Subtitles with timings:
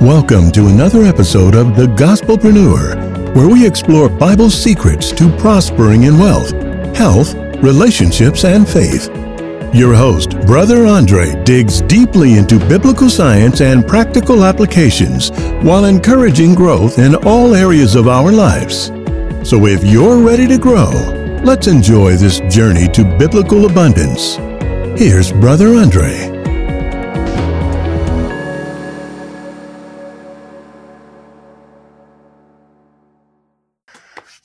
[0.00, 6.18] Welcome to another episode of The Gospelpreneur, where we explore Bible secrets to prospering in
[6.18, 6.52] wealth,
[6.96, 9.08] health, relationships, and faith.
[9.74, 15.32] Your host, Brother Andre, digs deeply into biblical science and practical applications
[15.62, 18.86] while encouraging growth in all areas of our lives.
[19.46, 20.88] So if you're ready to grow,
[21.44, 24.36] let's enjoy this journey to biblical abundance.
[24.98, 26.29] Here's Brother Andre.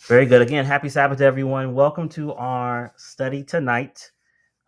[0.07, 0.43] Very good.
[0.43, 1.73] Again, happy Sabbath, to everyone.
[1.73, 4.11] Welcome to our study tonight.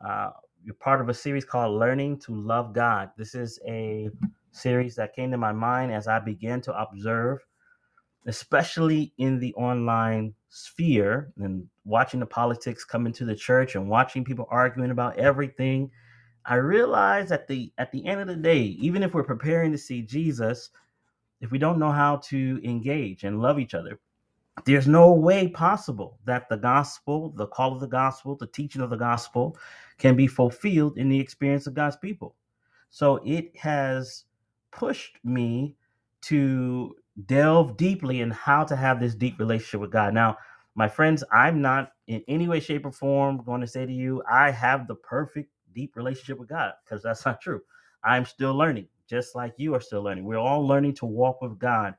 [0.04, 0.32] Uh,
[0.64, 3.12] you're part of a series called Learning to Love God.
[3.20, 4.10] This is a
[4.52, 7.46] series that came to my mind as I began to observe,
[8.26, 14.26] especially in the online sphere and watching the politics come into the church and watching
[14.26, 15.92] people arguing about everything.
[16.48, 19.78] I realized at the at the end of the day, even if we're preparing to
[19.78, 20.72] see Jesus,
[21.42, 24.00] if we don't know how to engage and love each other,
[24.66, 28.90] there's no way possible that the gospel, the call of the gospel, the teaching of
[28.90, 29.58] the gospel
[29.98, 32.36] can be fulfilled in the experience of God's people.
[32.90, 34.26] So it has
[34.72, 35.76] pushed me
[36.24, 40.14] to delve deeply in how to have this deep relationship with God.
[40.14, 40.38] Now,
[40.76, 44.22] my friends, I'm not in any way, shape, or form going to say to you,
[44.30, 47.62] I have the perfect deep relationship with God, because that's not true.
[48.04, 50.26] I'm still learning, just like you are still learning.
[50.26, 51.96] We're all learning to walk with God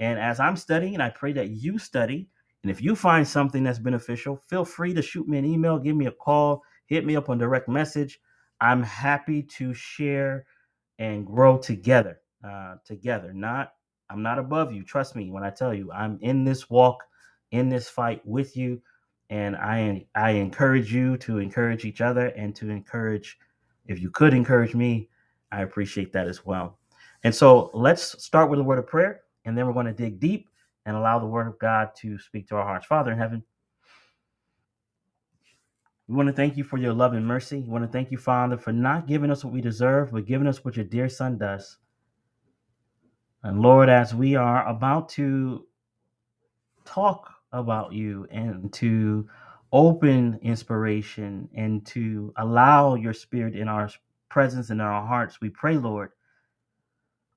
[0.00, 2.26] and as I'm studying, I pray that you study.
[2.62, 5.94] And if you find something that's beneficial, feel free to shoot me an email, give
[5.94, 8.18] me a call, hit me up on direct message.
[8.60, 10.46] I'm happy to share
[10.98, 12.20] and grow together.
[12.42, 13.74] Uh, together, not
[14.08, 14.82] I'm not above you.
[14.82, 17.04] Trust me when I tell you I'm in this walk,
[17.50, 18.80] in this fight with you,
[19.28, 23.38] and I I encourage you to encourage each other and to encourage.
[23.88, 25.10] If you could encourage me,
[25.52, 26.78] I appreciate that as well.
[27.24, 30.20] And so let's start with a word of prayer and then we're going to dig
[30.20, 30.48] deep
[30.86, 32.86] and allow the word of God to speak to our hearts.
[32.86, 33.42] Father in heaven,
[36.08, 37.60] we want to thank you for your love and mercy.
[37.60, 40.48] We want to thank you, Father, for not giving us what we deserve, but giving
[40.48, 41.78] us what your dear Son does.
[43.42, 45.66] And Lord, as we are about to
[46.84, 49.28] talk about you and to
[49.72, 53.88] open inspiration and to allow your spirit in our
[54.28, 56.10] presence and in our hearts, we pray, Lord,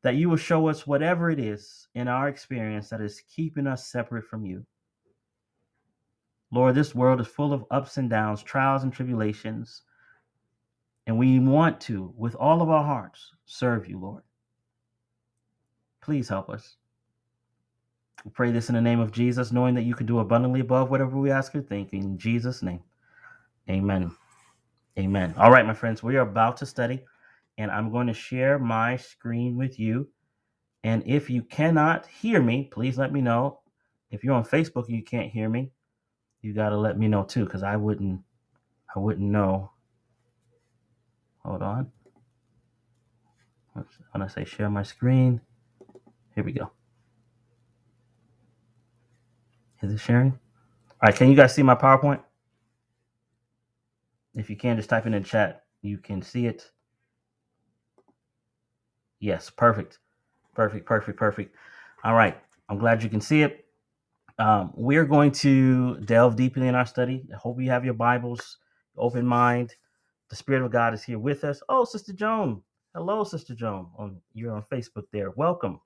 [0.03, 3.87] that you will show us whatever it is in our experience that is keeping us
[3.87, 4.65] separate from you.
[6.51, 9.81] Lord, this world is full of ups and downs, trials and tribulations,
[11.07, 14.23] and we want to, with all of our hearts, serve you, Lord.
[16.01, 16.75] Please help us.
[18.23, 20.89] We pray this in the name of Jesus, knowing that you can do abundantly above
[20.89, 21.91] whatever we ask or think.
[21.93, 22.81] In Jesus' name,
[23.69, 24.11] amen.
[24.99, 25.33] Amen.
[25.37, 27.03] All right, my friends, we are about to study
[27.57, 30.09] and I'm going to share my screen with you.
[30.83, 33.59] And if you cannot hear me, please let me know.
[34.11, 35.71] If you're on Facebook and you can't hear me,
[36.41, 38.21] you got to let me know too cuz I wouldn't
[38.95, 39.71] I wouldn't know.
[41.39, 41.91] Hold on.
[43.73, 45.41] When I say share my screen,
[46.35, 46.71] here we go.
[49.81, 50.31] Is it sharing?
[50.31, 52.21] All right, can you guys see my PowerPoint?
[54.35, 55.65] If you can, just type it in the chat.
[55.81, 56.71] You can see it.
[59.23, 59.99] Yes, perfect.
[60.53, 61.55] Perfect, perfect, perfect.
[62.03, 62.37] All right.
[62.67, 63.63] I'm glad you can see it.
[64.37, 67.25] Um, we're going to delve deeply in our study.
[67.33, 68.57] I hope you have your Bibles,
[68.97, 69.75] open mind.
[70.29, 71.61] The Spirit of God is here with us.
[71.69, 72.61] Oh, Sister Joan.
[72.93, 73.87] Hello, Sister Joan.
[73.97, 75.31] On you're on Facebook there.
[75.37, 75.79] Welcome.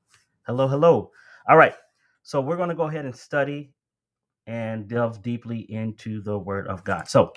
[0.48, 1.12] Hello, hello.
[1.48, 1.76] All right.
[2.24, 3.72] So we're going to go ahead and study
[4.48, 7.08] and delve deeply into the Word of God.
[7.08, 7.34] So,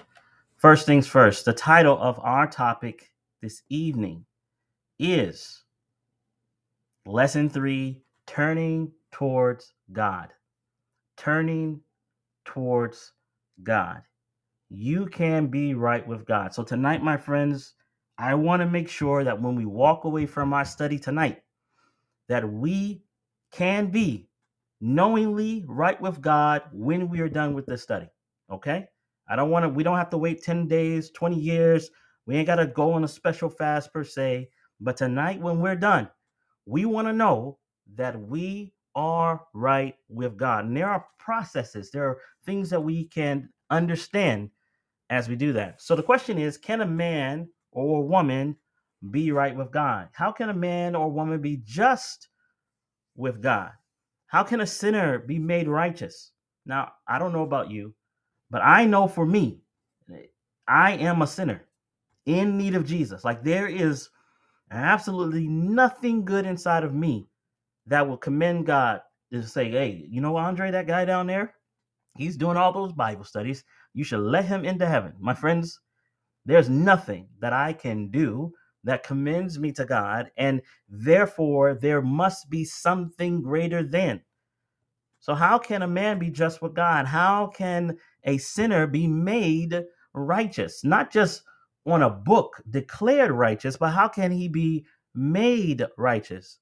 [0.56, 3.12] first things first, the title of our topic
[3.43, 4.25] this evening
[4.99, 5.62] is
[7.06, 10.28] Lesson three turning towards God.
[11.16, 11.81] Turning
[12.44, 13.12] towards
[13.62, 14.03] God.
[14.69, 16.55] You can be right with God.
[16.55, 17.75] So, tonight, my friends,
[18.19, 21.42] I want to make sure that when we walk away from our study tonight,
[22.28, 23.03] that we
[23.51, 24.28] can be
[24.80, 28.09] knowingly right with God when we are done with this study.
[28.53, 28.86] Okay?
[29.28, 31.91] I don't want to, we don't have to wait 10 days, 20 years.
[32.27, 34.51] We ain't got to go on a special fast per se.
[34.80, 36.09] But tonight, when we're done,
[36.71, 37.59] we want to know
[37.97, 40.65] that we are right with God.
[40.65, 44.51] And there are processes, there are things that we can understand
[45.11, 45.83] as we do that.
[45.83, 48.57] So the question is can a man or a woman
[49.11, 50.09] be right with God?
[50.13, 52.28] How can a man or woman be just
[53.17, 53.72] with God?
[54.27, 56.31] How can a sinner be made righteous?
[56.67, 57.95] Now, I don't know about you,
[58.49, 59.61] but I know for me,
[60.69, 61.65] I am a sinner
[62.27, 63.25] in need of Jesus.
[63.25, 64.09] Like there is
[64.71, 67.28] absolutely nothing good inside of me
[67.87, 69.01] that will commend God
[69.33, 71.55] to say, hey, you know, Andre, that guy down there,
[72.17, 73.65] he's doing all those Bible studies.
[73.95, 75.15] You should let him into heaven.
[75.19, 75.81] My friends,
[76.45, 78.53] there's nothing that I can do
[78.84, 84.22] that commends me to God, and therefore there must be something greater than.
[85.19, 87.07] So, how can a man be just with God?
[87.07, 89.84] How can a sinner be made
[90.15, 90.83] righteous?
[90.83, 91.43] Not just
[91.86, 94.84] on a book declared righteous, but how can he be
[95.15, 96.59] made righteous?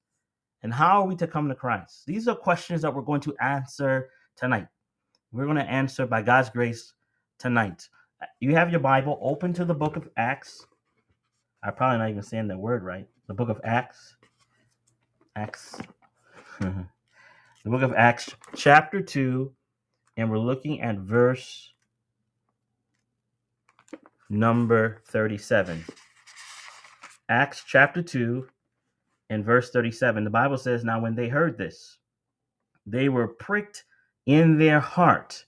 [0.61, 2.03] And how are we to come to Christ?
[2.05, 4.67] These are questions that we're going to answer tonight.
[5.31, 6.93] We're going to answer by God's grace
[7.37, 7.87] tonight.
[8.39, 10.65] You have your Bible open to the book of Acts.
[11.63, 13.07] I'm probably not even saying that word right.
[13.27, 14.15] The book of Acts.
[15.35, 15.79] Acts.
[16.59, 16.85] the
[17.65, 19.53] book of Acts, chapter 2,
[20.17, 21.73] and we're looking at verse
[24.29, 25.83] number 37.
[27.29, 28.47] Acts chapter 2
[29.29, 30.23] and verse 37.
[30.23, 31.97] The Bible says, Now when they heard this,
[32.85, 33.85] they were pricked
[34.25, 35.45] in their heart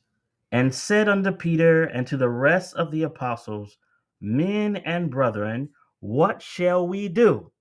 [0.51, 3.77] and said unto Peter and to the rest of the apostles,
[4.19, 5.69] Men and brethren,
[5.99, 7.51] what shall we do?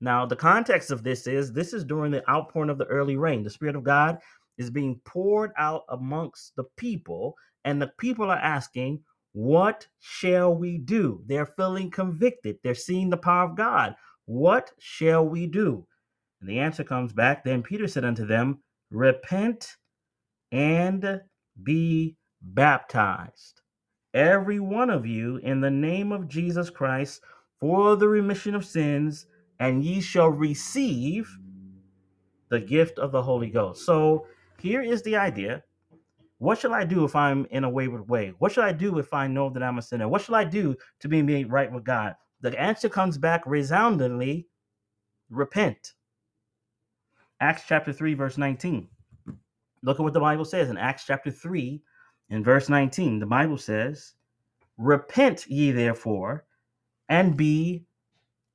[0.00, 3.42] Now, the context of this is this is during the outpouring of the early rain.
[3.42, 4.18] The Spirit of God
[4.58, 7.34] is being poured out amongst the people,
[7.64, 9.00] and the people are asking,
[9.36, 11.22] What shall we do?
[11.26, 12.56] They're feeling convicted.
[12.64, 13.94] They're seeing the power of God.
[14.24, 15.86] What shall we do?
[16.40, 17.44] And the answer comes back.
[17.44, 18.60] Then Peter said unto them,
[18.90, 19.76] Repent
[20.50, 21.20] and
[21.62, 23.60] be baptized,
[24.14, 27.20] every one of you, in the name of Jesus Christ
[27.60, 29.26] for the remission of sins,
[29.60, 31.28] and ye shall receive
[32.48, 33.84] the gift of the Holy Ghost.
[33.84, 34.28] So
[34.60, 35.62] here is the idea.
[36.38, 38.34] What shall I do if I'm in a wayward way?
[38.38, 40.08] What shall I do if I know that I'm a sinner?
[40.08, 42.14] What shall I do to be made right with God?
[42.42, 44.46] The answer comes back resoundingly
[45.30, 45.94] repent.
[47.40, 48.88] Acts chapter 3, verse 19.
[49.82, 51.80] Look at what the Bible says in Acts chapter 3
[52.30, 53.18] in verse 19.
[53.18, 54.14] The Bible says,
[54.78, 56.44] Repent ye therefore
[57.08, 57.86] and be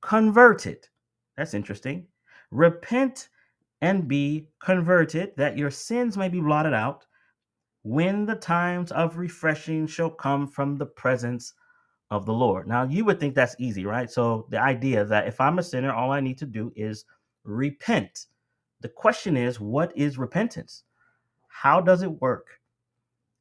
[0.02, 0.86] converted.
[1.36, 2.06] That's interesting.
[2.50, 3.28] Repent
[3.80, 7.06] and be converted, that your sins may be blotted out,
[7.82, 11.54] when the times of refreshing shall come from the presence
[12.10, 12.68] of the Lord.
[12.68, 14.10] Now, you would think that's easy, right?
[14.10, 17.04] So, the idea that if I'm a sinner, all I need to do is
[17.44, 18.26] repent.
[18.80, 20.84] The question is, what is repentance?
[21.48, 22.46] How does it work?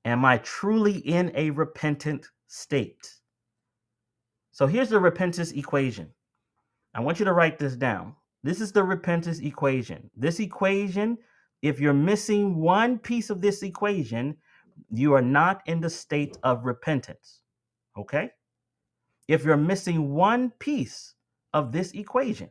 [0.05, 3.15] Am I truly in a repentant state?
[4.51, 6.09] So here's the repentance equation.
[6.93, 8.15] I want you to write this down.
[8.43, 10.09] This is the repentance equation.
[10.15, 11.17] This equation,
[11.61, 14.37] if you're missing one piece of this equation,
[14.89, 17.41] you are not in the state of repentance.
[17.97, 18.31] Okay?
[19.27, 21.13] If you're missing one piece
[21.53, 22.49] of this equation,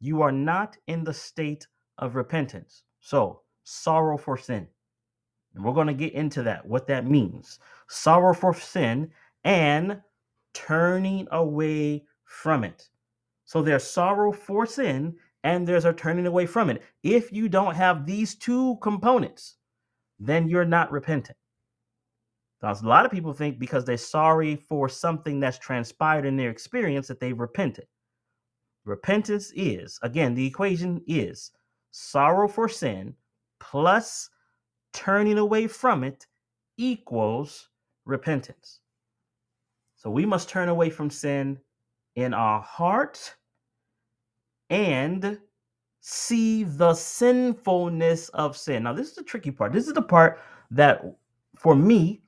[0.00, 1.66] you are not in the state
[1.98, 2.84] of repentance.
[3.00, 4.66] So, sorrow for sin.
[5.54, 7.58] And we're going to get into that, what that means.
[7.88, 9.10] Sorrow for sin
[9.44, 10.00] and
[10.54, 12.88] turning away from it.
[13.44, 15.14] So there's sorrow for sin
[15.44, 16.82] and there's a turning away from it.
[17.02, 19.56] If you don't have these two components,
[20.18, 21.36] then you're not repentant.
[22.62, 26.50] Now, a lot of people think because they're sorry for something that's transpired in their
[26.50, 27.86] experience that they've repented.
[28.84, 31.50] Repentance is, again, the equation is
[31.90, 33.14] sorrow for sin
[33.58, 34.30] plus
[34.92, 36.26] turning away from it
[36.76, 37.68] equals
[38.04, 38.80] repentance.
[39.96, 41.58] So we must turn away from sin
[42.16, 43.34] in our heart
[44.72, 45.38] and
[46.00, 48.84] see the sinfulness of sin.
[48.84, 49.72] Now, this is the tricky part.
[49.72, 51.04] This is the part that,
[51.56, 52.22] for me,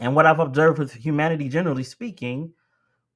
[0.00, 2.52] and what I've observed with humanity generally speaking,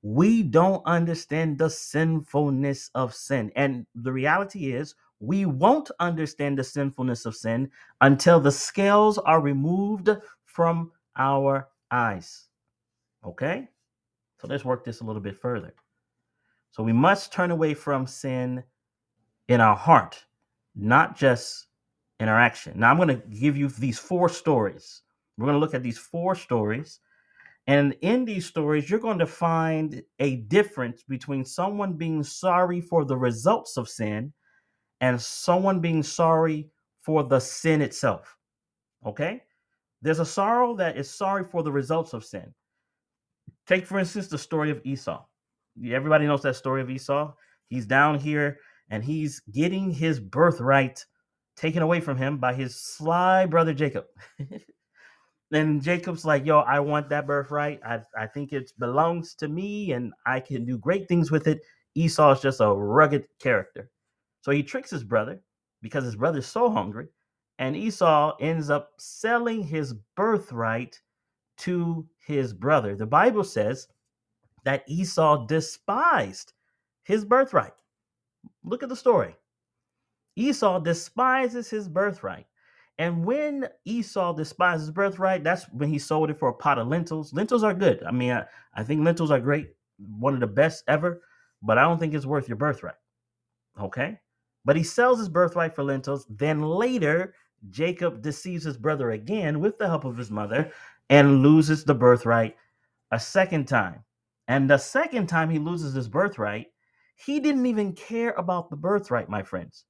[0.01, 3.53] we don't understand the sinfulness of sin.
[3.57, 7.71] And the reality is, we won't understand the sinfulness of sin
[8.01, 10.09] until the scales are removed
[10.45, 12.49] from our eyes.
[13.25, 13.69] Okay?
[14.41, 15.75] So let's work this a little bit further.
[16.77, 18.63] So we must turn away from sin
[19.49, 20.23] in our heart,
[20.75, 21.69] not just
[22.21, 22.75] in our action.
[22.79, 25.01] Now I'm going to give you these four stories.
[25.39, 27.01] We're going to look at these four stories.
[27.67, 33.07] And in these stories, you're going to find a difference between someone being sorry for
[33.07, 34.35] the results of sin
[35.01, 36.69] and someone being sorry
[37.01, 38.37] for the sin itself.
[39.07, 39.43] Okay?
[40.03, 42.53] There's a sorrow that is sorry for the results of sin.
[43.67, 45.25] Take, for instance, the story of Esau.
[45.85, 47.33] Everybody knows that story of Esau.
[47.69, 48.59] He's down here
[48.91, 51.05] and he's getting his birthright
[51.57, 54.05] taken away from him by his sly brother Jacob.
[55.53, 57.81] and Jacob's like, yo, I want that birthright.
[57.85, 61.61] I, I think it belongs to me and I can do great things with it.
[61.95, 63.91] Esau is just a rugged character.
[64.43, 65.41] So he tricks his brother
[65.83, 67.09] because his brother's so hungry.
[67.59, 71.01] And Esau ends up selling his birthright
[71.59, 72.97] to his brother.
[72.97, 73.89] The Bible says
[74.67, 76.53] that Esau despised
[77.05, 77.73] his birthright.
[78.65, 79.37] Look at the story.
[80.35, 82.47] Esau despises his birthright.
[82.99, 86.89] And when Esau despises his birthright, that's when he sold it for a pot of
[86.89, 87.33] lentils.
[87.33, 88.03] Lentils are good.
[88.03, 88.45] I mean, I,
[88.75, 89.69] I think lentils are great,
[90.19, 91.23] one of the best ever,
[91.63, 92.97] but I don't think it's worth your birthright.
[93.81, 94.19] Okay?
[94.65, 96.27] But he sells his birthright for lentils.
[96.29, 97.35] Then later,
[97.71, 100.73] Jacob deceives his brother again with the help of his mother
[101.09, 102.57] and loses the birthright
[103.13, 104.03] a second time.
[104.49, 106.67] And the second time he loses his birthright,
[107.17, 109.85] he didn't even care about the birthright, my friends.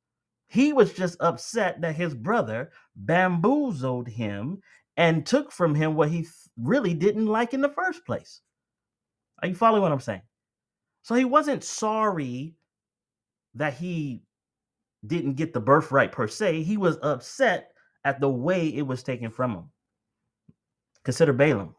[0.48, 4.62] He was just upset that his brother bamboozled him
[4.96, 8.40] and took from him what he really didn't like in the first place.
[9.42, 10.22] Are you following what I'm saying?
[11.02, 12.54] So he wasn't sorry
[13.54, 14.22] that he
[15.06, 16.62] didn't get the birthright per se.
[16.62, 17.72] He was upset
[18.04, 19.70] at the way it was taken from him.
[21.04, 21.74] Consider Balaam.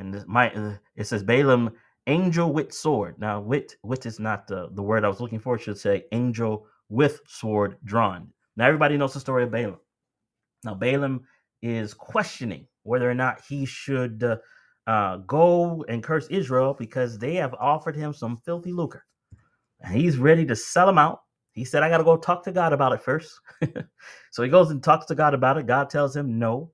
[0.00, 1.70] And my uh, it says Balaam
[2.06, 3.16] angel with sword.
[3.18, 5.54] Now wit wit is not the, the word I was looking for.
[5.54, 8.28] It should say angel with sword drawn.
[8.56, 9.78] Now everybody knows the story of Balaam.
[10.64, 11.26] Now Balaam
[11.62, 14.36] is questioning whether or not he should uh,
[14.86, 19.04] uh, go and curse Israel because they have offered him some filthy lucre.
[19.82, 21.20] And he's ready to sell them out.
[21.52, 23.38] He said, I got to go talk to God about it first.
[24.30, 25.66] so he goes and talks to God about it.
[25.66, 26.70] God tells him no.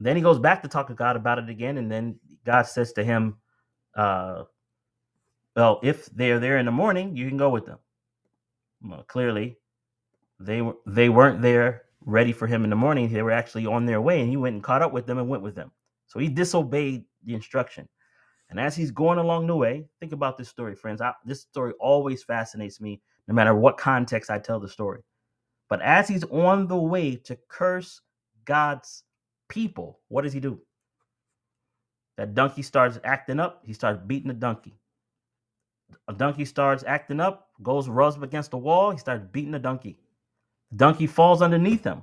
[0.00, 1.78] Then he goes back to talk to God about it again.
[1.78, 3.36] And then God says to him,
[3.94, 4.44] uh,
[5.54, 7.78] Well, if they're there in the morning, you can go with them.
[8.82, 9.56] Well, clearly,
[10.38, 13.10] they were they weren't there ready for him in the morning.
[13.10, 15.28] They were actually on their way, and he went and caught up with them and
[15.28, 15.72] went with them.
[16.06, 17.88] So he disobeyed the instruction.
[18.48, 21.00] And as he's going along the way, think about this story, friends.
[21.00, 25.02] I, this story always fascinates me, no matter what context I tell the story.
[25.68, 28.00] But as he's on the way to curse
[28.44, 29.02] God's
[29.48, 30.60] people, what does he do?
[32.16, 33.62] That donkey starts acting up.
[33.64, 34.78] He starts beating the donkey.
[36.08, 38.90] A donkey starts acting up, goes rubs against the wall.
[38.90, 39.98] He starts beating the donkey.
[40.70, 42.02] The donkey falls underneath him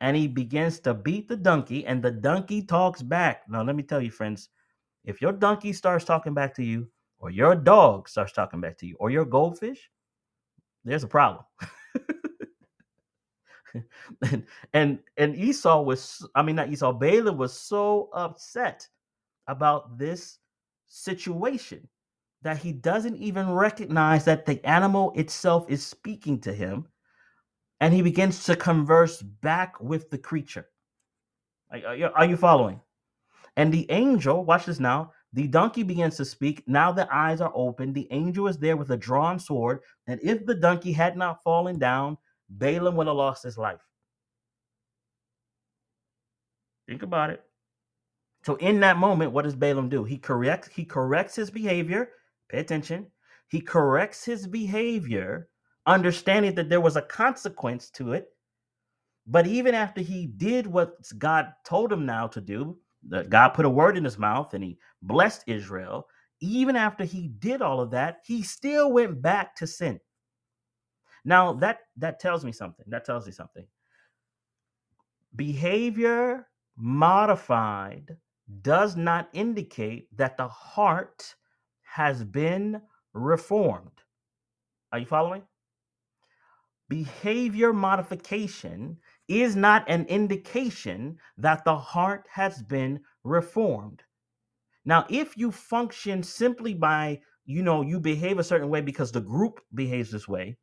[0.00, 3.48] and he begins to beat the donkey, and the donkey talks back.
[3.48, 4.50] Now, let me tell you, friends,
[5.04, 8.86] if your donkey starts talking back to you, or your dog starts talking back to
[8.86, 9.90] you, or your goldfish,
[10.84, 11.42] there's a problem.
[14.30, 18.86] and, and and Esau was, I mean, not Esau, Balaam was so upset
[19.48, 20.38] about this
[20.86, 21.88] situation
[22.42, 26.86] that he doesn't even recognize that the animal itself is speaking to him
[27.80, 30.68] and he begins to converse back with the creature.
[31.70, 32.80] Are, you, are you following?
[33.56, 35.12] And the angel, watch this now.
[35.32, 36.62] The donkey begins to speak.
[36.68, 37.92] Now the eyes are open.
[37.92, 39.80] The angel is there with a drawn sword.
[40.06, 43.80] And if the donkey had not fallen down, Balaam would have lost his life.
[46.88, 47.42] Think about it.
[48.44, 50.04] So in that moment, what does Balaam do?
[50.04, 52.10] He corrects he corrects his behavior.
[52.50, 53.06] Pay attention.
[53.48, 55.48] He corrects his behavior
[55.86, 58.28] understanding that there was a consequence to it.
[59.26, 63.66] But even after he did what God told him now to do, that God put
[63.66, 66.06] a word in his mouth and he blessed Israel,
[66.40, 70.00] even after he did all of that, he still went back to sin.
[71.24, 72.84] Now that that tells me something.
[72.88, 73.66] That tells me something.
[75.36, 78.16] Behavior modified
[78.62, 81.34] does not indicate that the heart
[81.82, 82.80] has been
[83.12, 84.02] reformed.
[84.92, 85.42] Are you following?
[86.88, 94.02] behavior modification is not an indication that the heart has been reformed.
[94.84, 99.20] Now, if you function simply by, you know, you behave a certain way because the
[99.20, 100.58] group behaves this way,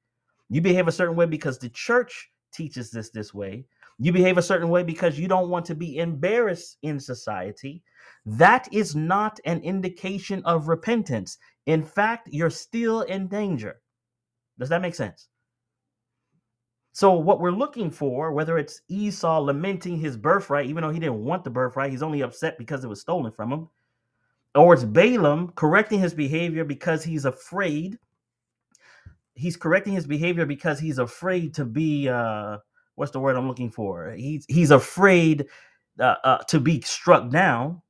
[0.51, 3.65] you behave a certain way because the church teaches this this way,
[3.97, 7.81] you behave a certain way because you don't want to be embarrassed in society,
[8.25, 11.37] that is not an indication of repentance.
[11.67, 13.79] In fact, you're still in danger.
[14.59, 15.29] Does that make sense?
[16.91, 21.23] So what we're looking for, whether it's Esau lamenting his birthright, even though he didn't
[21.23, 23.69] want the birthright, he's only upset because it was stolen from him,
[24.53, 27.97] or it's Balaam correcting his behavior because he's afraid.
[29.41, 32.59] He's correcting his behavior because he's afraid to be uh
[32.95, 34.11] what's the word I'm looking for?
[34.13, 35.47] He's he's afraid
[35.99, 37.81] uh, uh, to be struck down,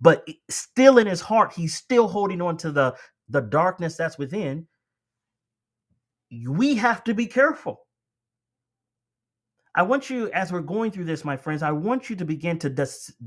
[0.00, 2.96] but still in his heart, he's still holding on to the
[3.28, 4.66] the darkness that's within.
[6.48, 7.80] We have to be careful
[9.74, 12.58] I want you, as we're going through this, my friends, I want you to begin
[12.60, 12.70] to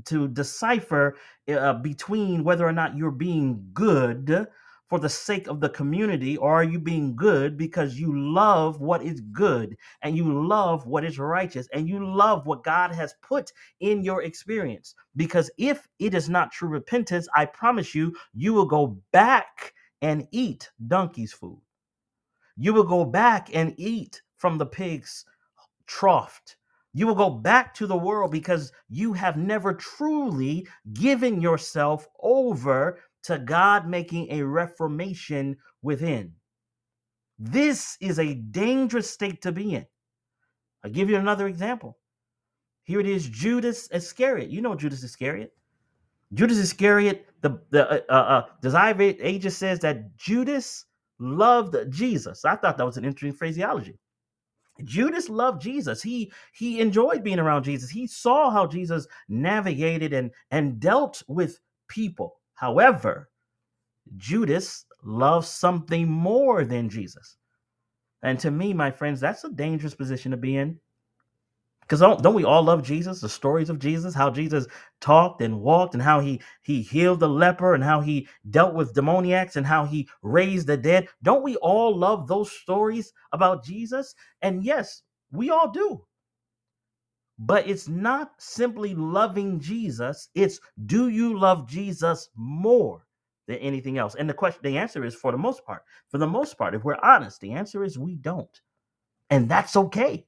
[0.06, 1.16] to decipher
[1.52, 4.46] uh, between whether or not you're being good
[4.88, 9.02] for the sake of the community, or are you being good because you love what
[9.02, 13.52] is good and you love what is righteous and you love what God has put
[13.80, 14.94] in your experience?
[15.16, 20.26] Because if it is not true repentance, I promise you, you will go back and
[20.30, 21.60] eat donkey's food.
[22.56, 25.24] You will go back and eat from the pig's
[25.86, 26.40] trough.
[26.94, 33.00] You will go back to the world because you have never truly given yourself over
[33.24, 36.32] to God making a reformation within.
[37.38, 39.86] This is a dangerous state to be in.
[40.84, 41.98] I'll give you another example.
[42.84, 44.50] Here it is Judas Iscariot.
[44.50, 45.52] You know Judas Iscariot.
[46.34, 50.84] Judas Iscariot, the, the uh, uh, uh, Desire Ages says that Judas
[51.18, 52.44] loved Jesus.
[52.44, 53.98] I thought that was an interesting phraseology.
[54.84, 56.02] Judas loved Jesus.
[56.02, 57.90] He he enjoyed being around Jesus.
[57.90, 61.58] He saw how Jesus navigated and and dealt with
[61.88, 62.36] people.
[62.58, 63.30] However,
[64.16, 67.36] Judas loves something more than Jesus.
[68.22, 70.80] And to me, my friends, that's a dangerous position to be in.
[71.82, 73.20] Because don't, don't we all love Jesus?
[73.20, 74.66] The stories of Jesus, how Jesus
[75.00, 78.92] talked and walked, and how he he healed the leper, and how he dealt with
[78.92, 81.08] demoniacs, and how he raised the dead.
[81.22, 84.16] Don't we all love those stories about Jesus?
[84.42, 86.04] And yes, we all do.
[87.38, 93.06] But it's not simply loving Jesus, it's do you love Jesus more
[93.46, 94.16] than anything else?
[94.16, 95.82] And the question the answer is for the most part.
[96.08, 98.60] For the most part, if we're honest, the answer is we don't.
[99.30, 100.26] And that's okay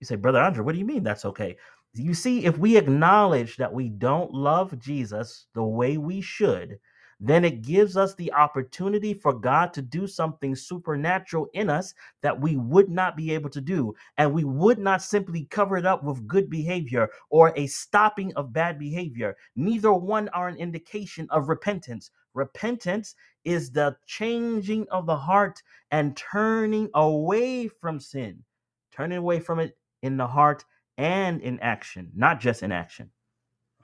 [0.00, 1.56] you say, Brother Andre, what do you mean that's okay?
[1.94, 6.78] You see, if we acknowledge that we don't love Jesus the way we should,
[7.18, 12.38] then it gives us the opportunity for God to do something supernatural in us that
[12.38, 13.94] we would not be able to do.
[14.18, 18.52] And we would not simply cover it up with good behavior or a stopping of
[18.52, 19.36] bad behavior.
[19.54, 22.10] Neither one are an indication of repentance.
[22.34, 28.44] Repentance is the changing of the heart and turning away from sin,
[28.92, 30.64] turning away from it in the heart
[30.98, 33.10] and in action, not just in action.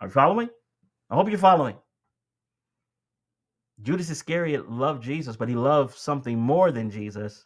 [0.00, 0.50] Are you following?
[1.08, 1.76] I hope you're following.
[3.82, 7.44] Judas Iscariot loved Jesus, but he loved something more than Jesus,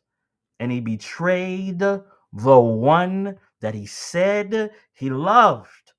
[0.61, 5.93] and he betrayed the one that he said he loved.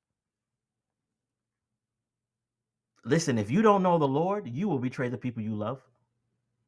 [3.04, 5.82] Listen, if you don't know the Lord, you will betray the people you love.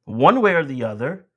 [0.05, 1.27] One way or the other,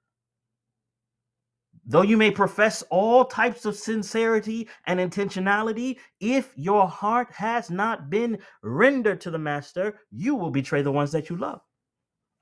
[1.84, 8.08] Though you may profess all types of sincerity and intentionality, if your heart has not
[8.08, 11.60] been rendered to the master, you will betray the ones that you love.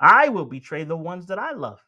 [0.00, 1.80] I will betray the ones that I love.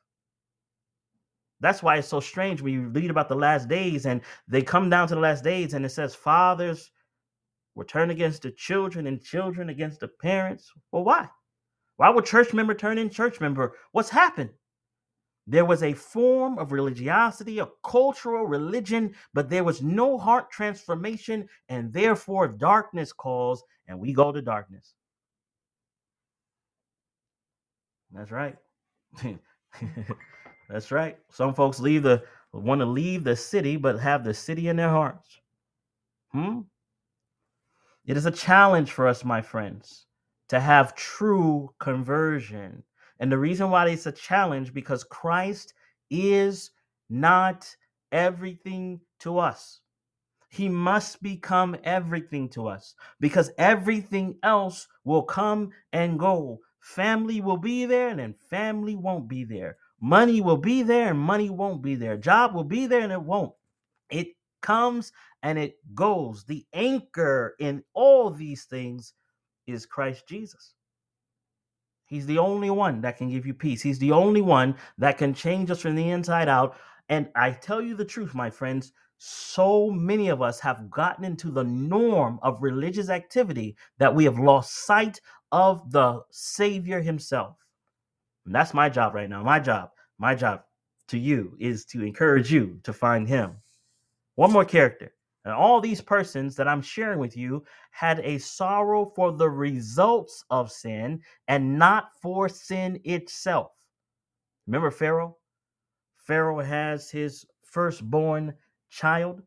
[1.61, 4.91] That's why it's so strange when you read about the last days and they come
[4.91, 6.91] down to the last days and it says fathers
[7.75, 10.71] will turn against the children and children against the parents.
[10.91, 11.29] Well, why?
[11.97, 13.77] Why would church member turn in church member?
[13.93, 14.51] What's happened?
[15.47, 21.49] There was a form of religiosity, a cultural religion, but there was no heart transformation,
[21.69, 24.95] and therefore darkness calls, and we go to darkness.
[28.15, 28.57] That's right.
[30.69, 31.19] That's right.
[31.31, 32.23] Some folks leave the
[32.53, 35.41] want to leave the city, but have the city in their hearts.
[36.33, 36.61] Hmm?
[38.05, 40.07] It is a challenge for us, my friends,
[40.49, 42.83] to have true conversion
[43.23, 45.75] and the reason why it's a challenge because Christ
[46.11, 46.73] is
[47.09, 47.77] not
[48.11, 49.79] everything to us.
[50.49, 56.63] He must become everything to us because everything else will come and go.
[56.83, 59.77] Family will be there and then family won't be there.
[60.01, 62.17] Money will be there and money won't be there.
[62.17, 63.53] Job will be there and it won't.
[64.11, 65.13] It comes
[65.45, 66.45] and it goes.
[66.45, 69.15] The anchor in all these things
[69.69, 70.75] is Christ Jesus.
[72.05, 73.81] He's the only one that can give you peace.
[73.81, 76.77] He's the only one that can change us from the inside out.
[77.09, 78.93] And I tell you the truth, my friends,
[79.25, 84.41] so many of us have gotten into the norm of religious activity that we have
[84.41, 85.21] lost sight
[85.53, 87.57] of the Savior Himself.
[88.47, 89.45] And that's my job right now.
[89.45, 90.63] My job, my job
[91.07, 93.59] to you is to encourage you to find Him.
[94.35, 95.13] One more character
[95.45, 100.45] and all these persons that I'm sharing with you had a sorrow for the results
[100.51, 103.71] of sin and not for sin itself.
[104.67, 105.37] Remember Pharaoh?
[106.17, 108.55] Pharaoh has his firstborn
[108.93, 109.43] child.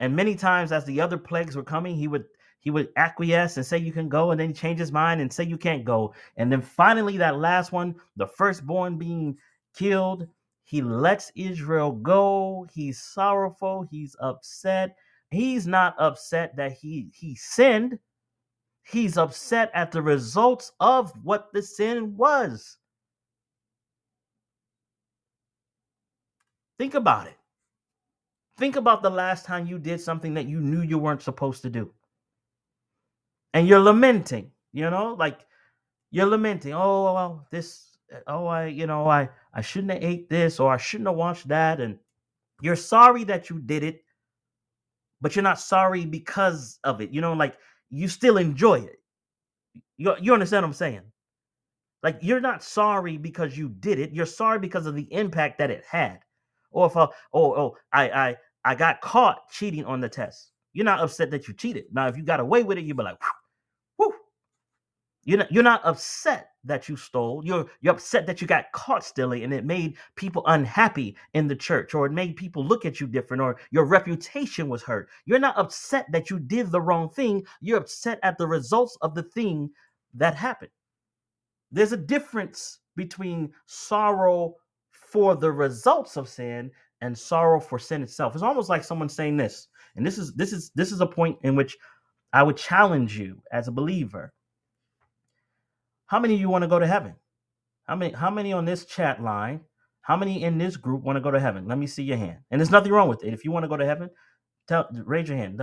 [0.00, 2.24] And many times, as the other plagues were coming, he would
[2.60, 5.44] he would acquiesce and say you can go, and then change his mind and say
[5.44, 6.12] you can't go.
[6.36, 9.36] And then finally, that last one, the firstborn being
[9.76, 10.26] killed,
[10.64, 12.66] he lets Israel go.
[12.72, 13.86] He's sorrowful.
[13.90, 14.96] He's upset.
[15.30, 17.98] He's not upset that he he sinned.
[18.82, 22.78] He's upset at the results of what the sin was.
[26.78, 27.37] Think about it.
[28.58, 31.70] Think about the last time you did something that you knew you weren't supposed to
[31.70, 31.92] do.
[33.54, 35.46] And you're lamenting, you know, like
[36.10, 40.58] you're lamenting, oh well, this oh I, you know, I I shouldn't have ate this
[40.58, 41.98] or I shouldn't have watched that and
[42.60, 44.02] you're sorry that you did it,
[45.20, 47.10] but you're not sorry because of it.
[47.10, 47.56] You know, like
[47.90, 49.00] you still enjoy it.
[49.96, 51.02] You you understand what I'm saying?
[52.02, 54.12] Like you're not sorry because you did it.
[54.12, 56.20] You're sorry because of the impact that it had.
[56.72, 58.36] Or if uh, oh oh I I
[58.68, 60.52] I got caught cheating on the test.
[60.74, 61.86] You're not upset that you cheated.
[61.90, 63.16] Now if you got away with it, you'd be like,
[63.96, 64.12] whew.
[65.24, 67.42] You're not, you're not upset that you stole.
[67.42, 71.56] You're you're upset that you got caught stealing and it made people unhappy in the
[71.56, 75.08] church or it made people look at you different or your reputation was hurt.
[75.24, 77.46] You're not upset that you did the wrong thing.
[77.62, 79.70] You're upset at the results of the thing
[80.12, 80.72] that happened.
[81.72, 84.56] There's a difference between sorrow
[84.90, 88.34] for the results of sin and sorrow for sin itself.
[88.34, 89.68] It's almost like someone saying this.
[89.96, 91.76] And this is this is this is a point in which
[92.32, 94.32] I would challenge you as a believer.
[96.06, 97.14] How many of you want to go to heaven?
[97.86, 99.60] How many how many on this chat line?
[100.02, 101.68] How many in this group want to go to heaven?
[101.68, 102.38] Let me see your hand.
[102.50, 103.34] And there's nothing wrong with it.
[103.34, 104.10] If you want to go to heaven,
[104.66, 105.60] tell raise your hand.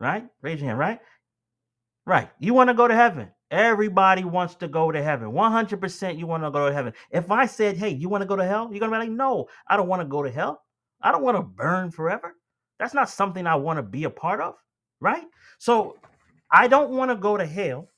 [0.00, 0.26] Right?
[0.42, 1.00] Raise your hand, right?
[2.06, 2.30] Right.
[2.38, 3.30] You want to go to heaven.
[3.50, 5.30] Everybody wants to go to heaven.
[5.30, 6.92] 100% you want to go to heaven.
[7.10, 8.68] If I said, hey, you want to go to hell?
[8.70, 10.62] You're going to be like, no, I don't want to go to hell.
[11.00, 12.34] I don't want to burn forever.
[12.78, 14.54] That's not something I want to be a part of.
[15.00, 15.24] Right.
[15.58, 15.96] So
[16.50, 17.90] I don't want to go to hell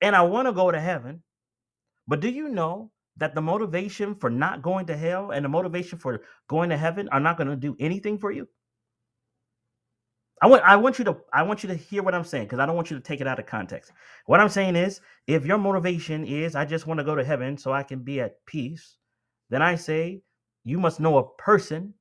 [0.00, 1.22] and I want to go to heaven.
[2.08, 5.98] But do you know that the motivation for not going to hell and the motivation
[5.98, 8.48] for going to heaven are not going to do anything for you?
[10.42, 12.58] I want I want you to I want you to hear what I'm saying because
[12.58, 13.92] I don't want you to take it out of context.
[14.26, 17.56] What I'm saying is if your motivation is I just want to go to heaven
[17.56, 18.96] so I can be at peace,
[19.50, 20.20] then I say
[20.64, 21.94] you must know a person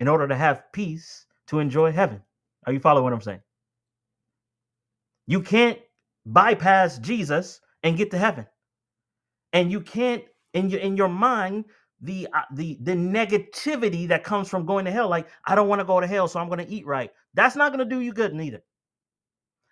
[0.00, 2.22] in order to have peace to enjoy heaven.
[2.66, 3.42] Are you following what I'm saying?
[5.26, 5.78] You can't
[6.24, 8.46] bypass Jesus and get to heaven.
[9.52, 10.24] And you can't
[10.54, 11.66] in your in your mind
[12.02, 15.80] the uh, the the negativity that comes from going to hell like I don't want
[15.80, 17.10] to go to hell so I'm going to eat right.
[17.34, 18.62] That's not going to do you good neither.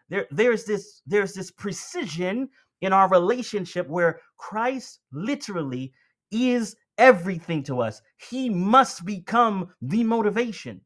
[0.09, 2.49] There there's this there's this precision
[2.81, 5.93] in our relationship where Christ literally
[6.31, 8.01] is everything to us.
[8.31, 10.81] He must become the motivation.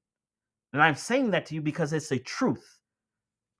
[0.73, 2.81] And I'm saying that to you because it's a truth.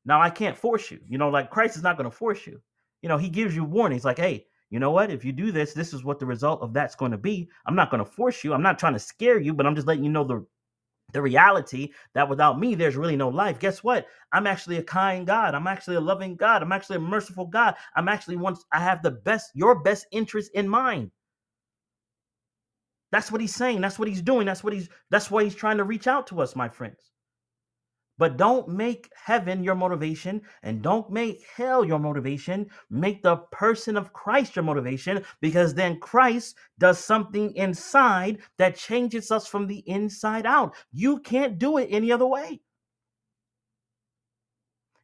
[0.05, 1.01] Now I can't force you.
[1.09, 2.61] You know, like Christ is not going to force you.
[3.03, 5.13] You know, he gives you warnings like, "Hey, you know what?
[5.13, 7.49] If you do this, this is what the result of that's going to be.
[7.65, 8.53] I'm not going to force you.
[8.53, 10.45] I'm not trying to scare you, but I'm just letting you know the
[11.13, 13.61] the reality that without me there's really no life.
[13.61, 14.09] Guess what?
[14.33, 15.55] I'm actually a kind god.
[15.55, 16.61] I'm actually a loving god.
[16.61, 17.77] I'm actually a merciful god.
[17.95, 21.13] I'm actually once i have the best your best interest in mind.
[23.13, 23.81] That's what he's saying.
[23.81, 24.45] That's what he's doing.
[24.45, 27.13] That's what he's that's why he's trying to reach out to us my friends
[28.19, 32.67] but don't make heaven your motivation and don't make hell your motivation.
[32.91, 39.31] Make the person of Christ your motivation because then Christ does something inside that changes
[39.31, 40.75] us from the inside out.
[40.93, 42.61] You can't do it any other way.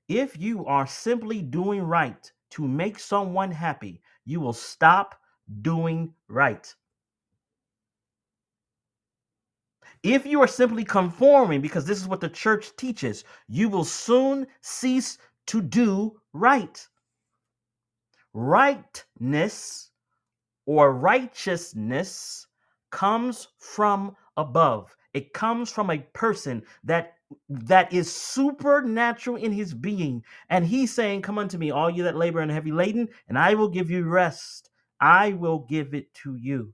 [0.08, 5.14] If you are simply doing right to make someone happy, you will stop
[5.62, 6.74] doing right.
[10.02, 14.46] If you are simply conforming, because this is what the church teaches, you will soon
[14.62, 16.86] cease to do right.
[18.32, 19.90] Rightness
[20.64, 22.46] or righteousness
[22.90, 24.96] comes from above.
[25.12, 27.14] It comes from a person that
[27.48, 30.24] that is supernatural in his being.
[30.48, 33.54] And he's saying, Come unto me, all you that labor and heavy laden, and I
[33.54, 34.70] will give you rest.
[35.00, 36.72] I will give it to you.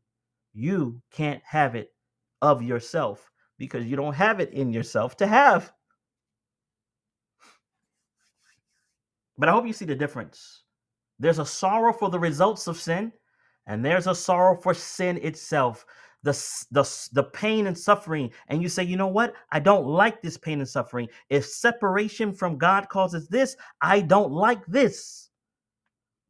[0.54, 1.92] You can't have it
[2.42, 5.72] of yourself because you don't have it in yourself to have.
[9.38, 10.62] But I hope you see the difference.
[11.18, 13.12] There's a sorrow for the results of sin,
[13.66, 15.84] and there's a sorrow for sin itself.
[16.22, 16.32] The,
[16.70, 19.34] the, the pain and suffering, and you say, you know what?
[19.52, 21.08] I don't like this pain and suffering.
[21.30, 25.30] If separation from God causes this, I don't like this.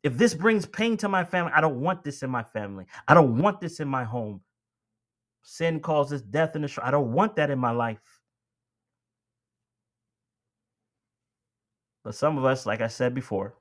[0.02, 2.84] If this brings pain to my family, I don't want this in my family.
[3.08, 4.40] I don't want this in my home.
[5.48, 6.88] Sin causes death and destruction.
[6.88, 8.00] I don't want that in my life.
[12.02, 13.54] But some of us, like I said before,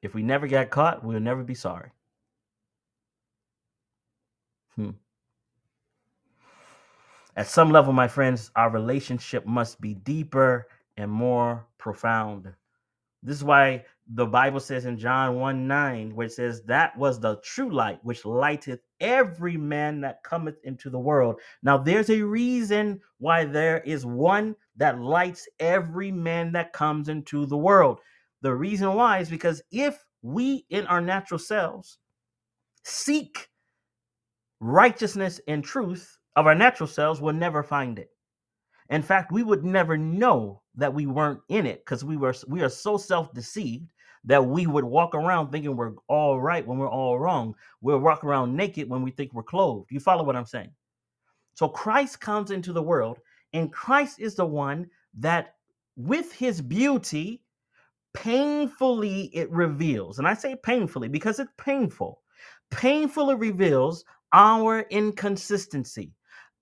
[0.00, 1.90] if we never get caught, we'll never be sorry.
[4.74, 4.92] Hmm.
[7.36, 12.50] At some level, my friends, our relationship must be deeper and more profound.
[13.22, 17.18] This is why the Bible says in John 1 9, where it says, That was
[17.18, 21.40] the true light, which lighteth every man that cometh into the world.
[21.62, 27.46] Now, there's a reason why there is one that lights every man that comes into
[27.46, 28.00] the world.
[28.42, 31.98] The reason why is because if we in our natural selves
[32.84, 33.48] seek
[34.60, 38.10] righteousness and truth of our natural selves, we'll never find it.
[38.90, 42.62] In fact, we would never know that we weren't in it because we were we
[42.62, 43.88] are so self-deceived
[44.26, 47.54] that we would walk around thinking we're all right when we're all wrong.
[47.80, 49.90] We'll walk around naked when we think we're clothed.
[49.90, 50.70] You follow what I'm saying?
[51.54, 53.18] So Christ comes into the world,
[53.52, 55.54] and Christ is the one that,
[55.96, 57.42] with his beauty,
[58.14, 60.18] painfully it reveals.
[60.18, 62.20] And I say painfully because it's painful.
[62.70, 66.12] Painfully reveals our inconsistency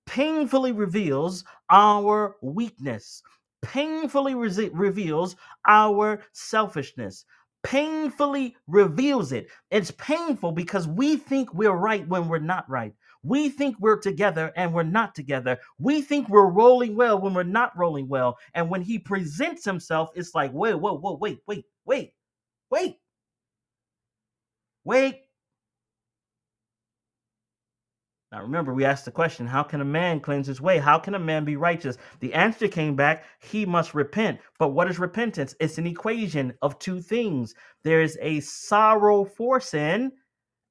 [0.07, 3.23] painfully reveals our weakness,
[3.63, 7.25] painfully re- reveals our selfishness,
[7.65, 9.49] painfully reveals it.
[9.71, 12.95] It's painful because we think we're right when we're not right.
[13.25, 15.59] We think we're together and we're not together.
[15.79, 18.37] We think we're rolling well when we're not rolling well.
[18.53, 22.13] And when he presents himself, it's like, wait, whoa, whoa, wait, wait, wait,
[22.71, 22.99] wait,
[24.85, 25.24] wait.
[28.35, 30.79] Now remember, we asked the question, how can a man cleanse his way?
[30.79, 31.99] How can a man be righteous?
[32.19, 34.41] The answer came back, he must repent.
[34.59, 35.55] But what is repentance?
[35.61, 37.55] It's an equation of two things.
[37.85, 40.11] There is a sorrow for sin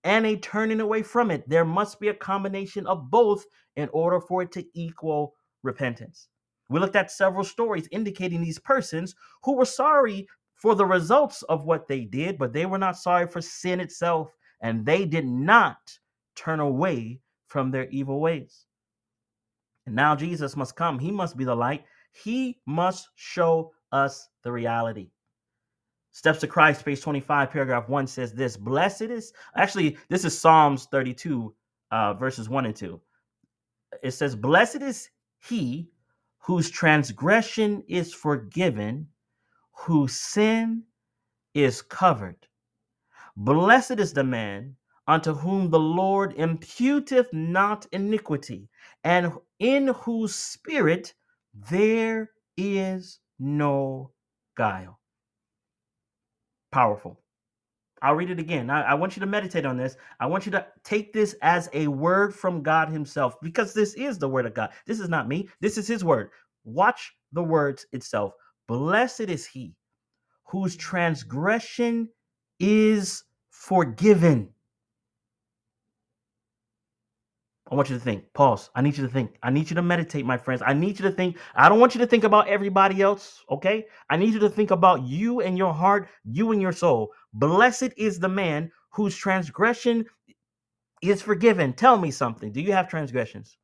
[0.03, 1.47] and a turning away from it.
[1.47, 3.45] There must be a combination of both
[3.77, 6.27] in order for it to equal repentance.
[6.69, 11.63] We looked at several stories indicating these persons who were sorry for the results of
[11.63, 15.77] what they did, but they were not sorry for sin itself, and they did not
[16.35, 17.21] turn away
[17.53, 18.65] from their evil ways.
[19.85, 20.97] And now Jesus must come.
[20.97, 21.85] He must be the light.
[22.11, 25.11] He must show us the reality.
[26.13, 30.87] Steps to Christ, page 25, paragraph 1 says this Blessed is, actually, this is Psalms
[30.91, 31.53] 32,
[31.91, 32.99] uh, verses 1 and 2.
[34.01, 35.89] It says, Blessed is he
[36.39, 39.07] whose transgression is forgiven,
[39.73, 40.83] whose sin
[41.53, 42.47] is covered.
[43.37, 44.75] Blessed is the man
[45.07, 48.69] unto whom the Lord imputeth not iniquity,
[49.03, 51.13] and in whose spirit
[51.69, 54.11] there is no
[54.55, 54.99] guile.
[56.71, 57.19] Powerful.
[58.01, 58.69] I'll read it again.
[58.69, 59.95] I, I, want you to meditate on this.
[60.19, 64.17] I want you to take this as a word from God Himself because this is
[64.17, 64.71] the word of God.
[64.85, 66.29] This is not me, this is His word.
[66.65, 68.33] Watch the words itself.
[68.67, 69.73] Blessed is he
[70.45, 72.09] whose transgression
[72.59, 74.49] is forgiven
[77.71, 78.25] I want you to think.
[78.33, 78.69] Pause.
[78.75, 79.37] I need you to think.
[79.41, 80.61] I need you to meditate, my friends.
[80.65, 81.37] I need you to think.
[81.55, 83.87] I don't want you to think about everybody else, okay?
[84.09, 87.13] I need you to think about you and your heart, you and your soul.
[87.33, 90.05] Blessed is the man whose transgression
[91.01, 91.73] is forgiven.
[91.73, 92.51] Tell me something.
[92.51, 93.57] Do you have transgressions?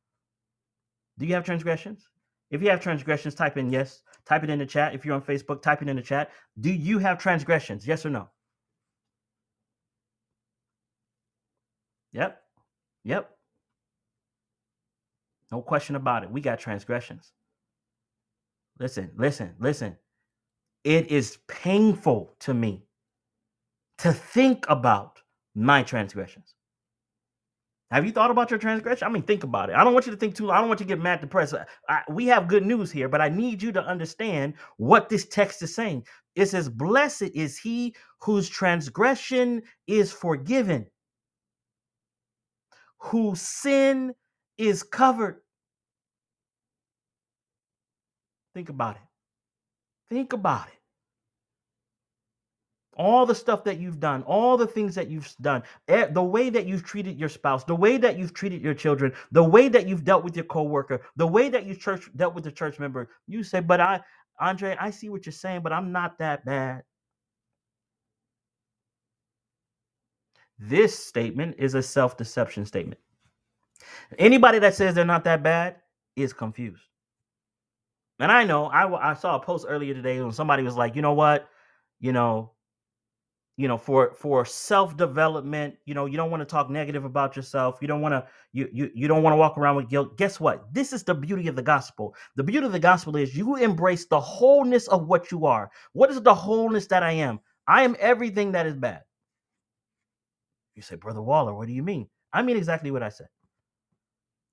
[1.18, 2.08] Do you have transgressions?
[2.50, 4.02] If you have transgressions, type in yes.
[4.24, 4.94] Type it in the chat.
[4.94, 6.30] If you're on Facebook, type it in the chat.
[6.58, 7.86] Do you have transgressions?
[7.86, 8.28] Yes or no?
[12.12, 12.42] Yep.
[13.04, 13.30] Yep.
[15.50, 16.30] No question about it.
[16.30, 17.32] We got transgressions.
[18.78, 19.96] Listen, listen, listen.
[20.84, 22.84] It is painful to me
[23.98, 25.20] to think about
[25.54, 26.54] my transgressions.
[27.90, 29.06] Have you thought about your transgression?
[29.06, 29.74] I mean, think about it.
[29.74, 30.56] I don't want you to think too long.
[30.56, 31.54] I don't want you to get mad, depressed.
[31.88, 35.60] I, we have good news here, but I need you to understand what this text
[35.62, 36.06] is saying.
[36.36, 40.86] It says, Blessed is he whose transgression is forgiven,
[42.98, 44.14] whose sin
[44.60, 45.40] is covered.
[48.54, 49.02] Think about it.
[50.10, 50.74] Think about it.
[52.96, 56.66] All the stuff that you've done, all the things that you've done, the way that
[56.66, 60.04] you've treated your spouse, the way that you've treated your children, the way that you've
[60.04, 63.08] dealt with your coworker, the way that you church dealt with the church member.
[63.26, 64.02] You say, "But I,
[64.38, 66.82] Andre, I see what you're saying, but I'm not that bad."
[70.58, 73.00] This statement is a self-deception statement.
[74.18, 75.76] Anybody that says they're not that bad
[76.16, 76.82] is confused.
[78.18, 81.02] And I know I, I saw a post earlier today when somebody was like, you
[81.02, 81.48] know what,
[82.00, 82.52] you know,
[83.56, 87.36] you know, for for self development, you know, you don't want to talk negative about
[87.36, 87.78] yourself.
[87.80, 90.16] You don't want to you you you don't want to walk around with guilt.
[90.16, 90.72] Guess what?
[90.72, 92.14] This is the beauty of the gospel.
[92.36, 95.70] The beauty of the gospel is you embrace the wholeness of what you are.
[95.92, 97.40] What is the wholeness that I am?
[97.68, 99.02] I am everything that is bad.
[100.74, 102.08] You say, Brother Waller, what do you mean?
[102.32, 103.28] I mean exactly what I said.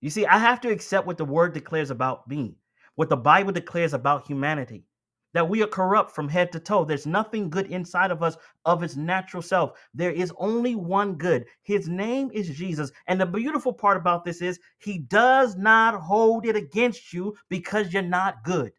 [0.02, 2.58] You see, I have to accept what the word declares about me,
[2.96, 4.86] what the Bible declares about humanity.
[5.34, 6.86] that we are corrupt from head to toe.
[6.86, 9.80] There's nothing good inside of us of its natural self.
[9.94, 11.46] There is only one good.
[11.64, 12.92] His name is Jesus.
[13.08, 17.94] And the beautiful part about this is he does not hold it against you because
[17.94, 18.74] you're not good.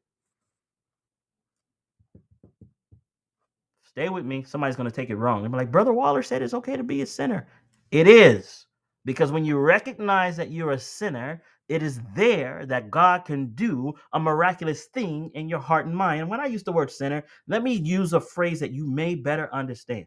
[3.85, 4.45] Stay with me.
[4.45, 5.43] Somebody's going to take it wrong.
[5.43, 7.49] They're like, Brother Waller said it's okay to be a sinner.
[7.93, 8.68] It is.
[9.09, 13.95] Because when you recognize that you're a sinner, it is there that God can do
[14.13, 16.21] a miraculous thing in your heart and mind.
[16.21, 19.15] And when I use the word sinner, let me use a phrase that you may
[19.15, 20.05] better understand.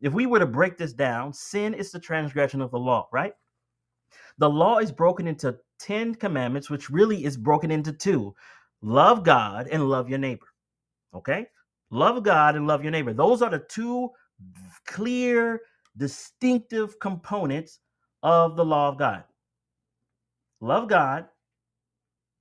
[0.00, 3.34] If we were to break this down, sin is the transgression of the law, right?
[4.38, 8.34] The law is broken into 10 commandments, which really is broken into two
[8.80, 10.46] love God and love your neighbor.
[11.14, 11.46] Okay?
[11.90, 13.12] Love God and love your neighbor.
[13.12, 14.08] Those are the two
[14.86, 15.60] clear,
[15.98, 17.80] distinctive components
[18.22, 19.24] of the law of God
[20.60, 21.26] love God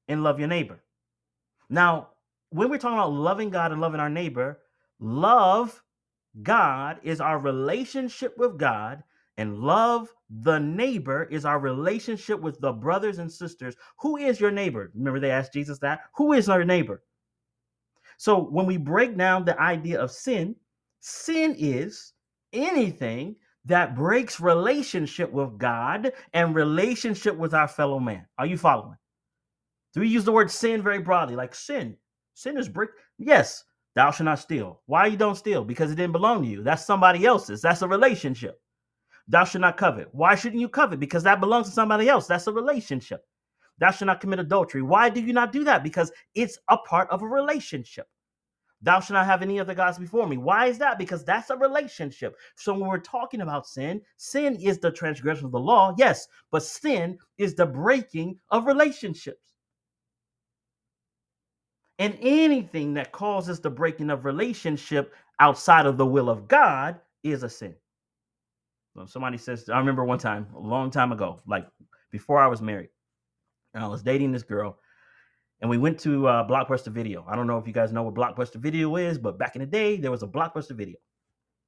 [0.08, 0.84] and love your neighbor.
[1.70, 2.10] Now,
[2.50, 4.60] when we're talking about loving God and loving our neighbor,
[5.00, 5.82] love
[6.42, 9.04] God is our relationship with God,
[9.38, 13.76] and love the neighbor is our relationship with the brothers and sisters.
[14.00, 14.92] Who is your neighbor?
[14.94, 16.02] Remember, they asked Jesus that.
[16.16, 17.04] Who is our neighbor?
[18.18, 20.56] So, when we break down the idea of sin,
[21.00, 22.14] sin is
[22.52, 23.36] anything
[23.70, 28.26] that breaks relationship with God and relationship with our fellow man.
[28.38, 28.98] Are you following?
[29.94, 31.36] Do we use the word sin very broadly?
[31.36, 31.96] Like sin.
[32.34, 32.90] Sin is break.
[33.18, 33.64] Yes,
[33.96, 34.82] thou shalt not steal.
[34.86, 35.64] Why you don't steal?
[35.64, 36.64] Because it didn't belong to you.
[36.64, 37.62] That's somebody else's.
[37.62, 38.60] That's a relationship.
[39.28, 40.10] Thou shalt not covet.
[40.12, 41.00] Why shouldn't you covet?
[41.00, 42.28] Because that belongs to somebody else.
[42.28, 43.22] That's a relationship.
[43.78, 44.82] Thou shalt not commit adultery.
[44.82, 45.84] Why do you not do that?
[45.84, 48.08] Because it's a part of a relationship.
[48.82, 50.38] Thou shalt not have any other gods before me.
[50.38, 50.98] Why is that?
[50.98, 52.38] Because that's a relationship.
[52.56, 56.64] So when we're talking about sin, sin is the transgression of the law, yes, but
[56.64, 59.56] sin is the breaking of relationships.
[61.98, 67.44] And anything that causes the breaking of relationship outside of the will of God is
[67.44, 67.76] a sin.
[68.96, 71.68] So somebody says, I remember one time, a long time ago, like
[72.12, 72.90] before I was married,
[73.74, 74.80] and I was dating this girl,
[75.62, 77.26] and we went to uh, Blockbuster Video.
[77.28, 79.66] I don't know if you guys know what Blockbuster Video is, but back in the
[79.66, 80.98] day, there was a Blockbuster Video,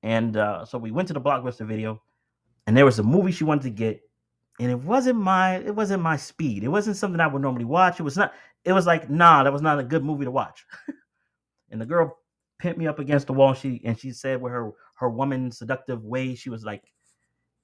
[0.03, 2.01] and uh, so we went to the Blockbuster Video,
[2.67, 4.01] and there was a movie she wanted to get,
[4.59, 6.63] and it wasn't my it wasn't my speed.
[6.63, 7.99] It wasn't something I would normally watch.
[7.99, 8.33] It was not.
[8.63, 10.65] It was like nah, that was not a good movie to watch.
[11.71, 12.17] and the girl
[12.59, 13.53] pinned me up against the wall.
[13.53, 16.83] She and she said with her her woman seductive way, she was like,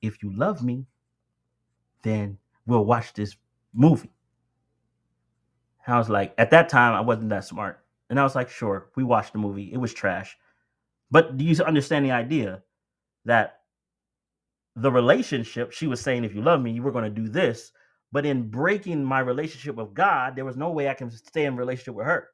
[0.02, 0.86] "If you love me,
[2.02, 3.38] then we'll watch this
[3.74, 4.12] movie."
[5.88, 7.80] I was like, at that time, I wasn't that smart.
[8.10, 9.72] And I was like, sure, we watched the movie.
[9.72, 10.38] It was trash.
[11.12, 12.64] But do you understand the idea
[13.26, 13.60] that
[14.76, 17.72] the relationship, she was saying, if you love me, you were going to do this.
[18.12, 21.58] But in breaking my relationship with God, there was no way I can stay in
[21.58, 22.30] relationship with her.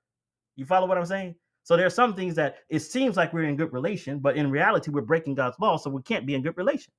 [0.56, 1.36] You follow what I'm saying?
[1.64, 4.52] So there are some things that it seems like we're in good relation, but in
[4.52, 6.92] reality, we're breaking God's law, so we can't be in good relation.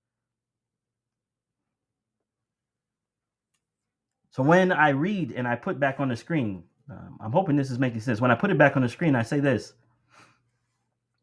[4.35, 7.71] So when I read and I put back on the screen, um, I'm hoping this
[7.71, 8.21] is making sense.
[8.21, 9.75] When I put it back on the screen, I say this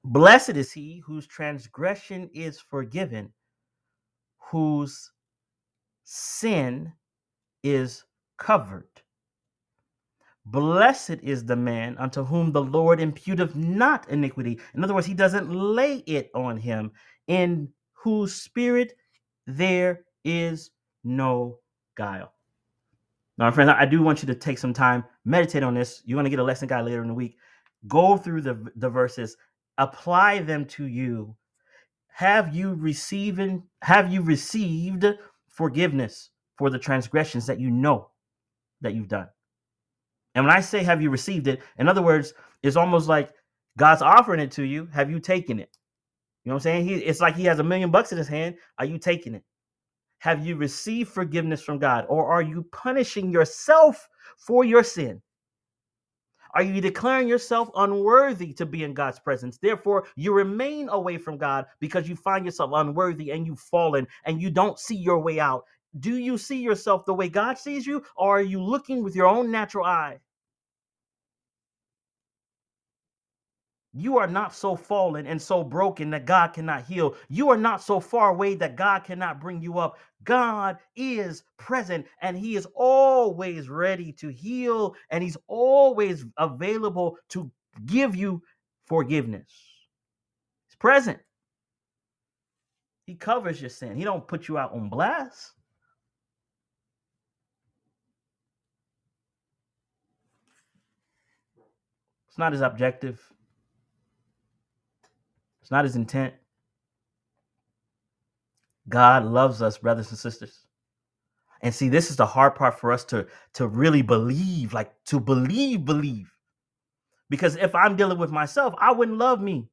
[0.06, 3.34] Blessed is he whose transgression is forgiven,
[4.38, 5.12] whose
[6.06, 6.94] sin
[7.64, 8.06] is
[8.38, 8.88] covered.
[10.46, 14.58] Blessed is the man unto whom the Lord imputeth not iniquity.
[14.74, 16.94] In other words, he doesn't lay it on him,
[17.28, 18.94] in whose spirit
[19.48, 20.72] there is
[21.04, 21.60] no
[21.98, 22.32] guile.
[23.42, 26.04] Now, my friends, I do want you to take some time, meditate on this.
[26.06, 27.38] You're going to get a lesson guide later in the week.
[27.88, 29.36] Go through the, the verses,
[29.80, 31.36] apply them to you.
[32.10, 35.08] Have you receiving have you received
[35.50, 38.12] forgiveness for the transgressions that you know
[38.82, 39.30] that you've done?
[40.36, 43.32] And when I say have you received it, in other words, it's almost like
[43.76, 44.88] God's offering it to you.
[44.94, 45.76] Have you taken it?
[46.44, 46.86] You know what I'm saying?
[46.86, 48.58] He, it's like he has a million bucks in his hand.
[48.78, 49.44] Are you taking it?
[50.22, 52.06] Have you received forgiveness from God?
[52.08, 54.08] Or are you punishing yourself
[54.38, 55.20] for your sin?
[56.54, 59.58] Are you declaring yourself unworthy to be in God's presence?
[59.58, 64.40] Therefore, you remain away from God because you find yourself unworthy and you've fallen and
[64.40, 65.64] you don't see your way out.
[66.00, 69.28] Do you see yourself the way God sees you, or are you looking with your
[69.28, 70.20] own natural eye?
[73.94, 77.16] You are not so fallen and so broken that God cannot heal.
[77.28, 79.98] You are not so far away that God cannot bring you up.
[80.24, 87.52] God is present and He is always ready to heal and He's always available to
[87.86, 88.42] give you
[88.86, 89.52] forgiveness.
[90.68, 91.20] He's present.
[93.06, 93.98] He covers your sin.
[93.98, 95.52] He don't put you out on blast.
[102.30, 103.20] It's not as objective
[105.72, 106.34] It's not his intent.
[108.90, 110.68] God loves us, brothers and sisters.
[111.62, 115.20] And see, this is the hard part for us to to really believe, like to
[115.22, 116.30] believe, believe.
[117.30, 119.70] Because if I'm dealing with myself, I wouldn't love me.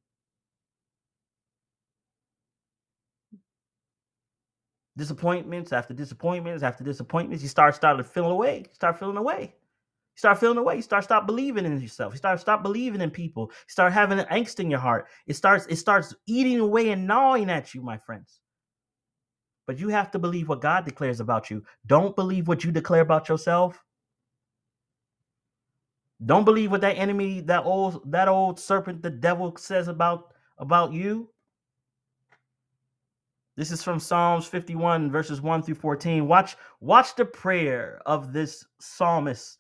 [4.97, 8.67] Disappointments after disappointments after disappointments, you start starting to feel away.
[8.73, 9.55] Start feeling away.
[10.19, 10.75] Start feeling away.
[10.75, 12.13] You start stop believing in yourself.
[12.13, 13.53] You start stop believing in people.
[13.53, 15.07] You start having an angst in your heart.
[15.29, 18.41] It starts it starts eating away and gnawing at you, my friends.
[19.65, 21.63] But you have to believe what God declares about you.
[21.87, 23.81] Don't believe what you declare about yourself.
[26.27, 30.93] Don't believe what that enemy, that old that old serpent, the devil says about about
[30.93, 31.31] you.
[33.57, 36.27] This is from Psalms 51 verses 1 through 14.
[36.27, 39.59] Watch watch the prayer of this psalmist.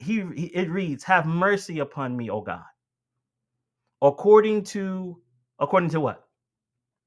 [0.00, 2.64] He, it reads, "Have mercy upon me, O God,
[4.02, 5.20] according to
[5.60, 6.24] according to what?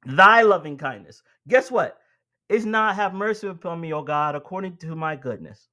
[0.05, 1.99] Thy loving kindness." Guess what?
[2.49, 5.69] It's not have mercy upon me, O God, according to my goodness.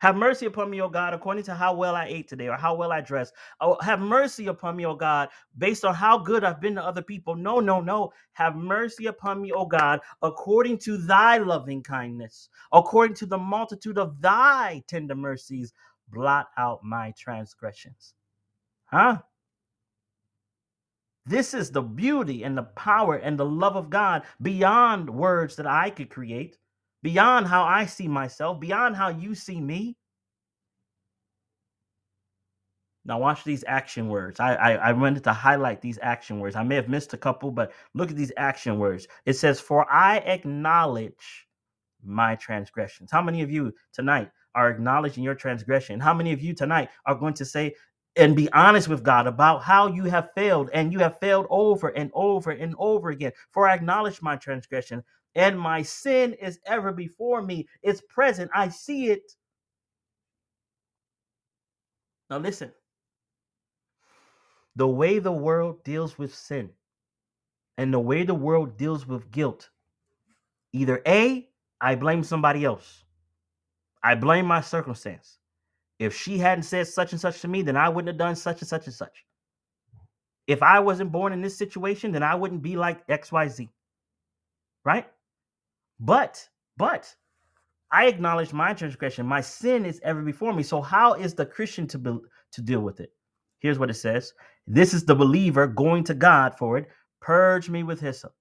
[0.00, 2.74] Have mercy upon me, O God, according to how well I ate today or how
[2.74, 3.32] well I dressed.
[3.62, 7.02] Oh, have mercy upon me, O God, based on how good I've been to other
[7.02, 7.34] people.
[7.34, 8.12] No, no, no.
[8.34, 13.96] Have mercy upon me, O God, according to thy loving kindness, according to the multitude
[13.98, 15.72] of thy tender mercies.
[16.08, 18.14] Blot out my transgressions.
[18.86, 19.18] Huh?
[21.26, 25.66] This is the beauty and the power and the love of God beyond words that
[25.66, 26.56] I could create,
[27.02, 29.96] beyond how I see myself, beyond how you see me.
[33.04, 34.40] Now watch these action words.
[34.40, 36.56] I, I I wanted to highlight these action words.
[36.56, 39.06] I may have missed a couple, but look at these action words.
[39.24, 41.48] It says, "For I acknowledge
[42.04, 46.00] my transgressions." How many of you tonight are acknowledging your transgression?
[46.00, 47.74] How many of you tonight are going to say
[48.16, 51.88] and be honest with God about how you have failed and you have failed over
[51.88, 53.32] and over and over again?
[53.52, 55.04] For I acknowledge my transgression
[55.36, 57.68] and my sin is ever before me.
[57.82, 58.50] It's present.
[58.54, 59.30] I see it.
[62.30, 62.72] Now listen.
[64.76, 66.70] The way the world deals with sin
[67.78, 69.70] and the way the world deals with guilt,
[70.72, 71.48] either A,
[71.80, 73.04] I blame somebody else.
[74.06, 75.38] I blame my circumstance.
[75.98, 78.60] If she hadn't said such and such to me, then I wouldn't have done such
[78.60, 79.24] and such and such.
[80.46, 83.68] If I wasn't born in this situation, then I wouldn't be like XYZ.
[84.84, 85.08] Right?
[85.98, 87.12] But, but
[87.90, 89.26] I acknowledge my transgression.
[89.26, 90.62] My sin is ever before me.
[90.62, 92.16] So how is the Christian to be,
[92.52, 93.10] to deal with it?
[93.58, 94.32] Here's what it says.
[94.68, 96.88] This is the believer going to God for it.
[97.20, 98.32] Purge me with hyssop,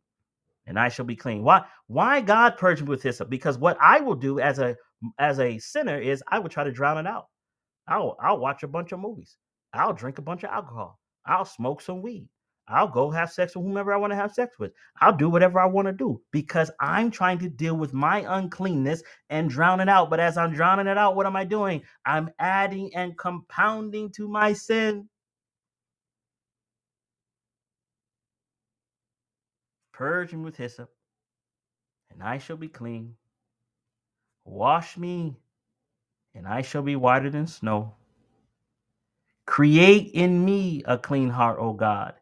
[0.67, 1.41] and I shall be clean.
[1.41, 1.63] Why?
[1.87, 3.31] Why God purge me with hyssop?
[3.31, 4.75] Because what I will do as a
[5.19, 7.27] as a sinner is I will try to drown it out.
[7.87, 9.37] I'll I'll watch a bunch of movies.
[9.73, 10.99] I'll drink a bunch of alcohol.
[11.25, 12.27] I'll smoke some weed.
[12.67, 14.71] I'll go have sex with whomever I want to have sex with.
[14.99, 19.03] I'll do whatever I want to do because I'm trying to deal with my uncleanness
[19.29, 20.09] and drown it out.
[20.09, 21.83] But as I'm drowning it out, what am I doing?
[22.05, 25.09] I'm adding and compounding to my sin.
[29.93, 30.89] Purge me with hyssop,
[32.11, 33.15] and I shall be clean.
[34.45, 35.35] Wash me,
[36.35, 37.95] and I shall be whiter than snow.
[39.45, 42.13] Create in me a clean heart, O God,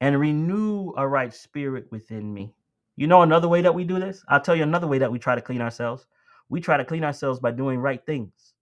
[0.00, 2.52] and renew a right spirit within me.
[2.96, 4.24] You know another way that we do this?
[4.28, 6.06] I'll tell you another way that we try to clean ourselves.
[6.48, 8.54] We try to clean ourselves by doing right things,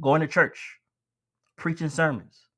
[0.00, 0.80] going to church,
[1.56, 2.48] preaching sermons,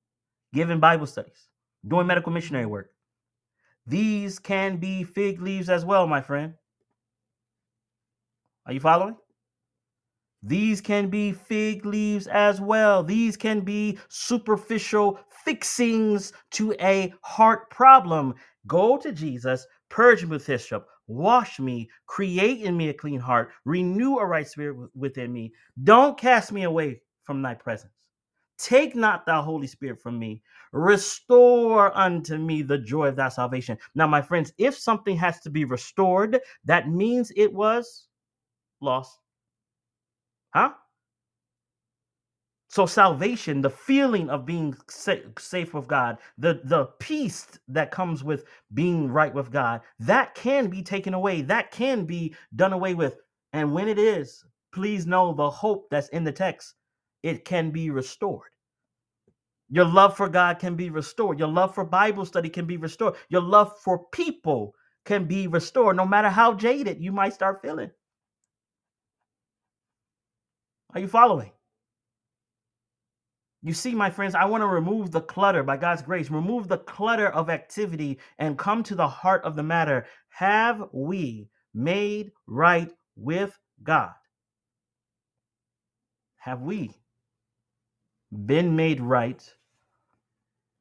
[0.55, 1.49] giving Bible studies,
[1.87, 2.93] doing medical missionary work.
[3.87, 6.55] These can be fig leaves as well, my friend.
[8.67, 9.17] Are you following?
[10.43, 13.05] These can be fig leaves as well.
[13.05, 18.35] These can be superficial fixings to a heart problem.
[18.67, 23.51] Go to Jesus, purge me with hyssop, wash me, create in me a clean heart,
[23.65, 25.53] renew a right spirit within me.
[25.85, 27.93] Don't cast me away from thy presence.
[28.59, 30.43] Take not thou Holy Spirit from me.
[30.73, 33.77] Restore unto me the joy of thy salvation.
[33.95, 38.07] Now, my friends, if something has to be restored, that means it was
[38.81, 39.19] lost.
[40.55, 40.73] Huh?
[42.71, 48.25] So salvation, the feeling of being sa- safe with God, the the peace that comes
[48.25, 48.45] with
[48.75, 51.43] being right with God, that can be taken away.
[51.43, 53.19] That can be done away with.
[53.55, 54.45] And when it is,
[54.75, 56.75] please know the hope that's in the text.
[57.23, 58.51] It can be restored.
[59.71, 61.39] Your love for God can be restored.
[61.41, 63.17] Your love for Bible study can be restored.
[63.31, 64.75] Your love for people
[65.07, 67.91] can be restored, no matter how jaded you might start feeling.
[70.95, 71.51] Are you following?
[73.63, 76.79] You see, my friends, I want to remove the clutter by God's grace, remove the
[76.79, 80.07] clutter of activity and come to the heart of the matter.
[80.31, 84.11] Have we made right with God?
[86.39, 86.91] Have we
[88.47, 89.49] been made right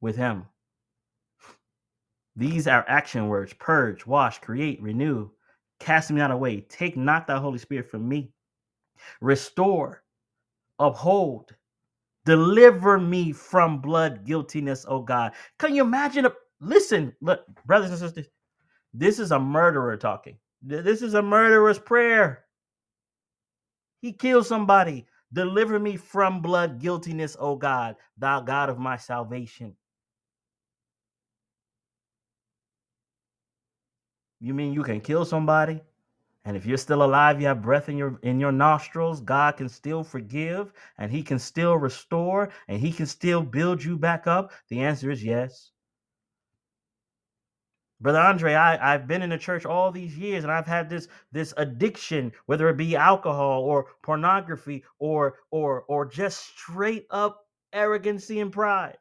[0.00, 0.46] with Him?
[2.34, 5.30] These are action words purge, wash, create, renew,
[5.78, 6.62] cast me not away.
[6.62, 8.32] Take not thy Holy Spirit from me.
[9.20, 10.02] Restore,
[10.78, 11.54] uphold,
[12.24, 15.32] deliver me from blood guiltiness, oh God.
[15.58, 16.26] Can you imagine?
[16.26, 18.26] A, listen, look, brothers and sisters,
[18.94, 20.36] this is a murderer talking.
[20.62, 22.44] This is a murderer's prayer.
[24.00, 25.06] He killed somebody.
[25.32, 29.74] Deliver me from blood guiltiness, O God, thou God of my salvation.
[34.40, 35.80] You mean you can kill somebody?
[36.44, 39.68] And if you're still alive, you have breath in your in your nostrils, God can
[39.68, 44.52] still forgive and he can still restore and he can still build you back up?
[44.68, 45.70] The answer is yes.
[48.00, 51.06] Brother Andre, I, I've been in the church all these years and I've had this
[51.30, 58.40] this addiction, whether it be alcohol or pornography or or or just straight up arrogancy
[58.40, 58.98] and pride.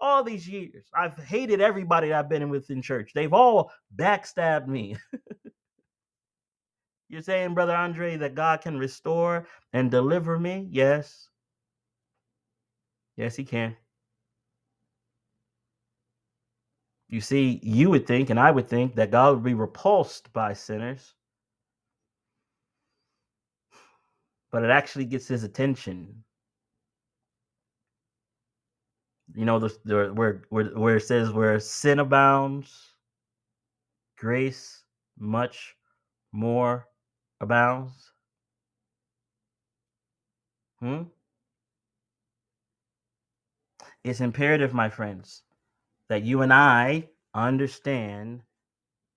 [0.00, 0.90] All these years.
[0.94, 3.12] I've hated everybody I've been in with in church.
[3.14, 4.96] They've all backstabbed me.
[7.08, 10.68] You're saying, Brother Andre, that God can restore and deliver me?
[10.70, 11.28] Yes.
[13.16, 13.76] Yes, he can.
[17.08, 20.52] You see, you would think, and I would think, that God would be repulsed by
[20.52, 21.14] sinners,
[24.50, 26.24] but it actually gets his attention.
[29.34, 32.92] You know, the, the where where where it says where sin abounds,
[34.18, 34.82] grace
[35.18, 35.76] much
[36.32, 36.86] more
[37.40, 38.12] abounds.
[40.80, 41.02] Hmm?
[44.04, 45.42] It's imperative, my friends,
[46.08, 48.42] that you and I understand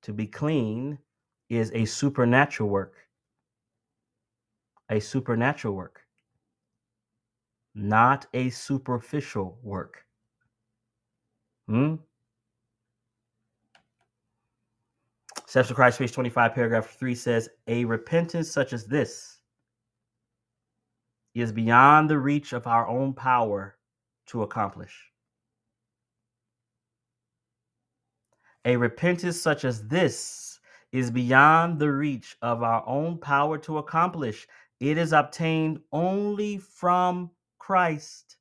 [0.01, 0.97] to be clean
[1.49, 2.95] is a supernatural work.
[4.89, 6.01] A supernatural work,
[7.75, 10.03] not a superficial work.
[11.67, 11.97] Hmm?
[15.49, 19.39] Steps of Christ, page 25, paragraph 3 says, A repentance such as this
[21.33, 23.75] is beyond the reach of our own power
[24.27, 25.09] to accomplish.
[28.63, 30.59] A repentance such as this
[30.91, 34.47] is beyond the reach of our own power to accomplish.
[34.79, 38.37] It is obtained only from Christ.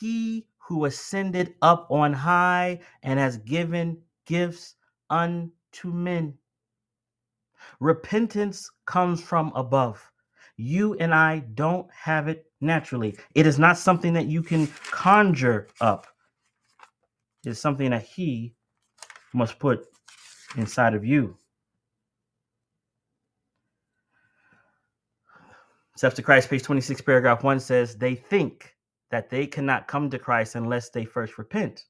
[0.00, 4.74] He who ascended up on high and has given gifts
[5.10, 6.34] unto men.
[7.80, 10.02] Repentance comes from above.
[10.56, 13.16] You and I don't have it naturally.
[13.34, 16.06] It is not something that you can conjure up
[17.44, 18.54] It is something that he
[19.34, 19.86] must put
[20.56, 21.38] inside of you.
[25.96, 28.76] Steps to Christ, page 26, paragraph 1 says, They think
[29.10, 31.86] that they cannot come to Christ unless they first repent.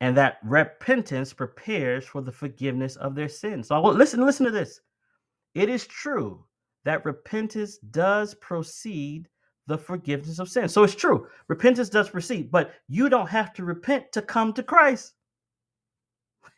[0.00, 3.68] And that repentance prepares for the forgiveness of their sins.
[3.68, 4.80] So listen, listen to this.
[5.54, 6.44] It is true
[6.84, 9.28] that repentance does proceed
[9.66, 10.72] the forgiveness of sins.
[10.72, 11.26] So it's true.
[11.48, 15.12] Repentance does proceed, but you don't have to repent to come to Christ.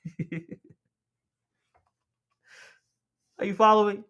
[3.38, 4.04] Are you following?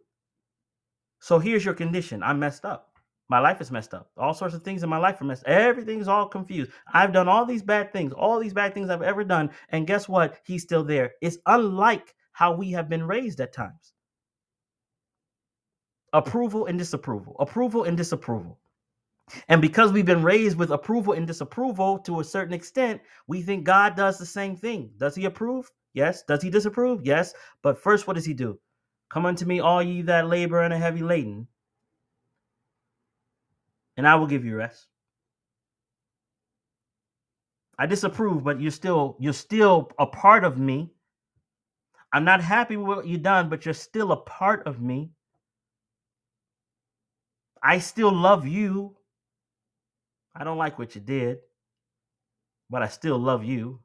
[1.20, 2.22] So here's your condition.
[2.22, 2.91] I'm messed up.
[3.32, 4.10] My life is messed up.
[4.18, 5.46] All sorts of things in my life are messed.
[5.46, 6.70] Everything's all confused.
[6.92, 10.06] I've done all these bad things, all these bad things I've ever done, and guess
[10.06, 10.36] what?
[10.44, 11.12] He's still there.
[11.22, 13.94] It's unlike how we have been raised at times.
[16.12, 17.34] Approval and disapproval.
[17.40, 18.58] Approval and disapproval.
[19.48, 23.64] And because we've been raised with approval and disapproval to a certain extent, we think
[23.64, 24.90] God does the same thing.
[24.98, 25.72] Does he approve?
[25.94, 26.22] Yes.
[26.24, 27.00] Does he disapprove?
[27.02, 27.32] Yes.
[27.62, 28.60] But first, what does he do?
[29.08, 31.48] Come unto me, all ye that labor and are heavy laden,
[33.97, 34.86] and I will give you rest.
[37.78, 40.93] I disapprove, but you're still you're still a part of me.
[42.12, 45.11] I'm not happy with what you've done, but you're still a part of me.
[47.62, 48.97] I still love you.
[50.34, 51.38] I don't like what you did,
[52.70, 53.81] but I still love you.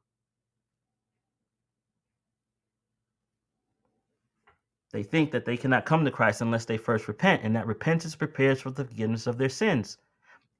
[4.90, 8.14] They think that they cannot come to Christ unless they first repent, and that repentance
[8.14, 9.98] prepares for the forgiveness of their sins.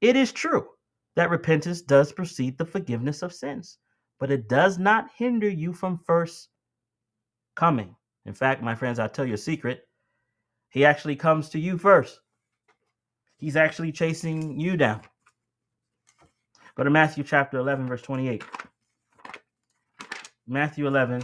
[0.00, 0.68] It is true
[1.16, 3.78] that repentance does precede the forgiveness of sins,
[4.18, 6.50] but it does not hinder you from first
[7.54, 7.96] coming.
[8.26, 9.88] In fact, my friends, I'll tell you a secret.
[10.68, 12.20] He actually comes to you first.
[13.38, 15.00] He's actually chasing you down.
[16.74, 18.44] Go to Matthew chapter 11, verse 28.
[20.46, 21.22] Matthew 11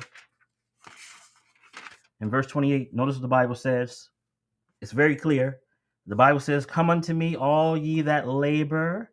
[2.25, 2.95] and verse 28.
[2.95, 4.09] Notice what the Bible says.
[4.81, 5.61] It's very clear.
[6.07, 9.11] The Bible says, Come unto me, all ye that labor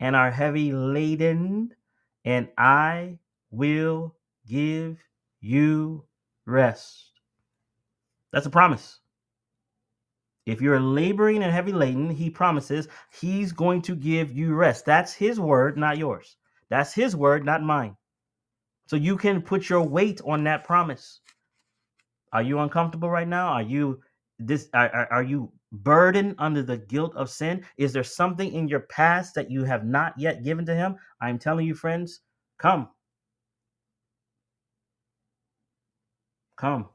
[0.00, 1.72] and are heavy laden,
[2.24, 3.20] and I
[3.52, 4.98] will give
[5.40, 6.02] you
[6.46, 7.12] rest.
[8.32, 8.98] That's a promise.
[10.44, 12.88] If you're laboring and heavy laden, he promises
[13.20, 14.84] he's going to give you rest.
[14.84, 16.36] That's his word, not yours.
[16.70, 17.96] That's his word, not mine.
[18.86, 21.20] So you can put your weight on that promise.
[22.32, 23.48] Are you uncomfortable right now?
[23.48, 24.00] Are you
[24.38, 27.64] this are, are, you burdened under the guilt of sin?
[27.76, 30.96] Is there something in your past that you have not yet given to him?
[31.20, 32.20] I'm telling you, friends,
[32.58, 32.88] come.
[36.56, 36.88] Come.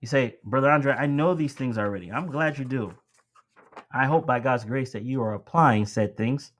[0.00, 2.10] You say, Brother Andre, I know these things already.
[2.10, 2.94] I'm glad you do.
[3.92, 6.52] I hope by God's grace that you are applying said things.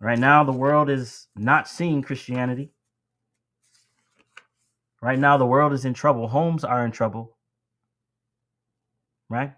[0.00, 2.70] Right now, the world is not seeing Christianity.
[5.04, 6.28] Right now, the world is in trouble.
[6.28, 7.36] Homes are in trouble.
[9.28, 9.52] Right?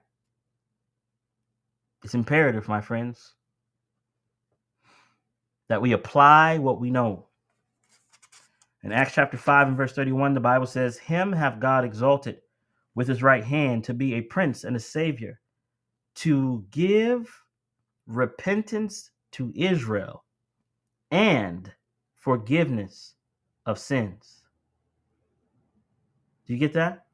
[2.02, 3.34] It's imperative, my friends,
[5.68, 7.26] that we apply what we know.
[8.82, 12.40] In Acts chapter 5 and verse 31, the Bible says, Him have God exalted
[12.96, 15.38] with his right hand to be a prince and a savior,
[16.16, 17.44] to give
[18.08, 20.24] repentance to Israel
[21.12, 21.72] and
[22.16, 23.14] forgiveness
[23.64, 24.45] of sins.
[26.46, 27.06] Do you get that?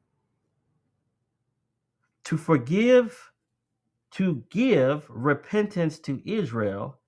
[2.25, 3.31] To forgive,
[4.11, 6.99] to give repentance to Israel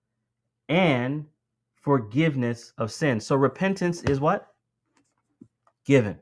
[0.70, 1.26] and
[1.82, 3.26] forgiveness of sins.
[3.26, 4.48] So repentance is what?
[5.86, 6.20] Given.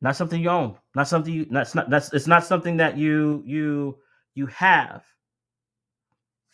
[0.00, 0.76] Not something you own.
[0.94, 3.98] Not something you that's not that's it's not something that you you
[4.34, 5.02] you have.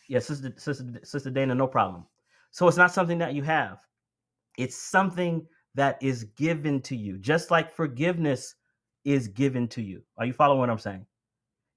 [0.07, 2.05] Yes, yeah, sister, sister sister Dana, no problem.
[2.51, 3.79] So it's not something that you have.
[4.57, 8.55] It's something that is given to you, just like forgiveness
[9.05, 10.01] is given to you.
[10.17, 11.05] Are you following what I'm saying?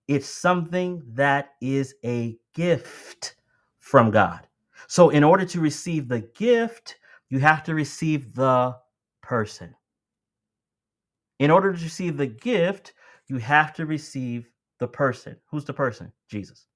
[0.09, 3.37] It's something that is a gift
[3.79, 4.47] from God.
[4.87, 6.97] So, in order to receive the gift,
[7.31, 8.77] you have to receive the
[9.23, 9.75] person.
[11.39, 12.93] In order to receive the gift,
[13.29, 15.37] you have to receive the person.
[15.47, 16.13] Who's the person?
[16.29, 16.67] Jesus.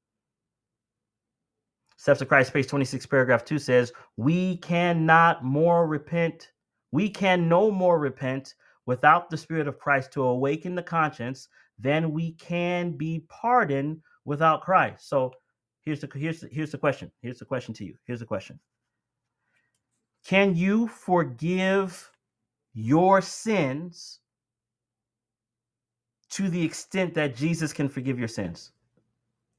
[1.97, 6.53] Steps of Christ, page 26, paragraph 2 says, We cannot more repent.
[6.91, 8.55] We can no more repent
[8.87, 14.63] without the Spirit of Christ to awaken the conscience than we can be pardoned without
[14.63, 15.09] Christ.
[15.09, 15.33] So
[15.83, 17.11] here's the here's the, here's the question.
[17.21, 17.95] Here's the question to you.
[18.07, 18.59] Here's the question.
[20.25, 22.11] Can you forgive
[22.75, 24.21] your sins
[26.31, 28.73] to the extent that Jesus can forgive your sins?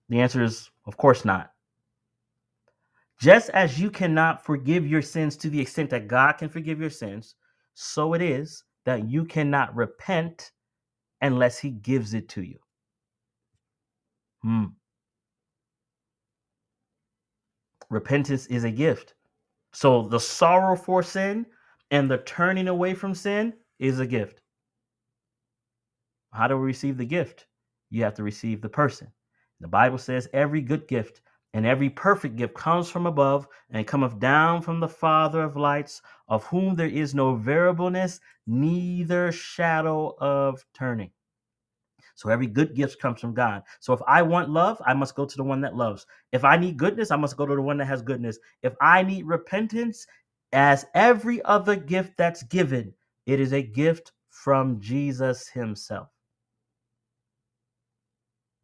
[0.09, 1.51] The answer is of course not.
[3.19, 6.89] Just as you cannot forgive your sins to the extent that God can forgive your
[6.89, 7.35] sins,
[7.73, 10.51] so it is that you cannot repent
[11.21, 12.59] unless He gives it to you.
[14.41, 14.65] Hmm.
[17.89, 19.15] Repentance is a gift.
[19.73, 21.45] So the sorrow for sin
[21.91, 24.41] and the turning away from sin is a gift.
[26.31, 27.47] How do we receive the gift?
[27.89, 29.11] You have to receive the person.
[29.59, 31.21] The Bible says every good gift
[31.53, 36.01] and every perfect gift comes from above and cometh down from the Father of lights,
[36.27, 41.11] of whom there is no variableness, neither shadow of turning.
[42.15, 43.63] So every good gift comes from God.
[43.79, 46.05] So if I want love, I must go to the one that loves.
[46.33, 48.37] If I need goodness, I must go to the one that has goodness.
[48.61, 50.05] If I need repentance,
[50.51, 52.93] as every other gift that's given,
[53.25, 56.09] it is a gift from Jesus Himself.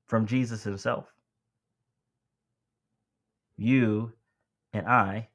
[0.07, 1.14] From Jesus Himself
[3.57, 4.13] you
[4.73, 5.29] and I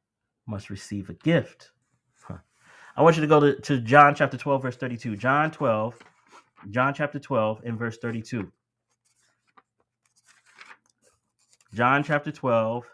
[0.47, 1.71] must receive a gift.
[2.97, 5.17] I want you to go to, to John chapter 12, verse 32.
[5.17, 5.99] John 12,
[6.71, 8.51] John chapter 12, and verse 32.
[11.73, 12.85] John chapter 12,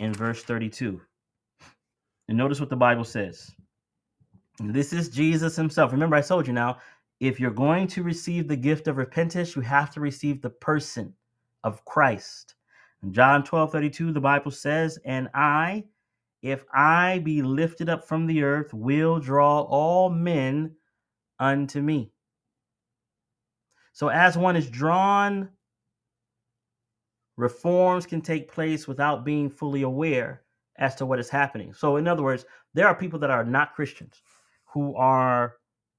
[0.00, 1.00] and verse 32.
[2.28, 3.50] And notice what the Bible says.
[4.60, 5.92] This is Jesus himself.
[5.92, 6.78] Remember, I told you now,
[7.20, 11.12] if you're going to receive the gift of repentance, you have to receive the person
[11.64, 12.54] of Christ.
[13.02, 15.84] In John 12 32, the Bible says, And I,
[16.42, 20.74] if I be lifted up from the earth, will draw all men
[21.38, 22.12] unto me.
[23.92, 25.48] So, as one is drawn,
[27.36, 30.42] reforms can take place without being fully aware
[30.76, 31.72] as to what is happening.
[31.72, 32.44] So, in other words,
[32.74, 34.22] there are people that are not Christians
[34.72, 35.57] who are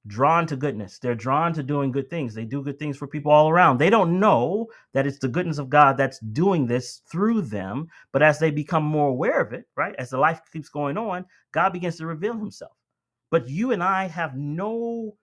[0.10, 0.98] drawn to goodness.
[1.00, 2.34] They're drawn to doing good things.
[2.34, 3.78] They do good things for people all around.
[3.78, 7.88] They don't know that it's the goodness of God that's doing this through them.
[8.12, 11.26] But as they become more aware of it, right, as the life keeps going on,
[11.54, 12.74] God begins to reveal himself.
[13.30, 15.16] But you and I have no,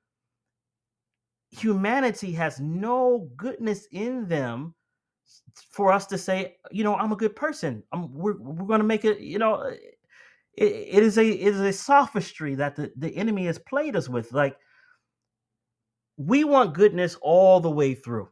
[1.51, 4.75] humanity has no goodness in them
[5.73, 7.83] for us to say, you know, I'm a good person.
[7.93, 9.99] I'm, we're we're going to make it, you know, it,
[10.65, 14.33] it is a it is a sophistry that the, the enemy has played us with.
[14.33, 14.57] Like
[16.17, 18.29] we want goodness all the way through.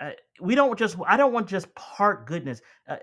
[0.00, 0.10] Uh,
[0.40, 2.60] we don't just I don't want just part goodness.
[2.88, 2.96] Uh,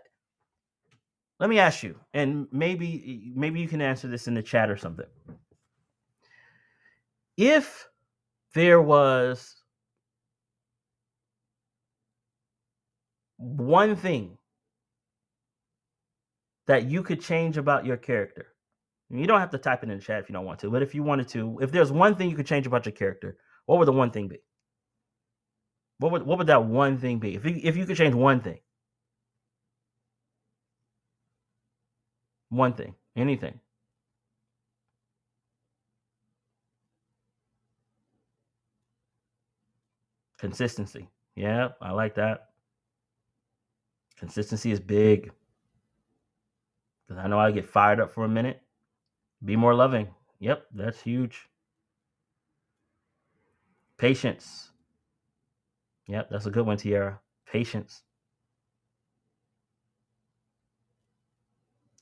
[1.40, 4.78] let me ask you, and maybe maybe you can answer this in the chat or
[4.78, 5.06] something.
[7.38, 7.88] If
[8.56, 9.56] there was
[13.38, 14.38] one thing
[16.66, 18.48] that you could change about your character,
[19.10, 20.82] you don't have to type it in the chat if you don't want to, but
[20.82, 23.80] if you wanted to, if there's one thing you could change about your character, what
[23.80, 24.39] would the one thing be?
[25.99, 27.36] What would what would that one thing be?
[27.36, 28.59] If you if you could change one thing.
[32.49, 33.59] One thing, anything.
[40.39, 41.09] Consistency.
[41.36, 42.49] Yeah, I like that.
[44.18, 45.32] Consistency is big.
[47.07, 48.61] Because I know I get fired up for a minute.
[49.43, 50.07] Be more loving.
[50.39, 51.47] Yep, that's huge.
[53.98, 54.72] Patience.
[56.08, 57.20] Yep, that's a good one, Tiara.
[57.52, 58.04] Patience.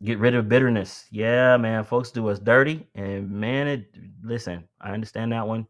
[0.04, 1.06] Get rid of bitterness.
[1.10, 1.84] Yeah, man.
[1.84, 2.88] Folks do us dirty.
[2.96, 5.68] And man, it listen, I understand that one.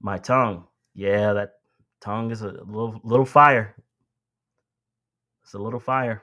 [0.00, 0.64] My tongue.
[0.94, 1.54] Yeah, that
[2.00, 3.76] tongue is a little little fire.
[5.44, 6.22] It's a little fire.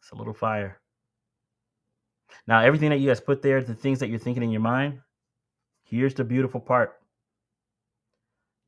[0.00, 0.80] It's a little fire.
[2.46, 5.00] Now, everything that you guys put there, the things that you're thinking in your mind,
[5.90, 7.00] here's the beautiful part.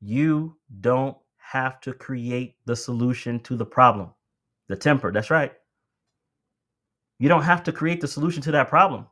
[0.01, 4.11] You don't have to create the solution to the problem.
[4.69, 5.53] The temper, that's right.
[7.19, 9.07] You don't have to create the solution to that problem.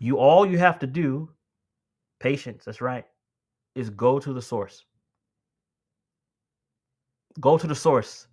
[0.00, 1.30] You all you have to do,
[2.18, 3.04] patience, that's right,
[3.76, 4.84] is go to the source.
[7.38, 8.26] Go to the source.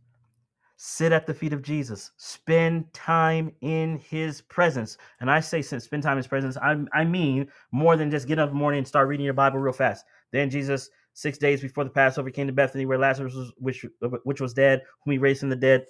[0.86, 2.12] Sit at the feet of Jesus.
[2.18, 4.98] Spend time in his presence.
[5.22, 8.38] And I say spend time in his presence, I, I mean more than just get
[8.38, 10.04] up in the morning and start reading your Bible real fast.
[10.34, 13.86] Then Jesus, six days before the Passover, came to Bethany where Lazarus was, which,
[14.26, 15.86] which was dead, whom he raised from the dead.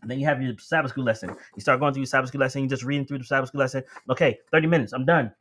[0.00, 1.30] And then you have your Sabbath school lesson.
[1.54, 3.60] You start going through your Sabbath school lesson, you just reading through the Sabbath school
[3.60, 3.84] lesson.
[4.10, 5.32] Okay, 30 minutes, I'm done.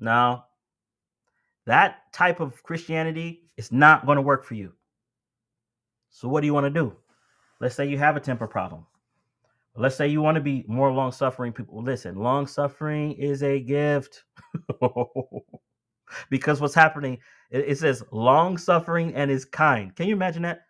[0.00, 0.46] Now,
[1.66, 4.72] that type of Christianity is not going to work for you.
[6.10, 6.94] So what do you want to do?
[7.60, 8.86] Let's say you have a temper problem.
[9.76, 11.82] Let's say you want to be more long suffering people.
[11.82, 14.24] Listen, long suffering is a gift.
[16.30, 17.18] because what's happening,
[17.50, 19.94] it, says long suffering and is kind.
[19.94, 20.62] Can you imagine that?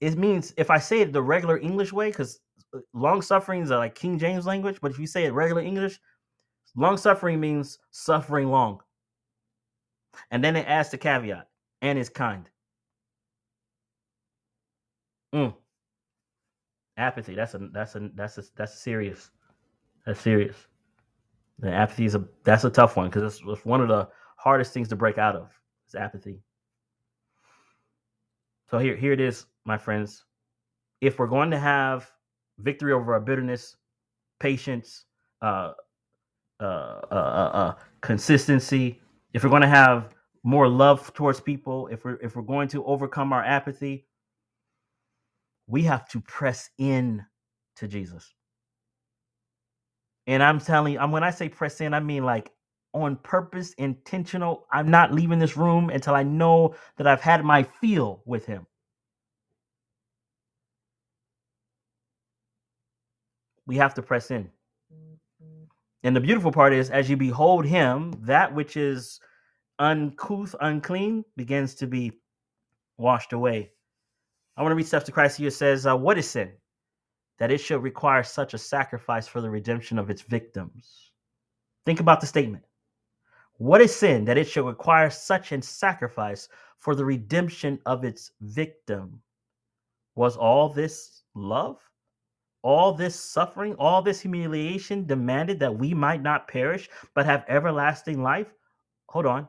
[0.00, 2.40] It means if I say it the regular English way, because
[2.74, 5.98] uh, long suffering is like King James language, but if you say it regular English,
[6.76, 8.80] long suffering means suffering long.
[10.30, 11.48] And then it adds the caveat
[11.80, 12.48] and is kind.
[15.34, 15.54] Mm.
[16.96, 17.34] Apathy.
[17.34, 19.30] That's a that's a that's a that's serious.
[20.06, 20.56] That's serious.
[21.58, 24.72] The apathy is a that's a tough one because it's, it's one of the hardest
[24.72, 25.50] things to break out of.
[25.88, 26.42] Is apathy.
[28.70, 30.24] So here here it is, my friends.
[31.00, 32.10] If we're going to have
[32.58, 33.76] victory over our bitterness,
[34.38, 35.04] patience,
[35.40, 35.72] uh,
[36.60, 39.00] uh, uh, uh, uh consistency,
[39.32, 42.84] if we're going to have more love towards people, if we're if we're going to
[42.84, 44.06] overcome our apathy,
[45.66, 47.24] we have to press in
[47.76, 48.32] to Jesus.
[50.26, 52.50] And I'm telling you, I'm when I say press in, I mean like
[52.94, 54.66] on purpose, intentional.
[54.72, 58.66] I'm not leaving this room until I know that I've had my feel with him.
[63.66, 64.50] We have to press in.
[66.04, 69.20] And the beautiful part is, as you behold him, that which is
[69.78, 72.12] uncouth, unclean, begins to be
[72.98, 73.72] washed away.
[74.56, 75.48] I want to read Steps to Christ here.
[75.48, 76.52] It says, uh, What is sin?
[77.38, 81.10] That it should require such a sacrifice for the redemption of its victims.
[81.86, 82.64] Think about the statement.
[83.58, 86.48] What is sin that it should require such a sacrifice
[86.78, 89.20] for the redemption of its victim?
[90.14, 91.78] Was all this love?
[92.62, 98.22] All this suffering, all this humiliation demanded that we might not perish but have everlasting
[98.22, 98.52] life?
[99.08, 99.48] Hold on.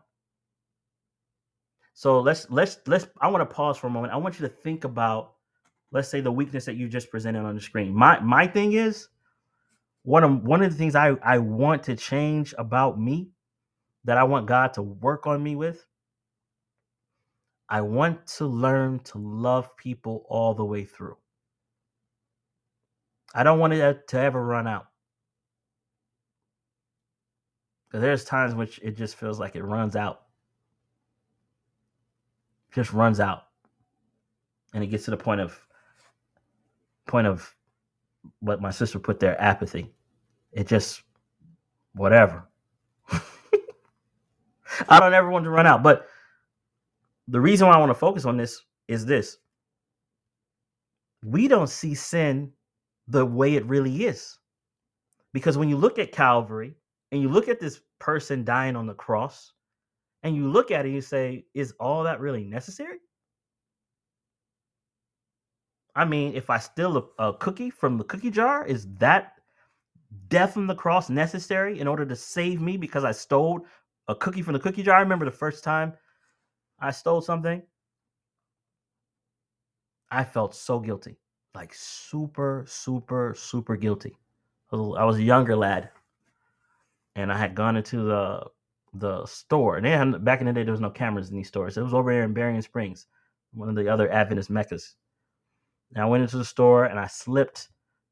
[1.93, 4.13] So let's let's let's I want to pause for a moment.
[4.13, 5.33] I want you to think about
[5.91, 7.93] let's say the weakness that you just presented on the screen.
[7.93, 9.07] My my thing is
[10.03, 13.29] one of one of the things I, I want to change about me
[14.05, 15.85] that I want God to work on me with.
[17.69, 21.17] I want to learn to love people all the way through.
[23.33, 24.85] I don't want it to ever run out.
[27.87, 30.22] Because there's times which it just feels like it runs out.
[32.73, 33.43] Just runs out.
[34.73, 35.59] And it gets to the point of
[37.05, 37.53] point of
[38.39, 39.93] what my sister put there, apathy.
[40.51, 41.03] It just
[41.93, 42.47] whatever.
[44.89, 45.83] I don't ever want to run out.
[45.83, 46.07] But
[47.27, 49.37] the reason why I want to focus on this is this.
[51.23, 52.51] We don't see sin
[53.07, 54.37] the way it really is.
[55.31, 56.75] Because when you look at Calvary
[57.11, 59.52] and you look at this person dying on the cross
[60.23, 62.97] and you look at it, and you say, is all that really necessary?
[65.95, 69.33] I mean, if I steal a, a cookie from the cookie jar, is that
[70.29, 73.65] death on the cross necessary in order to save me because I stole
[74.07, 74.97] a cookie from the cookie jar?
[74.97, 75.93] I remember the first time
[76.79, 77.61] I stole something.
[80.09, 81.17] I felt so guilty,
[81.53, 84.17] like super, super, super guilty.
[84.71, 85.89] I was a younger lad,
[87.15, 88.45] and I had gone into the
[88.93, 89.77] the store.
[89.77, 91.77] And they had back in the day there was no cameras in these stores.
[91.77, 93.07] It was over there in Berrien Springs,
[93.53, 94.95] one of the other Adventist meccas.
[95.93, 97.69] And I went into the store and I slipped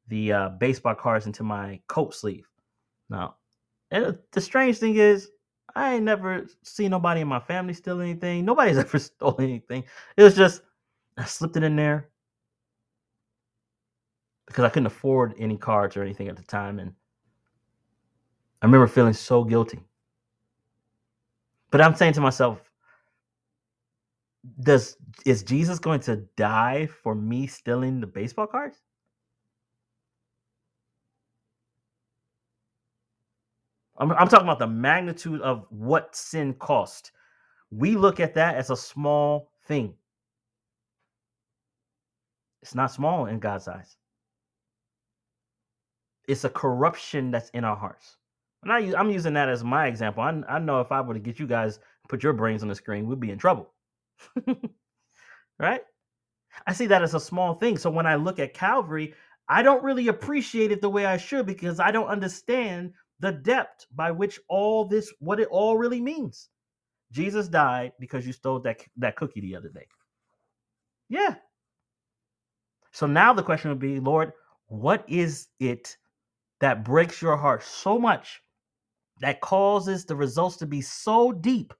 [0.08, 2.46] the uh, baseball cards into my coat sleeve.
[3.08, 3.36] Now,
[3.90, 5.30] and the strange thing is,
[5.74, 8.44] I ain't never seen nobody in my family steal anything.
[8.44, 9.84] Nobody's ever stolen anything.
[10.16, 10.62] It was just
[11.16, 12.08] I slipped it in there
[14.46, 16.92] because I couldn't afford any cards or anything at the time, and
[18.60, 19.80] I remember feeling so guilty.
[21.72, 22.60] But I'm saying to myself,
[24.62, 24.96] does
[25.26, 28.78] is Jesus going to die for me stealing the baseball cards?
[33.98, 37.12] I'm, I'm talking about the magnitude of what sin cost.
[37.70, 39.94] We look at that as a small thing.
[42.62, 43.96] It's not small in God's eyes.
[46.28, 48.16] It's a corruption that's in our hearts.
[48.62, 50.22] And I, I'm using that as my example.
[50.22, 52.74] I, I know if I were to get you guys put your brains on the
[52.74, 53.72] screen, we'd be in trouble.
[55.58, 55.82] right?
[56.66, 57.76] I see that as a small thing.
[57.76, 59.14] So when I look at Calvary,
[59.48, 63.86] I don't really appreciate it the way I should because I don't understand the depth
[63.94, 66.48] by which all this, what it all really means.
[67.10, 69.86] Jesus died because you stole that, that cookie the other day.
[71.08, 71.34] Yeah.
[72.92, 74.32] So now the question would be, Lord,
[74.66, 75.96] what is it
[76.60, 78.41] that breaks your heart so much
[79.22, 81.72] that causes the results to be so deep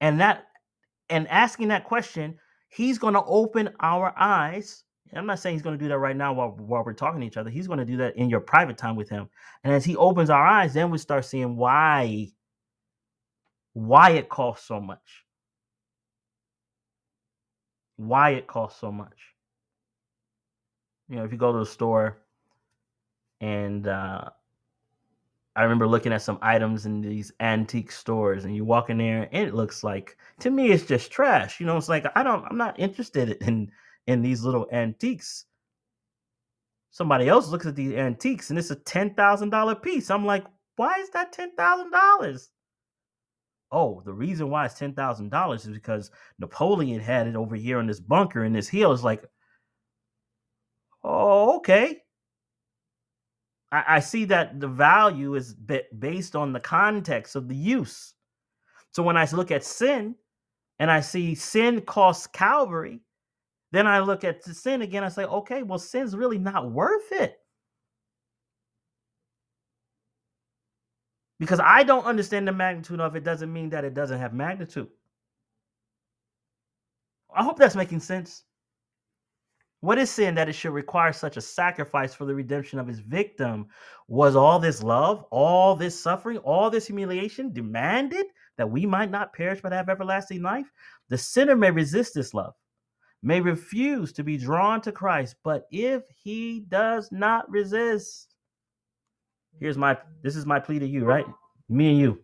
[0.00, 0.48] and that
[1.08, 2.38] and asking that question,
[2.68, 4.84] he's going to open our eyes.
[5.14, 7.26] I'm not saying he's going to do that right now while, while we're talking to
[7.26, 7.50] each other.
[7.50, 9.28] He's going to do that in your private time with him.
[9.62, 12.28] And as he opens our eyes, then we start seeing why
[13.74, 15.24] why it costs so much.
[17.96, 19.16] Why it costs so much.
[21.08, 22.18] You know, if you go to the store
[23.40, 24.30] and uh,
[25.54, 29.28] I remember looking at some items in these antique stores, and you walk in there,
[29.32, 31.60] and it looks like to me it's just trash.
[31.60, 33.70] You know, it's like I don't, I'm not interested in
[34.06, 35.44] in these little antiques.
[36.90, 40.10] Somebody else looks at these antiques, and it's a ten thousand dollar piece.
[40.10, 40.44] I'm like,
[40.76, 42.50] why is that ten thousand dollars?
[43.70, 47.80] Oh, the reason why it's ten thousand dollars is because Napoleon had it over here
[47.80, 48.92] in this bunker in this hill.
[48.92, 49.24] It's like,
[51.04, 52.02] oh, okay.
[53.72, 55.54] I, I see that the value is
[55.98, 58.14] based on the context of the use.
[58.92, 60.14] So when I look at sin
[60.78, 63.00] and I see sin costs Calvary,
[63.72, 65.02] then I look at the sin again.
[65.02, 67.38] I say, okay, well, sin's really not worth it.
[71.40, 74.88] Because I don't understand the magnitude of it doesn't mean that it doesn't have magnitude.
[77.34, 78.44] I hope that's making sense.
[79.82, 83.00] What is sin that it should require such a sacrifice for the redemption of his
[83.00, 83.66] victim?
[84.06, 88.26] Was all this love, all this suffering, all this humiliation demanded
[88.56, 90.70] that we might not perish but have everlasting life?
[91.08, 92.54] The sinner may resist this love,
[93.24, 98.36] may refuse to be drawn to Christ, but if he does not resist,
[99.58, 101.26] here's my this is my plea to you, right?
[101.68, 102.20] Me and you.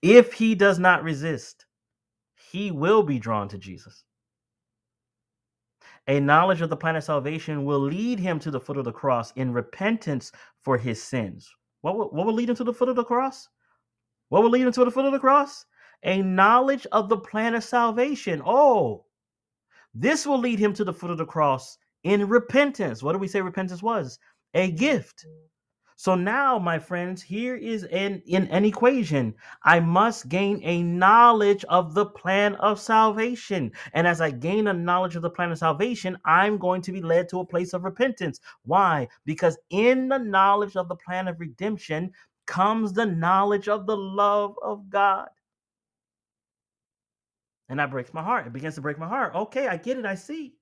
[0.00, 1.66] If he does not resist,
[2.50, 4.02] he will be drawn to Jesus.
[6.06, 8.92] A knowledge of the plan of salvation will lead him to the foot of the
[8.92, 10.32] cross in repentance
[10.62, 11.50] for his sins.
[11.80, 13.48] What will, what will lead him to the foot of the cross?
[14.28, 15.64] What will lead him to the foot of the cross?
[16.02, 18.42] A knowledge of the plan of salvation.
[18.44, 19.06] Oh,
[19.94, 23.02] this will lead him to the foot of the cross in repentance.
[23.02, 24.18] What do we say repentance was?
[24.52, 25.24] A gift.
[25.96, 29.34] So now, my friends, here is an, in an equation.
[29.62, 33.70] I must gain a knowledge of the plan of salvation.
[33.92, 37.00] And as I gain a knowledge of the plan of salvation, I'm going to be
[37.00, 38.40] led to a place of repentance.
[38.64, 39.06] Why?
[39.24, 42.12] Because in the knowledge of the plan of redemption
[42.46, 45.28] comes the knowledge of the love of God.
[47.68, 48.46] And that breaks my heart.
[48.46, 49.34] It begins to break my heart.
[49.34, 50.04] Okay, I get it.
[50.04, 50.54] I see.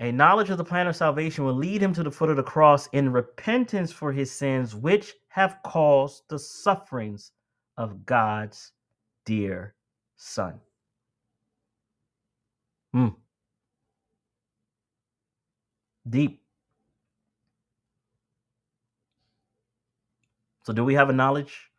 [0.00, 2.42] A knowledge of the plan of salvation will lead him to the foot of the
[2.42, 7.32] cross in repentance for his sins, which have caused the sufferings
[7.78, 8.72] of God's
[9.24, 9.74] dear
[10.16, 10.60] Son.
[12.92, 13.08] Hmm.
[16.08, 16.42] Deep.
[20.62, 21.70] So, do we have a knowledge?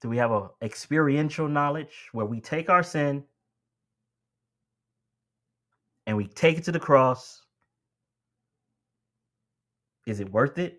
[0.00, 3.24] Do we have a experiential knowledge where we take our sin
[6.12, 7.40] and we take it to the cross,
[10.06, 10.78] is it worth it?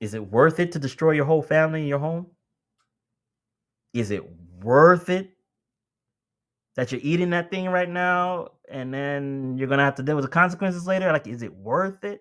[0.00, 2.26] Is it worth it to destroy your whole family and your home?
[3.94, 4.24] Is it
[4.60, 5.30] worth it
[6.74, 10.16] that you're eating that thing right now and then you're going to have to deal
[10.16, 11.12] with the consequences later?
[11.12, 12.20] Like, is it worth it?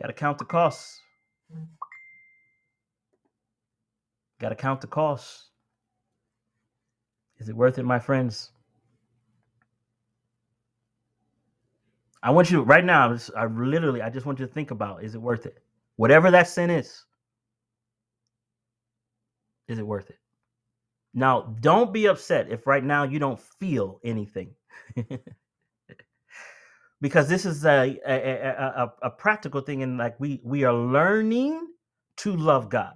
[0.00, 1.00] Got to count the costs.
[4.44, 5.46] Got to count the costs.
[7.38, 8.50] Is it worth it, my friends?
[12.22, 13.16] I want you right now.
[13.34, 15.62] I literally, I just want you to think about: Is it worth it?
[15.96, 17.04] Whatever that sin is,
[19.66, 20.18] is it worth it?
[21.14, 24.50] Now, don't be upset if right now you don't feel anything,
[27.00, 30.74] because this is a a, a a, a practical thing, and like we we are
[30.74, 31.66] learning
[32.18, 32.92] to love God.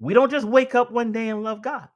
[0.00, 1.88] We don't just wake up one day and love God.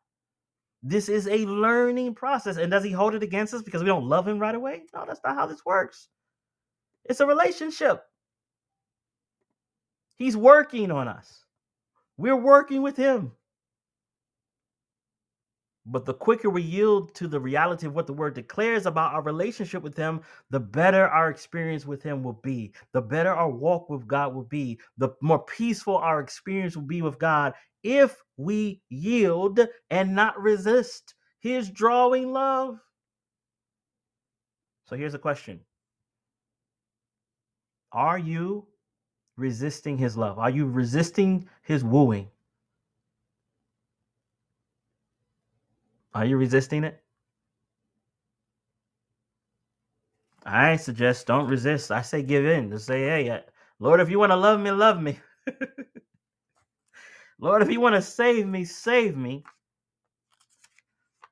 [0.83, 2.59] This is a learning process.
[2.59, 4.83] And does he hold it against us because we don't love him right away?
[4.95, 6.09] No, that's not how this works.
[7.07, 8.03] It's a relationship.
[10.17, 11.45] He's working on us.
[12.19, 13.33] We're working with him.
[15.87, 19.21] But the quicker we yield to the reality of what the word declares about our
[19.21, 22.73] relationship with Him, the better our experience with Him will be.
[22.93, 24.79] The better our walk with God will be.
[24.97, 27.53] The more peaceful our experience will be with God
[27.85, 29.61] if we yield
[29.91, 32.81] and not resist His drawing love.
[34.87, 35.61] So here's a question
[37.93, 38.67] Are you
[39.37, 40.39] resisting His love?
[40.41, 42.29] Are you resisting His wooing?
[46.15, 47.03] Are you resisting it?
[50.47, 51.91] I suggest don't resist.
[51.91, 52.71] I say give in.
[52.71, 53.41] Just say, hey, uh,
[53.81, 55.19] Lord, if you want to love me, love me.
[57.45, 59.45] Lord, if you want to save me, save me.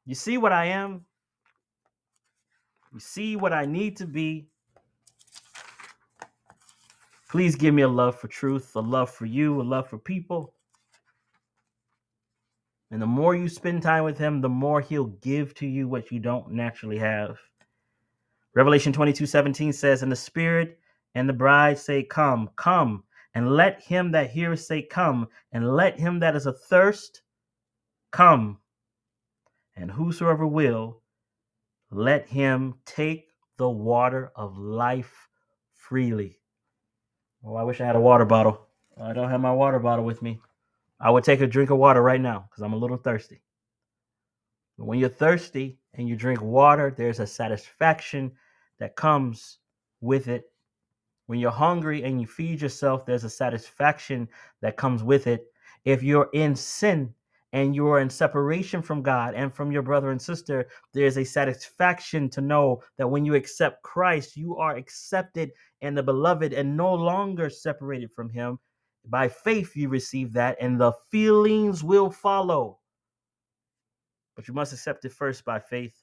[0.05, 1.07] You see what I am?
[2.93, 4.47] You see what I need to be?
[7.31, 10.53] Please give me a love for truth, a love for you, a love for people.
[12.91, 16.13] And the more you spend time with him, the more he'll give to you what
[16.13, 17.39] you don't naturally have.
[18.53, 20.79] Revelation 22 17 says, And the Spirit
[21.15, 23.03] and the bride say, Come, come,
[23.35, 27.23] and let him that heareth say, Come, and let him that is athirst
[28.11, 28.59] come.
[29.77, 31.01] And whosoever will,
[31.91, 35.29] let him take the water of life
[35.73, 36.39] freely.
[37.45, 38.67] Oh, I wish I had a water bottle.
[39.01, 40.41] I don't have my water bottle with me.
[41.01, 43.43] I would take a drink of water right now because I'm a little thirsty.
[44.79, 48.33] But when you're thirsty and you drink water, there's a satisfaction
[48.79, 49.59] that comes
[50.01, 50.52] with it.
[51.33, 54.29] When you're hungry and you feed yourself, there's a satisfaction
[54.61, 55.47] that comes with it.
[55.87, 57.15] If you're in sin
[57.55, 61.25] and you are in separation from God and from your brother and sister, there's a
[61.25, 66.77] satisfaction to know that when you accept Christ, you are accepted in the beloved and
[66.77, 68.59] no longer separated from Him
[69.07, 72.79] by faith, you receive that, and the feelings will follow.
[74.37, 75.97] But you must accept it first by faith.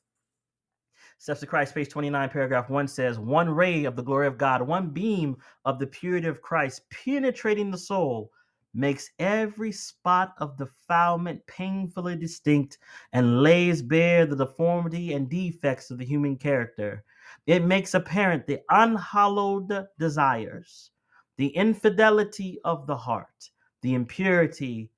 [1.22, 4.90] Steps Christ, page 29, paragraph 1 says, One ray of the glory of God, one
[4.92, 8.32] beam of the purity of Christ penetrating the soul,
[8.74, 12.78] makes every spot of defilement painfully distinct
[13.12, 17.04] and lays bare the deformity and defects of the human character.
[17.46, 20.92] It makes apparent the unhallowed desires
[21.36, 23.50] the infidelity of the heart,
[23.82, 24.90] the impurity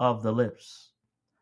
[0.00, 0.90] of the lips.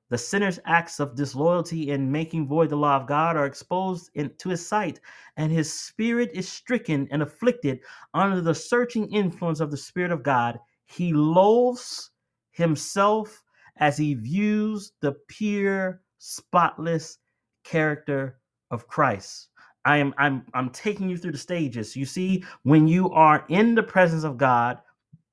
[0.09, 4.31] The sinner's acts of disloyalty in making void the law of God are exposed in,
[4.39, 5.01] to his sight,
[5.37, 7.81] and his spirit is stricken and afflicted
[8.15, 10.61] under the searching influence of the Spirit of God.
[10.87, 12.11] He loathes
[12.53, 13.43] himself
[13.79, 17.19] as he views the pure, spotless
[17.65, 18.39] character
[18.71, 19.49] of Christ.
[19.85, 21.97] I am I'm I'm taking you through the stages.
[21.97, 24.79] You see, when you are in the presence of God,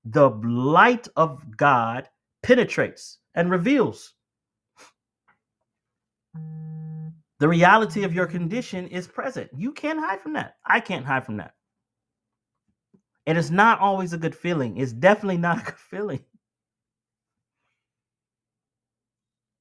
[0.06, 2.10] the light of God
[2.44, 4.14] penetrates and reveals.
[7.40, 9.50] The reality of your condition is present.
[9.56, 10.56] You can't hide from that.
[10.66, 11.54] I can't hide from that.
[13.26, 14.78] It's not always a good feeling.
[14.78, 16.22] It's definitely not a good feeling.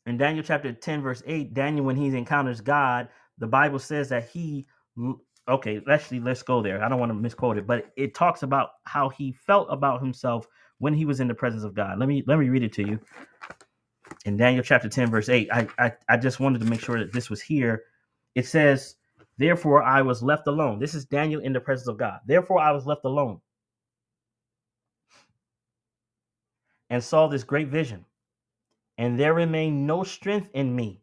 [0.06, 3.08] In Daniel chapter 10, verse 8, Daniel, when he encounters God,
[3.38, 4.66] the Bible says that he
[5.48, 6.82] okay, actually let's go there.
[6.82, 10.46] I don't want to misquote it, but it talks about how he felt about himself
[10.78, 11.98] when he was in the presence of God.
[11.98, 13.00] Let me let me read it to you.
[14.24, 17.12] In Daniel chapter 10, verse 8, I I, I just wanted to make sure that
[17.12, 17.84] this was here.
[18.34, 18.96] It says,
[19.38, 20.78] Therefore I was left alone.
[20.78, 22.20] This is Daniel in the presence of God.
[22.26, 23.40] Therefore I was left alone
[26.90, 28.04] and saw this great vision,
[28.98, 31.02] and there remained no strength in me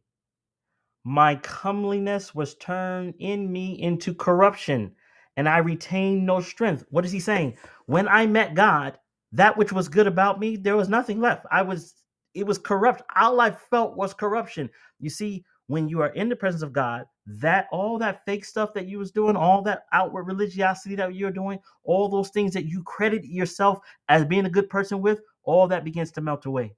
[1.04, 4.94] my comeliness was turned in me into corruption,
[5.38, 6.86] and I retained no strength.
[6.92, 7.58] What is he saying?
[7.88, 9.00] When I met God,
[9.32, 11.46] that which was good about me, there was nothing left.
[11.52, 11.96] I was,
[12.34, 13.02] it was corrupt.
[13.16, 14.70] All I felt was corruption.
[15.00, 18.74] You see, when you are in the presence of God, that all that fake stuff
[18.74, 22.66] that you was doing, all that outward religiosity that you're doing, all those things that
[22.66, 26.74] you credit yourself as being a good person with, all that begins to melt away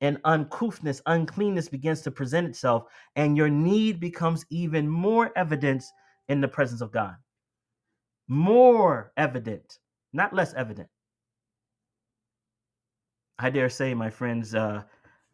[0.00, 2.84] and uncouthness, uncleanness begins to present itself,
[3.16, 5.84] and your need becomes even more evident
[6.28, 7.16] in the presence of God.
[8.28, 9.78] More evident,
[10.12, 10.88] not less evident.
[13.38, 14.82] I dare say, my friends, uh,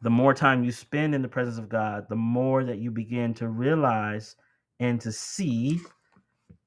[0.02, 3.32] the more time you spend in the presence of God, the more that you begin
[3.34, 4.36] to realize
[4.80, 5.80] and to see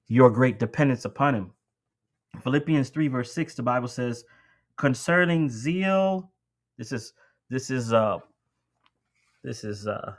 [0.07, 1.51] your great dependence upon Him.
[2.41, 4.23] Philippians 3, verse 6, the Bible says,
[4.77, 6.31] concerning zeal,
[6.77, 7.13] this is
[7.49, 8.17] this is uh
[9.43, 10.13] this is uh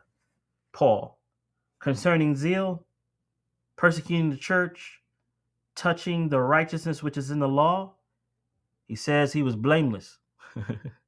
[0.72, 1.18] Paul
[1.80, 2.84] concerning zeal,
[3.76, 5.00] persecuting the church,
[5.76, 7.94] touching the righteousness which is in the law.
[8.86, 10.18] He says he was blameless.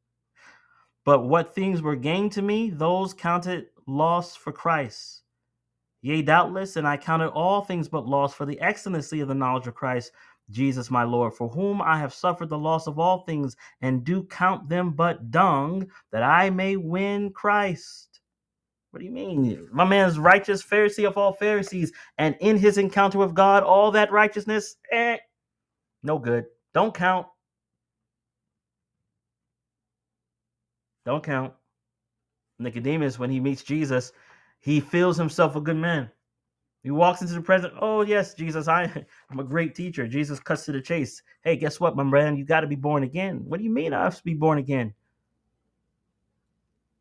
[1.10, 5.22] but what things were gained to me, those counted loss for Christ.
[6.02, 9.66] Yea, doubtless, and I counted all things but loss for the excellency of the knowledge
[9.66, 10.12] of Christ
[10.50, 14.22] Jesus my Lord, for whom I have suffered the loss of all things, and do
[14.22, 18.20] count them but dung, that I may win Christ.
[18.92, 19.68] What do you mean?
[19.72, 24.12] My man's righteous Pharisee of all Pharisees, and in his encounter with God, all that
[24.12, 25.16] righteousness, eh,
[26.04, 26.44] no good.
[26.72, 27.26] Don't count.
[31.04, 31.52] Don't count.
[32.58, 34.12] Nicodemus, when he meets Jesus,
[34.60, 36.10] he feels himself a good man.
[36.82, 37.74] He walks into the present.
[37.80, 38.84] Oh yes, Jesus, I,
[39.30, 40.06] I'm a great teacher.
[40.06, 41.22] Jesus cuts to the chase.
[41.42, 42.36] Hey, guess what, my man?
[42.36, 43.42] You got to be born again.
[43.44, 44.94] What do you mean I have to be born again?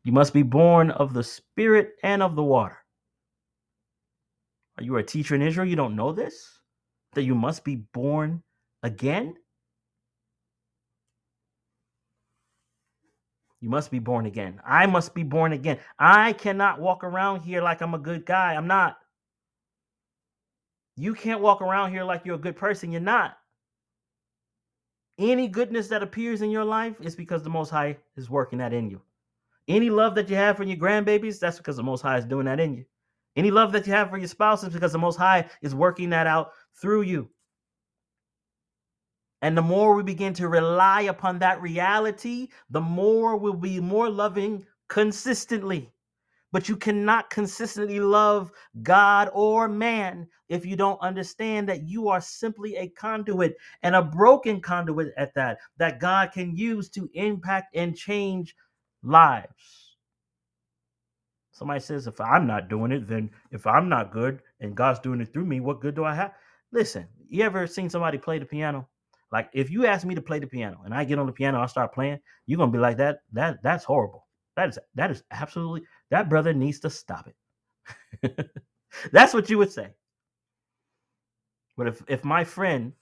[0.04, 2.78] You must be born of the Spirit and of the water.
[4.78, 5.68] Are you a teacher in Israel?
[5.68, 6.60] You don't know this?
[7.14, 8.42] That you must be born
[8.82, 9.34] again?
[13.60, 14.60] You must be born again.
[14.64, 15.78] I must be born again.
[15.98, 18.54] I cannot walk around here like I'm a good guy.
[18.54, 18.96] I'm not.
[20.96, 22.90] You can't walk around here like you're a good person.
[22.90, 23.36] You're not.
[25.18, 28.72] Any goodness that appears in your life is because the Most High is working that
[28.72, 29.02] in you.
[29.68, 32.46] Any love that you have for your grandbabies, that's because the Most High is doing
[32.46, 32.84] that in you.
[33.36, 36.10] Any love that you have for your spouse is because the Most High is working
[36.10, 37.28] that out through you.
[39.42, 44.10] And the more we begin to rely upon that reality, the more we'll be more
[44.10, 45.90] loving consistently.
[46.52, 48.50] But you cannot consistently love
[48.82, 54.02] God or man if you don't understand that you are simply a conduit and a
[54.02, 58.56] broken conduit at that, that God can use to impact and change
[59.02, 59.96] lives.
[61.52, 65.20] Somebody says, if I'm not doing it, then if I'm not good and God's doing
[65.20, 66.32] it through me, what good do I have?
[66.72, 68.88] Listen, you ever seen somebody play the piano?
[69.32, 71.60] Like if you ask me to play the piano and I get on the piano,
[71.60, 73.20] I start playing, you're gonna be like that.
[73.32, 74.26] That that's horrible.
[74.56, 77.36] That is that is absolutely that brother needs to stop it.
[79.12, 79.90] That's what you would say.
[81.76, 82.92] But if if my friend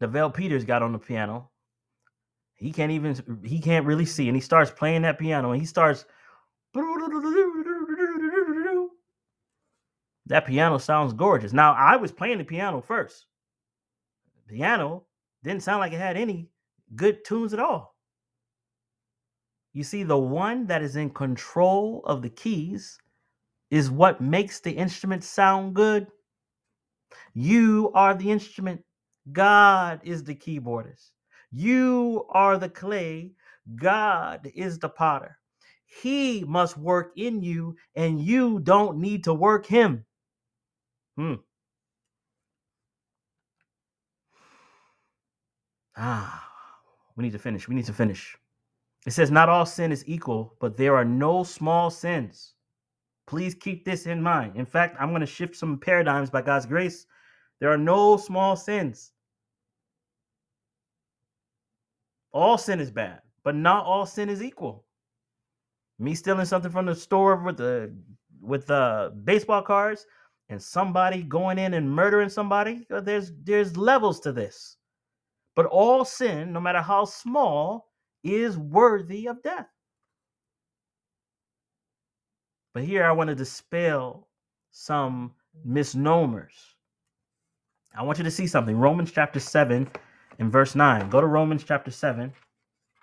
[0.00, 1.50] Devel Peters got on the piano,
[2.56, 5.66] he can't even he can't really see, and he starts playing that piano, and he
[5.66, 6.04] starts.
[10.26, 11.52] That piano sounds gorgeous.
[11.52, 13.26] Now I was playing the piano first.
[14.50, 15.04] Piano
[15.44, 16.48] didn't sound like it had any
[16.96, 17.94] good tunes at all.
[19.72, 22.98] You see, the one that is in control of the keys
[23.70, 26.08] is what makes the instrument sound good.
[27.32, 28.82] You are the instrument,
[29.32, 31.10] God is the keyboardist.
[31.52, 33.32] You are the clay,
[33.76, 35.38] God is the potter.
[35.86, 40.04] He must work in you, and you don't need to work him.
[41.16, 41.34] Hmm.
[45.96, 46.48] Ah,
[47.16, 47.68] we need to finish.
[47.68, 48.36] We need to finish.
[49.06, 52.54] It says, Not all sin is equal, but there are no small sins.
[53.26, 54.56] Please keep this in mind.
[54.56, 57.06] In fact, I'm going to shift some paradigms by God's grace.
[57.60, 59.12] There are no small sins.
[62.32, 64.84] All sin is bad, but not all sin is equal.
[65.98, 67.94] Me stealing something from the store with the
[68.40, 70.06] with the baseball cards
[70.48, 74.76] and somebody going in and murdering somebody, uh, there's there's levels to this.
[75.56, 77.88] But all sin, no matter how small,
[78.22, 79.68] is worthy of death.
[82.72, 84.28] But here I want to dispel
[84.70, 85.32] some
[85.64, 86.54] misnomers.
[87.96, 88.76] I want you to see something.
[88.76, 89.90] Romans chapter 7
[90.38, 91.10] and verse 9.
[91.10, 92.32] Go to Romans chapter 7.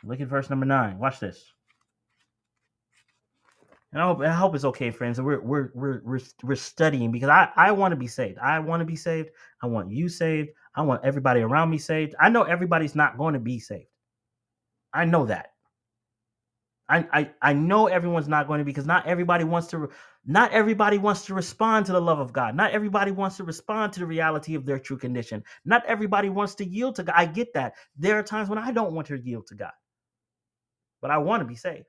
[0.04, 0.98] Look at verse number 9.
[0.98, 1.52] Watch this.
[3.92, 5.20] And I hope, I hope it's okay, friends.
[5.20, 8.38] We're, we're, we're, we're, we're studying because I, I want to be saved.
[8.40, 9.30] I want to be saved.
[9.62, 10.50] I want you saved.
[10.78, 12.16] I want everybody around me saved.
[12.22, 13.90] I know everybody's not going to be saved.
[14.94, 15.48] I know that.
[16.88, 19.90] I, I I know everyone's not going to be because not everybody wants to
[20.26, 22.56] not everybody wants to respond to the love of God.
[22.56, 25.44] Not everybody wants to respond to the reality of their true condition.
[25.66, 27.16] Not everybody wants to yield to God.
[27.18, 27.74] I get that.
[27.98, 29.72] There are times when I don't want to yield to God.
[31.02, 31.86] But I want to be saved.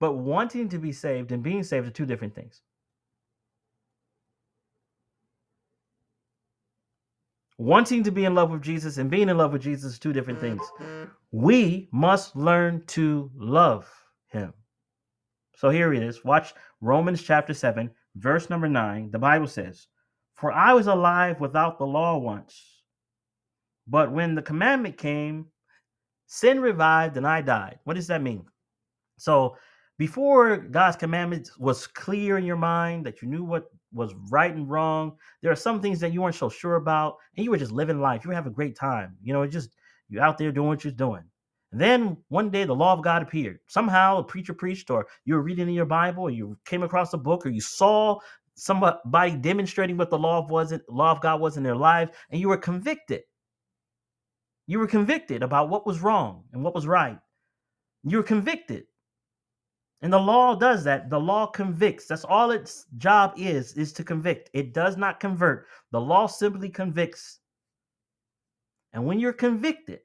[0.00, 2.62] But wanting to be saved and being saved are two different things.
[7.60, 10.14] Wanting to be in love with Jesus and being in love with Jesus is two
[10.14, 10.62] different things.
[11.30, 13.86] We must learn to love
[14.28, 14.54] him.
[15.56, 16.24] So here it is.
[16.24, 19.10] Watch Romans chapter 7, verse number 9.
[19.10, 19.88] The Bible says,
[20.32, 22.82] For I was alive without the law once,
[23.86, 25.44] but when the commandment came,
[26.28, 27.78] sin revived and I died.
[27.84, 28.46] What does that mean?
[29.18, 29.58] So
[30.00, 34.66] before God's commandments was clear in your mind that you knew what was right and
[34.66, 37.70] wrong, there are some things that you weren't so sure about, and you were just
[37.70, 38.24] living life.
[38.24, 39.14] You were having a great time.
[39.22, 39.76] You know, just
[40.08, 41.24] you're out there doing what you're doing.
[41.70, 43.58] And then one day the law of God appeared.
[43.66, 47.12] Somehow a preacher preached, or you were reading in your Bible, or you came across
[47.12, 48.18] a book, or you saw
[48.54, 52.40] somebody demonstrating what the law of was law of God was in their life, and
[52.40, 53.20] you were convicted.
[54.66, 57.18] You were convicted about what was wrong and what was right.
[58.04, 58.84] You were convicted.
[60.02, 61.10] And the law does that.
[61.10, 62.06] The law convicts.
[62.06, 64.50] That's all its job is, is to convict.
[64.54, 65.66] It does not convert.
[65.90, 67.40] The law simply convicts.
[68.92, 70.00] And when you're convicted,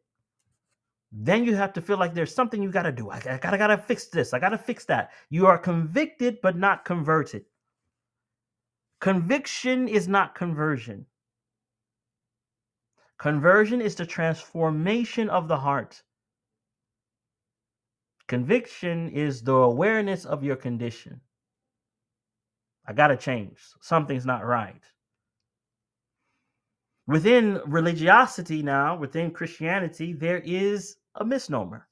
[1.12, 3.10] then you have to feel like there's something you got to do.
[3.10, 4.34] I, I gotta gotta fix this.
[4.34, 5.12] I gotta fix that.
[5.30, 7.46] You are convicted but not converted.
[9.00, 11.06] Conviction is not conversion.
[13.18, 16.04] Conversion is the transformation of the heart.
[18.28, 21.22] Conviction is the awareness of your condition.
[22.88, 23.60] I got to change.
[23.82, 24.82] Something's not right.
[27.08, 31.88] Within religiosity now, within Christianity, there is a misnomer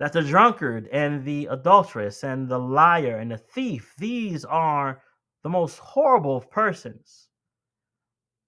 [0.00, 5.02] that the drunkard and the adulteress and the liar and the thief, these are
[5.42, 7.28] the most horrible of persons.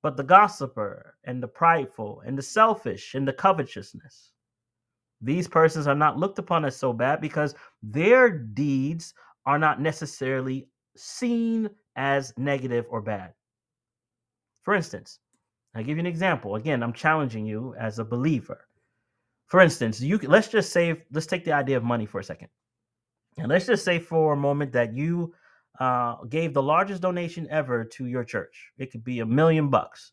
[0.03, 4.33] But the gossiper and the prideful and the selfish and the covetousness,
[5.23, 9.15] these persons are not looked upon as so bad because their deeds
[9.47, 13.32] are not necessarily seen as negative or bad.
[14.62, 15.20] For instance,
[15.74, 16.57] I'll give you an example.
[16.57, 18.66] Again, I'm challenging you as a believer.
[19.47, 22.49] For instance, you let's just say let's take the idea of money for a second.
[23.39, 25.35] And let's just say for a moment that you
[25.81, 28.70] uh, gave the largest donation ever to your church.
[28.78, 30.12] It could be a million bucks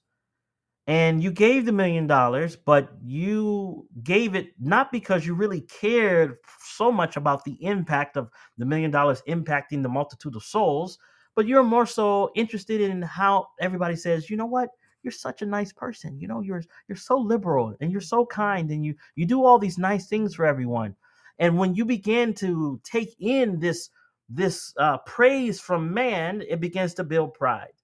[0.89, 6.37] and you gave the million dollars, but you gave it not because you really cared
[6.63, 10.97] so much about the impact of the million dollars impacting the multitude of souls,
[11.35, 14.69] but you're more so interested in how everybody says, you know what,
[15.03, 16.19] you're such a nice person.
[16.19, 19.59] You know, you're you're so liberal and you're so kind, and you you do all
[19.59, 20.95] these nice things for everyone.
[21.37, 23.91] And when you begin to take in this
[24.27, 27.78] this uh, praise from man, it begins to build pride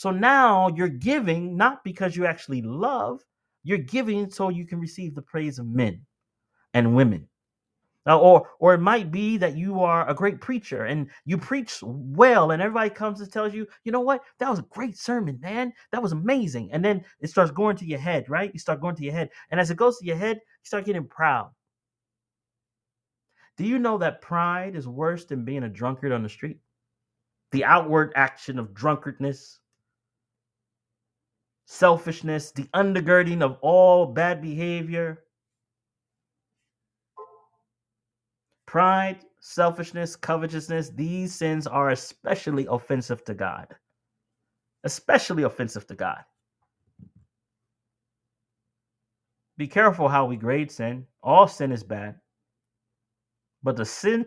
[0.00, 3.20] so now you're giving not because you actually love,
[3.64, 6.00] you're giving so you can receive the praise of men
[6.72, 7.28] and women.
[8.06, 11.80] Uh, or or it might be that you are a great preacher and you preach
[11.82, 14.22] well and everybody comes and tells you you know what?
[14.38, 15.70] That was a great sermon man.
[15.92, 16.72] That was amazing.
[16.72, 18.50] And then it starts going to your head right?
[18.54, 19.28] You start going to your head.
[19.50, 21.50] And as it goes to your head you start getting proud.
[23.58, 26.56] Do you know that pride is worse than being a drunkard on the street?
[27.52, 29.60] The outward action of drunkardness
[31.70, 35.22] selfishness, the undergirding of all bad behavior.
[38.66, 43.68] Pride selfishness, covetousness, these sins are especially offensive to God.
[44.82, 46.18] Especially offensive to God.
[49.56, 51.06] Be careful how we grade sin.
[51.22, 52.16] All sin is bad.
[53.62, 54.26] But the sin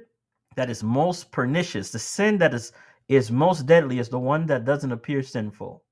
[0.55, 2.71] that is most pernicious, the sin that is
[3.09, 5.83] is most deadly is the one that doesn't appear sinful.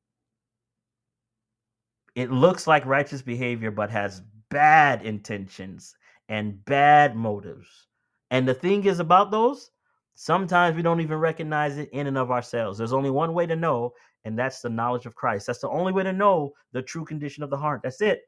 [2.15, 5.95] It looks like righteous behavior but has bad intentions
[6.29, 7.87] and bad motives.
[8.29, 9.71] And the thing is about those,
[10.15, 12.77] sometimes we don't even recognize it in and of ourselves.
[12.77, 13.93] There's only one way to know,
[14.23, 15.47] and that's the knowledge of Christ.
[15.47, 17.81] That's the only way to know the true condition of the heart.
[17.83, 18.21] That's it.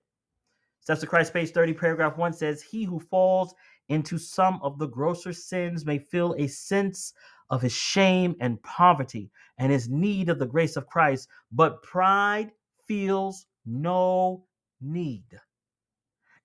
[0.81, 3.53] Steps to Christ, page 30, paragraph 1 says, He who falls
[3.87, 7.13] into some of the grosser sins may feel a sense
[7.49, 12.51] of his shame and poverty and his need of the grace of Christ, but pride
[12.85, 14.45] feels no
[14.81, 15.25] need.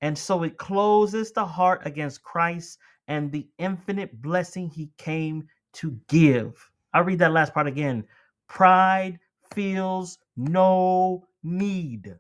[0.01, 2.79] And so it closes the heart against Christ
[3.09, 6.71] and the infinite blessing he came to give.
[6.95, 8.05] I'll read that last part again.
[8.49, 9.19] Pride
[9.55, 12.15] feels no need.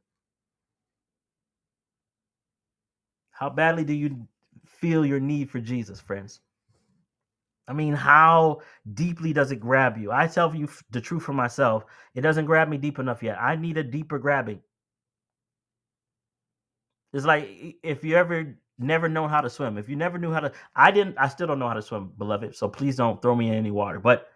[3.31, 4.27] How badly do you
[4.67, 6.41] feel your need for Jesus, friends?
[7.69, 8.63] I mean, how
[8.95, 10.11] deeply does it grab you?
[10.11, 11.85] I tell you the truth for myself.
[12.15, 13.39] It doesn't grab me deep enough yet.
[13.41, 14.61] I need a deeper grabbing.
[17.13, 19.77] It's like if you ever never known how to swim.
[19.77, 22.13] If you never knew how to, I didn't, I still don't know how to swim,
[22.17, 22.55] beloved.
[22.55, 23.99] So please don't throw me in any water.
[23.99, 24.29] But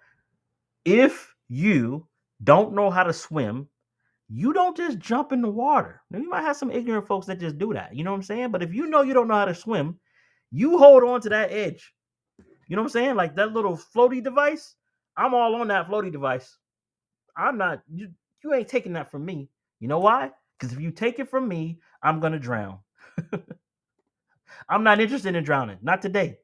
[0.85, 2.07] if you
[2.43, 3.69] don't know how to swim,
[4.29, 6.01] you don't just jump in the water.
[6.11, 7.95] Now, you might have some ignorant folks that just do that.
[7.95, 8.51] You know what I'm saying?
[8.51, 9.99] But if you know you don't know how to swim,
[10.51, 11.93] you hold on to that edge.
[12.67, 13.17] You know what I'm saying?
[13.17, 14.75] Like that little floaty device.
[15.17, 16.57] I'm all on that floaty device.
[17.37, 18.09] I'm not, you,
[18.43, 19.51] you ain't taking that from me.
[19.81, 20.31] You know why?
[20.63, 22.79] Because if you take it from me, I'm going to drown.
[24.69, 25.79] I'm not interested in drowning.
[25.83, 26.39] Not today.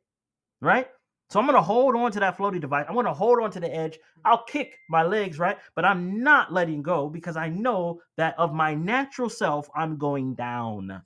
[0.60, 0.88] Right?
[1.30, 2.86] So I'm going to hold on to that floaty device.
[2.88, 3.92] I'm going to hold on to the edge.
[3.92, 4.20] Mm-hmm.
[4.24, 5.56] I'll kick my legs, right?
[5.76, 10.34] But I'm not letting go because I know that of my natural self, I'm going
[10.34, 11.00] down.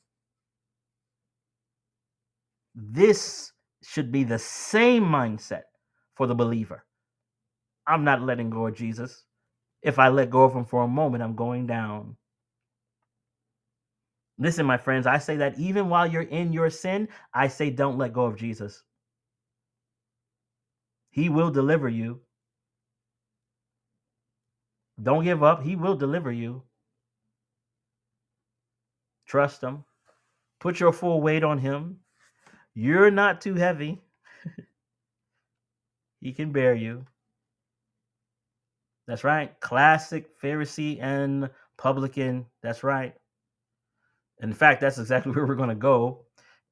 [2.74, 3.52] This
[3.82, 5.64] should be the same mindset
[6.14, 6.86] for the believer.
[7.86, 9.26] I'm not letting go of Jesus.
[9.82, 12.16] If I let go of him for a moment, I'm going down.
[14.42, 17.96] Listen, my friends, I say that even while you're in your sin, I say don't
[17.96, 18.82] let go of Jesus.
[21.12, 22.20] He will deliver you.
[25.00, 25.62] Don't give up.
[25.62, 26.64] He will deliver you.
[29.26, 29.84] Trust him.
[30.58, 31.98] Put your full weight on him.
[32.74, 34.02] You're not too heavy.
[36.20, 37.06] he can bear you.
[39.06, 39.54] That's right.
[39.60, 42.46] Classic Pharisee and publican.
[42.60, 43.14] That's right.
[44.42, 46.26] In fact, that's exactly where we're going to go.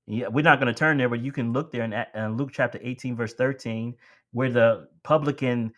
[0.06, 2.36] Yeah, we're not going to turn there, but you can look there in, uh, in
[2.36, 3.94] Luke chapter 18, verse 13,
[4.32, 5.72] where the publican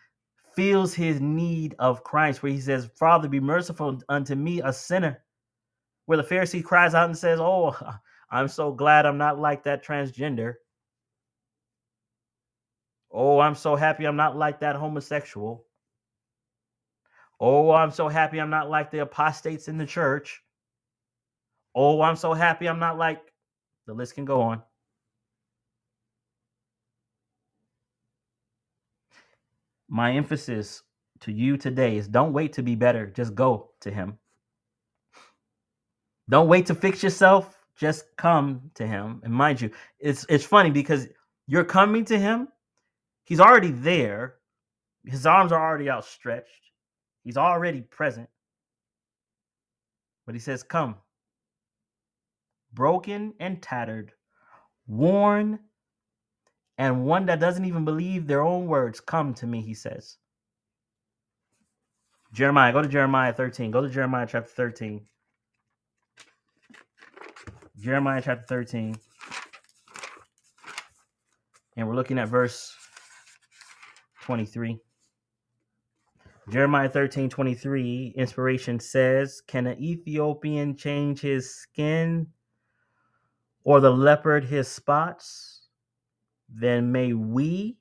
[0.55, 5.23] feels his need of Christ, where he says, Father, be merciful unto me, a sinner.
[6.05, 7.75] Where the Pharisee cries out and says, Oh,
[8.31, 10.55] I'm so glad I'm not like that transgender.
[13.11, 15.67] Oh, I'm so happy I'm not like that homosexual.
[17.39, 20.42] Oh, I'm so happy I'm not like the apostates in the church.
[21.75, 23.21] Oh, I'm so happy I'm not like
[23.87, 24.61] the list can go on.
[29.89, 30.83] My emphasis
[31.21, 34.17] to you today is don't wait to be better, just go to him.
[36.29, 39.21] Don't wait to fix yourself, just come to him.
[39.23, 41.07] And mind you, it's it's funny because
[41.47, 42.47] you're coming to him,
[43.25, 44.35] he's already there.
[45.05, 46.71] His arms are already outstretched.
[47.23, 48.29] He's already present.
[50.25, 50.95] But he says, "Come."
[52.73, 54.11] Broken and tattered,
[54.87, 55.59] worn,
[56.77, 58.99] and one that doesn't even believe their own words.
[58.99, 60.17] Come to me, he says.
[62.33, 63.69] Jeremiah, go to Jeremiah 13.
[63.69, 65.05] Go to Jeremiah chapter 13.
[67.79, 68.95] Jeremiah chapter 13.
[71.77, 72.75] And we're looking at verse
[74.23, 74.79] 23.
[76.49, 82.27] Jeremiah 13 23, inspiration says, Can an Ethiopian change his skin
[83.63, 85.67] or the leopard his spots,
[86.49, 87.77] then may we,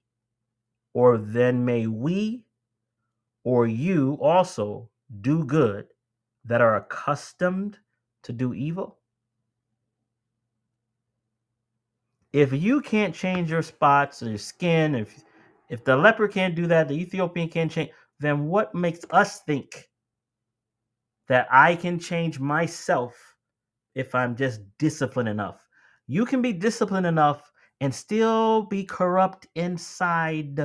[0.95, 2.45] or then may we,
[3.45, 4.89] or you also
[5.21, 5.87] do good
[6.45, 7.79] that are accustomed
[8.23, 8.99] to do evil?
[12.33, 15.23] If you can't change your spots or your skin, if
[15.69, 17.91] if the leopard can't do that, the Ethiopian can't change,
[18.21, 19.89] then what makes us think
[21.29, 23.15] that I can change myself
[23.95, 25.62] if I'm just disciplined enough?
[26.13, 30.61] You can be disciplined enough and still be corrupt inside.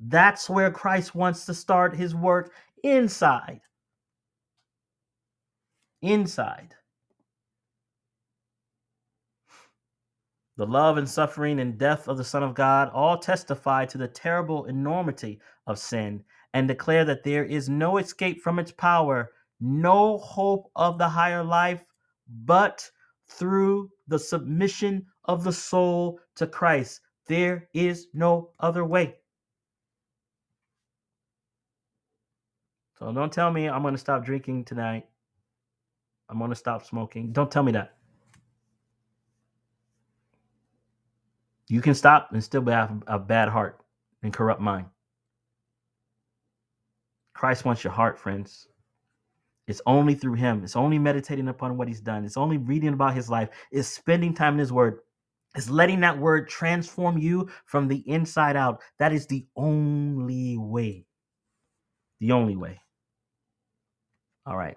[0.00, 3.60] That's where Christ wants to start his work inside.
[6.00, 6.74] Inside.
[10.56, 14.08] The love and suffering and death of the Son of God all testify to the
[14.08, 16.24] terrible enormity of sin
[16.54, 21.44] and declare that there is no escape from its power, no hope of the higher
[21.44, 21.84] life,
[22.46, 22.90] but
[23.28, 27.00] through the submission of the soul to Christ.
[27.26, 29.16] There is no other way.
[32.98, 35.06] So don't tell me I'm going to stop drinking tonight.
[36.28, 37.32] I'm going to stop smoking.
[37.32, 37.96] Don't tell me that.
[41.68, 43.80] You can stop and still have a bad heart
[44.22, 44.86] and corrupt mind.
[47.34, 48.68] Christ wants your heart, friends.
[49.66, 50.62] It's only through him.
[50.64, 52.24] It's only meditating upon what he's done.
[52.24, 53.50] It's only reading about his life.
[53.72, 55.00] It's spending time in his word.
[55.56, 58.82] It's letting that word transform you from the inside out.
[58.98, 61.06] That is the only way.
[62.20, 62.80] The only way.
[64.46, 64.76] All right.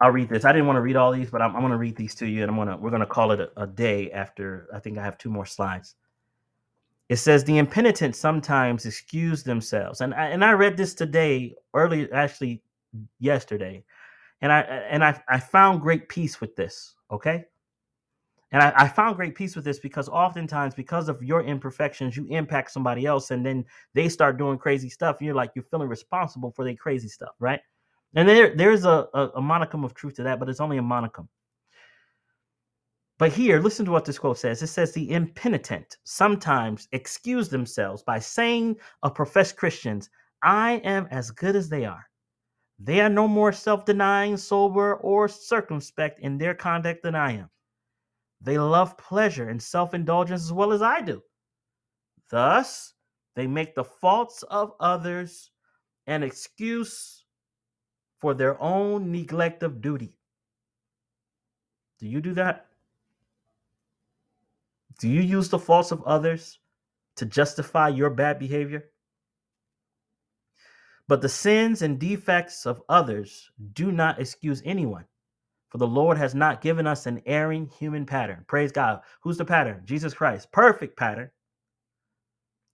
[0.00, 0.44] I'll read this.
[0.44, 2.26] I didn't want to read all these, but I'm, I'm going to read these to
[2.28, 4.68] you, and I'm gonna we're gonna call it a, a day after.
[4.74, 5.96] I think I have two more slides.
[7.12, 12.10] It says the impenitent sometimes excuse themselves, and I, and I read this today, early
[12.10, 12.62] actually
[13.20, 13.84] yesterday,
[14.40, 16.94] and I and I I found great peace with this.
[17.10, 17.44] Okay,
[18.50, 22.26] and I, I found great peace with this because oftentimes, because of your imperfections, you
[22.30, 25.18] impact somebody else, and then they start doing crazy stuff.
[25.18, 27.60] And you're like you're feeling responsible for their crazy stuff, right?
[28.14, 30.82] And there there's a, a, a monicum of truth to that, but it's only a
[30.82, 31.28] monicum.
[33.22, 34.62] But here, listen to what this quote says.
[34.62, 40.10] It says the impenitent sometimes excuse themselves by saying of professed Christians,
[40.42, 42.04] I am as good as they are.
[42.80, 47.50] They are no more self denying, sober, or circumspect in their conduct than I am.
[48.40, 51.22] They love pleasure and self indulgence as well as I do.
[52.28, 52.92] Thus,
[53.36, 55.52] they make the faults of others
[56.08, 57.24] an excuse
[58.18, 60.16] for their own neglect of duty.
[62.00, 62.71] Do you do that?
[64.98, 66.58] Do you use the faults of others
[67.16, 68.90] to justify your bad behavior?
[71.08, 75.04] But the sins and defects of others do not excuse anyone.
[75.70, 78.44] For the Lord has not given us an erring human pattern.
[78.46, 79.00] Praise God.
[79.22, 79.82] Who's the pattern?
[79.84, 80.52] Jesus Christ.
[80.52, 81.30] Perfect pattern.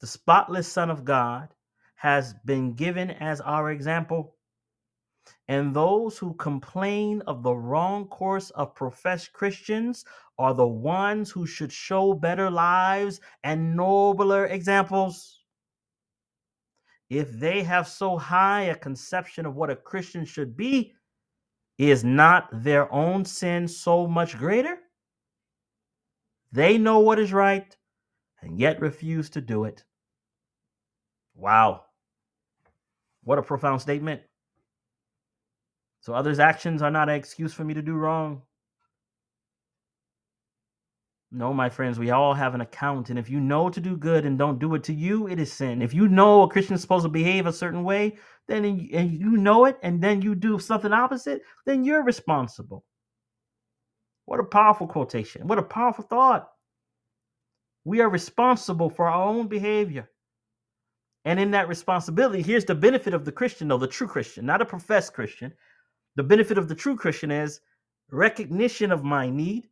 [0.01, 1.49] The spotless Son of God
[1.97, 4.37] has been given as our example
[5.49, 10.05] and those who complain of the wrong course of professed Christians
[10.39, 15.41] are the ones who should show better lives and nobler examples.
[17.11, 20.95] If they have so high a conception of what a Christian should be,
[21.79, 24.79] is not their own sin so much greater?
[26.53, 27.77] They know what is right
[28.43, 29.85] and yet refuse to do it.
[31.35, 31.85] Wow.
[33.25, 34.23] What a profound statement.
[36.01, 38.43] So others' actions are not an excuse for me to do wrong.
[41.31, 43.11] No, my friends, we all have an account.
[43.11, 45.53] And if you know to do good and don't do it to you, it is
[45.53, 45.83] sin.
[45.83, 48.17] If you know a Christian is supposed to behave a certain way,
[48.47, 52.85] then and you know it, and then you do something opposite, then you're responsible.
[54.25, 55.47] What a powerful quotation.
[55.47, 56.51] What a powerful thought.
[57.85, 60.11] We are responsible for our own behavior.
[61.25, 64.63] And in that responsibility, here's the benefit of the Christian, though, the true Christian, not
[64.63, 65.53] a professed Christian.
[66.19, 67.61] The benefit of the true Christian is
[68.11, 69.69] recognition of my need,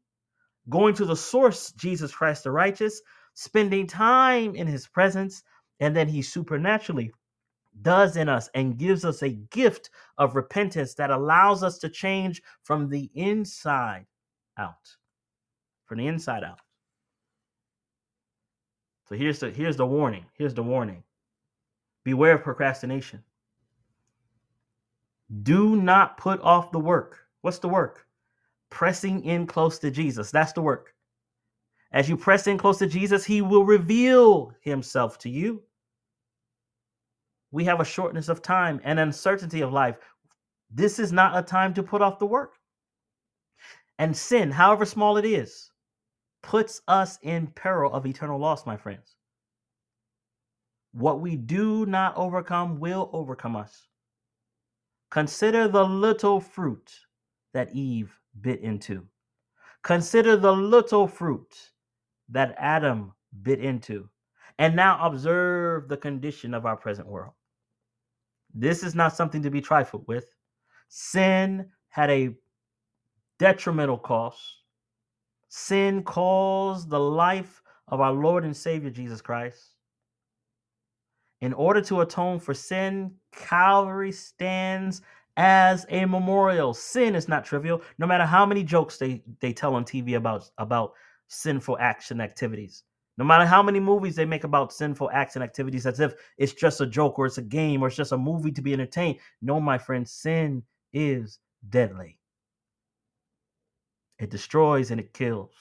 [0.71, 3.03] going to the source, Jesus Christ the righteous,
[3.35, 5.43] spending time in his presence,
[5.81, 7.11] and then he supernaturally
[7.83, 12.41] does in us and gives us a gift of repentance that allows us to change
[12.63, 14.07] from the inside
[14.57, 14.95] out.
[15.87, 16.61] From the inside out.
[19.09, 20.27] So here's the here's the warning.
[20.35, 21.03] Here's the warning.
[22.05, 23.25] Beware of procrastination.
[25.43, 27.19] Do not put off the work.
[27.43, 28.07] What's the work?
[28.71, 30.31] Pressing in close to Jesus.
[30.31, 30.95] That's the work.
[31.93, 35.63] As you press in close to Jesus, he will reveal himself to you.
[37.53, 39.97] We have a shortness of time and uncertainty of life.
[40.71, 42.55] This is not a time to put off the work.
[43.99, 45.71] And sin, however small it is,
[46.43, 49.17] puts us in peril of eternal loss, my friends.
[50.93, 53.87] What we do not overcome will overcome us.
[55.17, 56.93] Consider the little fruit
[57.55, 59.03] that Eve bit into.
[59.83, 61.57] Consider the little fruit
[62.29, 64.11] that Adam bit into.
[64.59, 67.33] And now observe the condition of our present world.
[68.53, 70.27] This is not something to be trifled with.
[70.89, 72.35] Sin had a
[73.39, 74.65] detrimental cost.
[75.49, 79.76] Sin caused the life of our Lord and Savior Jesus Christ.
[81.41, 85.03] In order to atone for sin, Calvary stands
[85.37, 86.73] as a memorial.
[86.73, 90.51] Sin is not trivial, no matter how many jokes they, they tell on TV about,
[90.59, 90.93] about
[91.29, 92.85] sinful action activities.
[93.19, 96.53] No matter how many movies they make about sinful acts and activities as if it's
[96.53, 99.19] just a joke or it's a game or it's just a movie to be entertained.
[99.41, 101.39] No, my friend, sin is
[101.71, 102.19] deadly.
[104.19, 105.55] It destroys and it kills.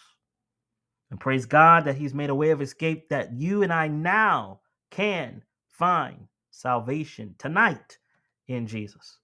[1.11, 4.61] And praise God that He's made a way of escape that you and I now
[4.91, 5.41] can
[5.77, 7.97] find salvation tonight
[8.47, 9.19] in Jesus.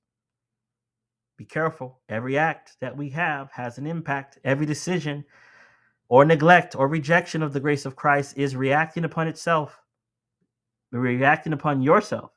[1.37, 1.99] Be careful.
[2.09, 4.37] Every act that we have has an impact.
[4.43, 5.25] Every decision
[6.09, 9.79] or neglect or rejection of the grace of Christ is reacting upon itself,
[10.91, 12.31] reacting upon yourself.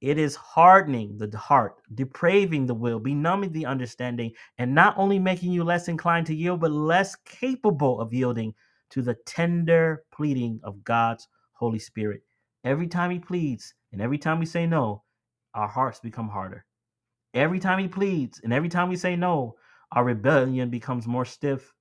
[0.00, 5.52] It is hardening the heart, depraving the will, benumbing the understanding, and not only making
[5.52, 8.54] you less inclined to yield, but less capable of yielding
[8.90, 12.22] to the tender pleading of God's Holy Spirit.
[12.64, 15.04] Every time He pleads and every time we say no,
[15.54, 16.64] our hearts become harder.
[17.34, 19.56] Every time he pleads and every time we say no,
[19.92, 21.72] our rebellion becomes more stiff.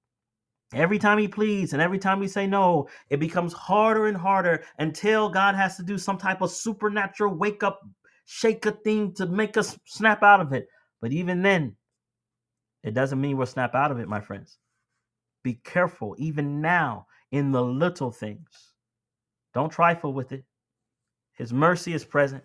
[0.73, 4.63] Every time he pleads and every time we say no, it becomes harder and harder
[4.79, 7.81] until God has to do some type of supernatural wake up,
[8.25, 10.67] shake a thing to make us snap out of it.
[11.01, 11.75] But even then,
[12.81, 14.57] it doesn't mean we'll snap out of it, my friends.
[15.43, 18.73] Be careful, even now, in the little things.
[19.53, 20.43] Don't trifle with it.
[21.33, 22.43] His mercy is present.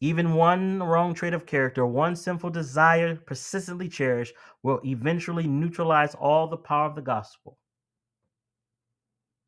[0.00, 4.34] Even one wrong trait of character, one sinful desire persistently cherished,
[4.64, 7.56] will eventually neutralize all the power of the gospel.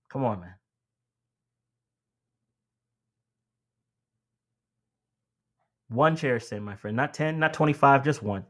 [0.09, 0.55] Come on, man.
[5.89, 6.97] One cherished sin, my friend.
[6.97, 8.44] Not 10, not 25, just one.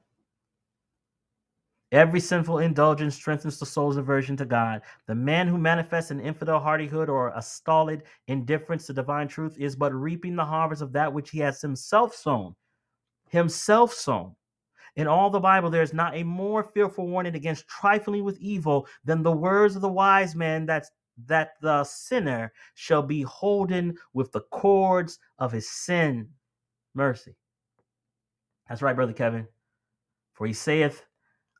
[1.95, 4.83] Every sinful indulgence strengthens the soul's aversion to God.
[5.07, 9.77] The man who manifests an infidel hardihood or a stolid indifference to divine truth is
[9.77, 12.57] but reaping the harvest of that which he has himself sown.
[13.29, 14.35] Himself sown.
[14.97, 18.89] In all the Bible, there is not a more fearful warning against trifling with evil
[19.05, 20.87] than the words of the wise man that,
[21.27, 26.29] that the sinner shall be holden with the cords of his sin.
[26.93, 27.37] Mercy.
[28.69, 29.47] That's right, Brother Kevin.
[30.33, 31.05] For he saith,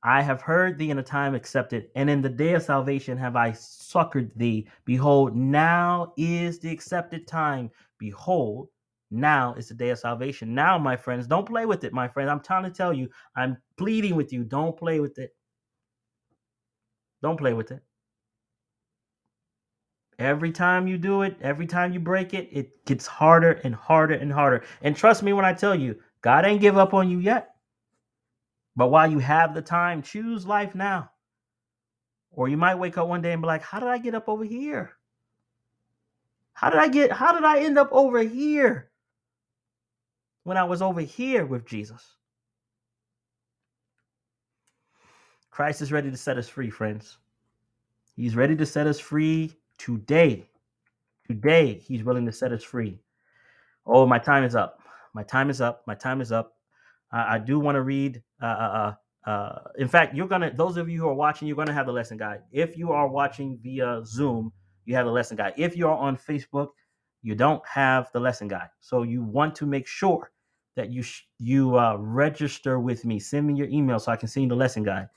[0.07, 3.37] I have heard thee in a time accepted, and in the day of salvation have
[3.37, 4.69] I succored thee.
[4.85, 7.71] Behold, now is the accepted time.
[7.99, 8.69] Behold,
[9.11, 10.55] now is the day of salvation.
[10.55, 12.29] Now, my friends, don't play with it, my friends.
[12.29, 15.35] I'm trying to tell you, I'm pleading with you, don't play with it.
[17.23, 17.81] Don't play with it.
[20.19, 24.15] Every time you do it, every time you break it, it gets harder and harder
[24.15, 24.65] and harder.
[24.83, 27.54] And trust me when I tell you, God ain't give up on you yet.
[28.77, 31.11] But while you have the time, choose life now.
[32.33, 34.29] Or you might wake up one day and be like, how did I get up
[34.29, 34.93] over here?
[36.53, 38.91] How did I get, how did I end up over here
[40.43, 42.17] when I was over here with Jesus?
[45.51, 47.19] Christ is ready to set us free, friends.
[48.17, 50.49] He's ready to set us free today.
[51.29, 52.99] Today, he's willing to set us free.
[53.87, 54.81] Oh, my time is up.
[55.15, 55.83] My time is up.
[55.87, 56.54] My time is up.
[57.15, 58.23] I, I do want to read.
[58.43, 58.95] Uh, uh,
[59.27, 60.53] uh, in fact, you're gonna.
[60.55, 62.41] Those of you who are watching, you're gonna have the lesson guide.
[62.53, 64.53] If you are watching via Zoom,
[64.85, 65.55] you have the lesson guide.
[65.57, 66.69] If you are on Facebook,
[67.23, 68.69] you don't have the lesson guide.
[68.81, 70.31] So you want to make sure
[70.77, 73.19] that you sh- you uh, register with me.
[73.19, 75.09] Send me your email so I can send you the lesson guide.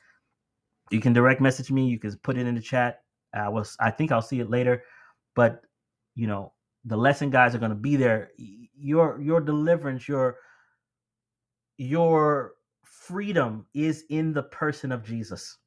[0.90, 1.88] You can direct message me.
[1.88, 3.02] You can put it in the chat.
[3.34, 3.76] I was.
[3.80, 4.84] I think I'll see it later,
[5.36, 5.62] but
[6.16, 6.54] you know
[6.86, 8.32] the lesson guides are going to be there.
[8.38, 10.38] Your your deliverance, your
[11.78, 15.58] your freedom is in the person of Jesus.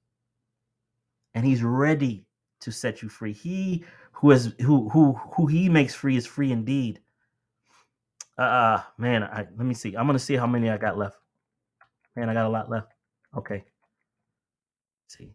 [1.34, 2.26] And he's ready
[2.60, 3.32] to set you free.
[3.32, 7.00] He who is who who who he makes free is free indeed.
[8.36, 9.94] Uh man, I, let me see.
[9.96, 11.18] I'm gonna see how many I got left.
[12.16, 12.92] Man, I got a lot left.
[13.36, 13.64] Okay.
[15.04, 15.34] Let's see.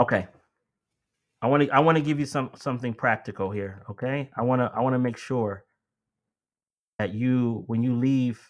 [0.00, 0.26] Okay.
[1.40, 4.30] I want to I want to give you some something practical here, okay?
[4.36, 5.63] I want to I want to make sure
[6.98, 8.40] that you when you leave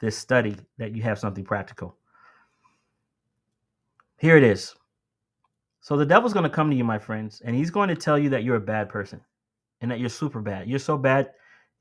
[0.00, 1.96] this study that you have something practical.
[4.18, 4.74] Here it is.
[5.80, 8.18] So the devil's going to come to you my friends and he's going to tell
[8.18, 9.20] you that you're a bad person
[9.80, 10.68] and that you're super bad.
[10.68, 11.30] You're so bad.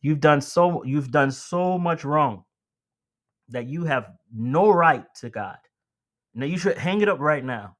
[0.01, 2.43] You've done so you've done so much wrong
[3.49, 5.57] that you have no right to god.
[6.33, 7.75] And that you should hang it up right now.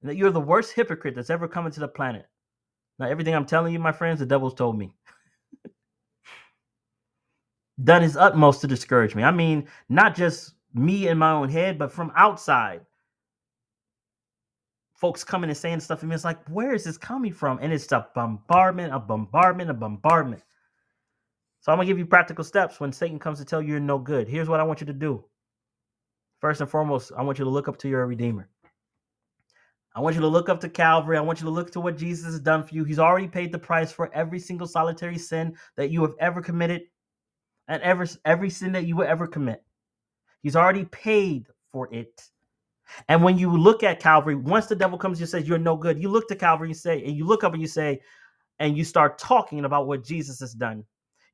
[0.00, 2.26] And that you're the worst hypocrite that's ever come into the planet.
[2.98, 4.92] Now everything i'm telling you my friends the devil's told me
[7.84, 9.22] done his utmost to discourage me.
[9.22, 12.80] I mean, not just me in my own head, but from outside,
[14.94, 16.14] folks coming and saying stuff to me.
[16.14, 17.58] It's like, where is this coming from?
[17.62, 20.42] And it's a bombardment, a bombardment, a bombardment.
[21.60, 23.98] So I'm gonna give you practical steps when Satan comes to tell you you're no
[23.98, 24.28] good.
[24.28, 25.24] Here's what I want you to do.
[26.40, 28.48] First and foremost, I want you to look up to your Redeemer.
[29.94, 31.16] I want you to look up to Calvary.
[31.18, 32.84] I want you to look to what Jesus has done for you.
[32.84, 36.82] He's already paid the price for every single solitary sin that you have ever committed
[37.70, 39.62] and every every sin that you will ever commit.
[40.42, 42.22] He's already paid for it.
[43.08, 46.02] And when you look at Calvary, once the devil comes and says you're no good,
[46.02, 48.00] you look to Calvary and say, and you look up and you say,
[48.58, 50.84] and you start talking about what Jesus has done.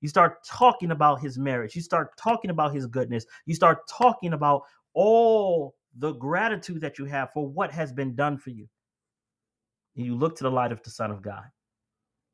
[0.02, 1.74] You start talking about his marriage.
[1.74, 3.24] You start talking about his goodness.
[3.46, 8.36] You start talking about all the gratitude that you have for what has been done
[8.36, 8.68] for you.
[9.96, 11.44] And you look to the light of the Son of God.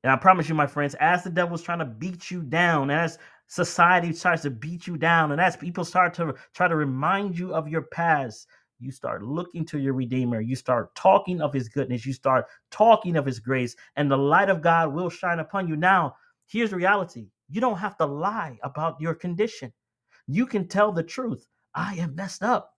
[0.03, 3.19] And I promise you, my friends, as the devil's trying to beat you down, as
[3.53, 7.55] society starts to beat you down, and as people start to try to remind you
[7.55, 8.47] of your past,
[8.81, 10.41] you start looking to your Redeemer.
[10.41, 12.07] You start talking of His goodness.
[12.07, 15.77] You start talking of His grace, and the light of God will shine upon you.
[15.77, 16.17] Now,
[16.47, 19.71] here's reality you don't have to lie about your condition,
[20.27, 21.47] you can tell the truth.
[21.75, 22.75] I am messed up.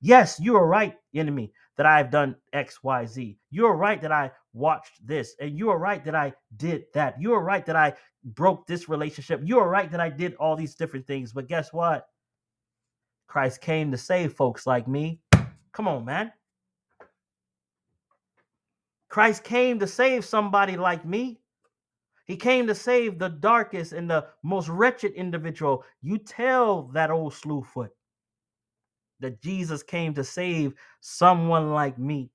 [0.00, 3.38] Yes, you are right, enemy, that I have done X, Y, Z.
[3.50, 5.34] You are right that I watched this.
[5.40, 7.20] And you are right that I did that.
[7.20, 7.94] You are right that I
[8.24, 9.40] broke this relationship.
[9.44, 11.32] You are right that I did all these different things.
[11.32, 12.08] But guess what?
[13.26, 15.20] Christ came to save folks like me.
[15.72, 16.32] Come on, man.
[19.08, 21.40] Christ came to save somebody like me.
[22.26, 25.84] He came to save the darkest and the most wretched individual.
[26.02, 27.88] You tell that old slewfoot
[29.20, 32.30] that Jesus came to save someone like me.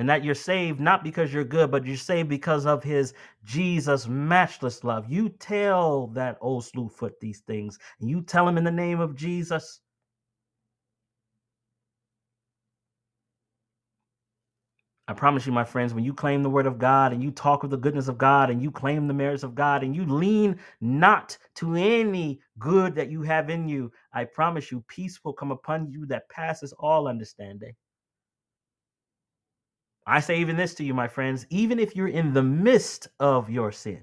[0.00, 3.12] And that you're saved not because you're good, but you're saved because of his
[3.44, 5.04] Jesus matchless love.
[5.10, 9.14] You tell that old slewfoot these things, and you tell him in the name of
[9.14, 9.82] Jesus.
[15.06, 17.62] I promise you, my friends, when you claim the word of God and you talk
[17.62, 20.58] of the goodness of God and you claim the merits of God and you lean
[20.80, 25.50] not to any good that you have in you, I promise you, peace will come
[25.50, 27.74] upon you that passes all understanding.
[30.10, 33.48] I say even this to you, my friends, even if you're in the midst of
[33.48, 34.02] your sin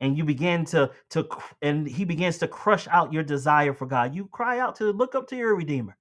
[0.00, 1.28] and you begin to to
[1.62, 5.14] and he begins to crush out your desire for God, you cry out to look
[5.14, 5.96] up to your redeemer.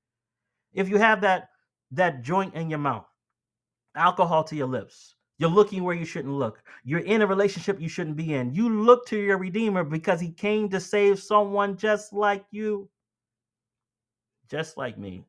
[0.73, 1.49] If you have that
[1.91, 3.05] that joint in your mouth
[3.97, 5.15] alcohol to your lips.
[5.39, 6.63] You're looking where you shouldn't look.
[6.83, 8.53] You're in a relationship you shouldn't be in.
[8.53, 12.89] You look to your Redeemer because he came to save someone just like you,
[14.49, 15.25] just like me.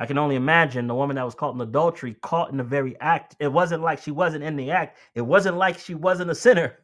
[0.00, 2.98] I can only imagine the woman that was caught in adultery, caught in the very
[3.00, 3.36] act.
[3.38, 6.78] It wasn't like she wasn't in the act, it wasn't like she wasn't a sinner.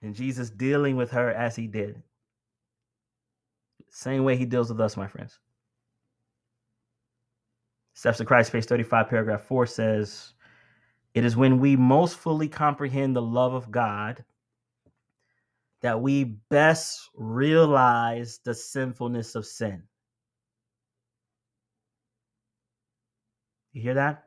[0.00, 2.02] And Jesus dealing with her as he did.
[3.90, 5.38] Same way he deals with us, my friends.
[7.92, 10.32] Steps to Christ, page 35, paragraph 4 says,
[11.12, 14.24] It is when we most fully comprehend the love of God
[15.84, 19.82] that we best realize the sinfulness of sin.
[23.74, 24.24] You hear that?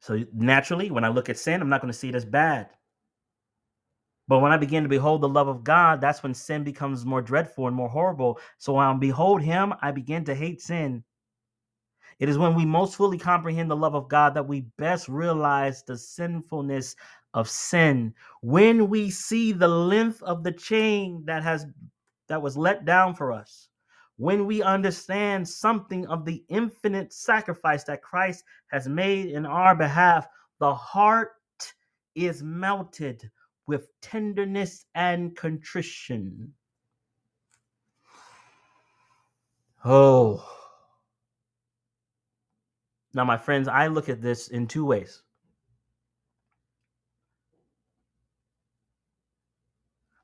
[0.00, 2.68] So naturally, when I look at sin, I'm not going to see it as bad.
[4.28, 7.22] But when I begin to behold the love of God, that's when sin becomes more
[7.22, 8.38] dreadful and more horrible.
[8.58, 11.04] So when I behold Him, I begin to hate sin.
[12.18, 15.82] It is when we most fully comprehend the love of God that we best realize
[15.84, 16.96] the sinfulness
[17.34, 18.14] of sin.
[18.40, 21.66] When we see the length of the chain that has
[22.28, 23.68] that was let down for us.
[24.16, 30.26] When we understand something of the infinite sacrifice that Christ has made in our behalf,
[30.60, 31.32] the heart
[32.14, 33.28] is melted
[33.66, 36.54] with tenderness and contrition.
[39.84, 40.48] Oh.
[43.14, 45.22] Now, my friends, I look at this in two ways.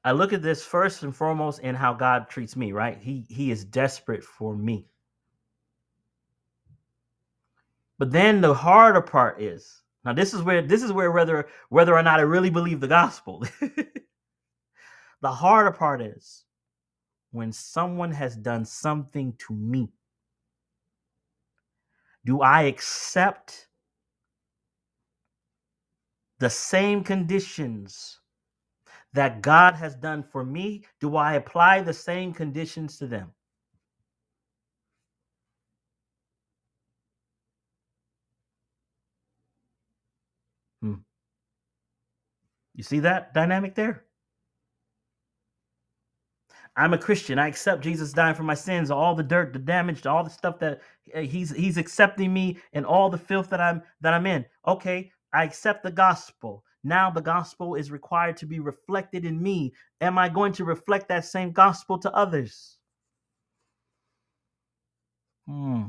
[0.05, 2.98] I look at this first and foremost in how God treats me, right?
[3.01, 4.86] He he is desperate for me.
[7.98, 11.94] But then the harder part is now this is where this is where whether whether
[11.94, 13.44] or not I really believe the gospel.
[15.20, 16.44] the harder part is
[17.32, 19.90] when someone has done something to me.
[22.24, 23.68] Do I accept
[26.39, 28.19] the same conditions
[29.14, 33.32] that God has done for me, do I apply the same conditions to them?
[40.82, 40.94] Hmm.
[42.74, 44.04] You see that dynamic there?
[46.76, 47.38] I'm a Christian.
[47.38, 50.58] I accept Jesus dying for my sins, all the dirt, the damage, all the stuff
[50.60, 50.80] that
[51.14, 54.46] uh, he's he's accepting me and all the filth that I'm that I'm in.
[54.66, 56.64] Okay, I accept the gospel.
[56.82, 59.73] Now the gospel is required to be reflected in me.
[60.01, 62.78] Am I going to reflect that same gospel to others?
[65.47, 65.89] Hmm.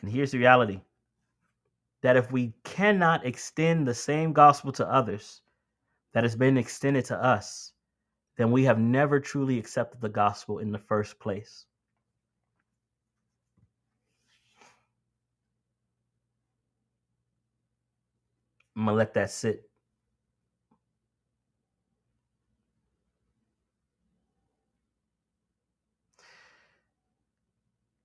[0.00, 0.80] And here's the reality
[2.02, 5.40] that if we cannot extend the same gospel to others
[6.12, 7.73] that has been extended to us,
[8.36, 11.66] then we have never truly accepted the gospel in the first place.
[18.76, 19.68] I'm going to let that sit.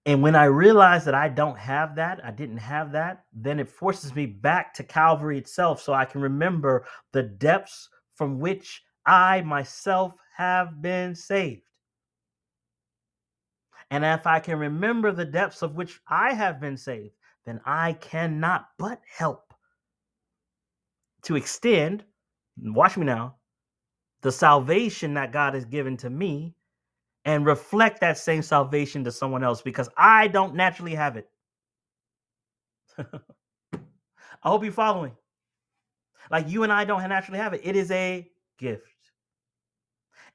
[0.06, 3.69] And when I realize that I don't have that, I didn't have that, then it
[3.69, 9.41] forces me back to Calvary itself so I can remember the depths from which I
[9.41, 11.64] myself have been saved.
[13.90, 17.15] And if I can remember the depths of which I have been saved,
[17.45, 19.52] then I cannot but help
[21.23, 22.03] to extend,
[22.61, 23.38] watch me now,
[24.22, 26.53] the salvation that God has given to me
[27.26, 31.27] and reflect that same salvation to someone else because I don't naturally have it.
[32.99, 33.07] I
[34.49, 35.15] hope you're following.
[36.30, 37.61] Like you and I don't naturally have it.
[37.64, 38.30] It is a
[38.60, 38.88] gift.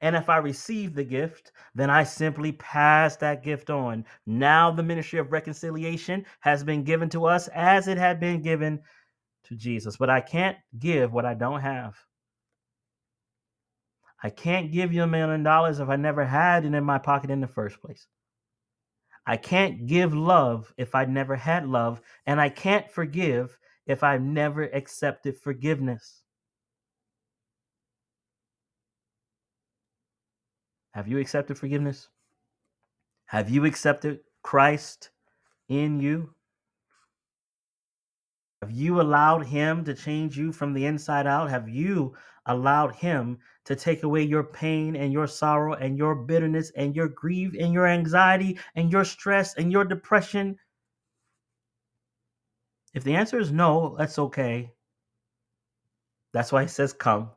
[0.05, 4.05] And if I receive the gift, then I simply pass that gift on.
[4.26, 8.82] Now the ministry of reconciliation has been given to us as it had been given
[9.44, 9.97] to Jesus.
[9.97, 11.97] But I can't give what I don't have.
[14.22, 17.31] I can't give you a million dollars if I never had it in my pocket
[17.31, 18.06] in the first place.
[19.26, 22.02] I can't give love if I never had love.
[22.26, 26.24] And I can't forgive if I've never accepted forgiveness.
[30.95, 32.09] Have you accepted forgiveness?
[33.27, 35.11] Have you accepted Christ
[35.69, 36.33] in you?
[38.62, 41.51] Have you allowed Him to change you from the inside out?
[41.51, 42.15] Have you
[42.47, 47.09] allowed Him to take away your pain and your sorrow and your bitterness and your
[47.09, 50.57] grief and your anxiety and your stress and your depression?
[52.95, 54.73] If the answer is no, that's okay.
[56.33, 57.31] That's why He says, Come.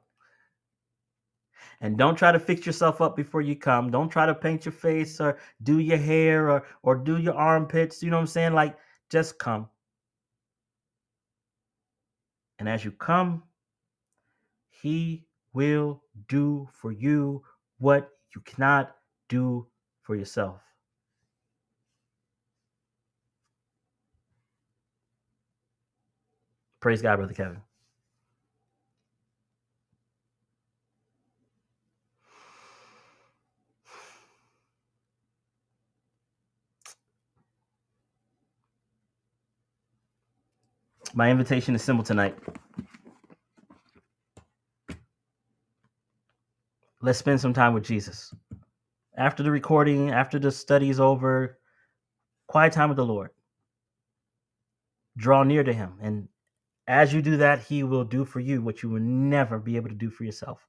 [1.82, 3.91] And don't try to fix yourself up before you come.
[3.91, 8.02] Don't try to paint your face or do your hair or or do your armpits.
[8.02, 8.54] You know what I'm saying?
[8.54, 8.78] Like
[9.10, 9.70] just come.
[12.60, 13.44] And as you come,
[14.70, 17.44] he will do for you
[17.78, 18.95] what you cannot
[19.30, 19.68] do
[20.02, 20.62] for yourself.
[26.80, 27.66] Praise God, Brother Kevin.
[41.18, 42.38] My invitation is simple tonight.
[47.02, 48.31] Let's spend some time with Jesus.
[49.18, 51.57] After the recording, after the study is over,
[52.45, 53.31] quiet time with the Lord.
[55.18, 55.94] Draw near to Him.
[56.03, 56.27] And
[56.88, 59.89] as you do that, He will do for you what you will never be able
[59.89, 60.68] to do for yourself.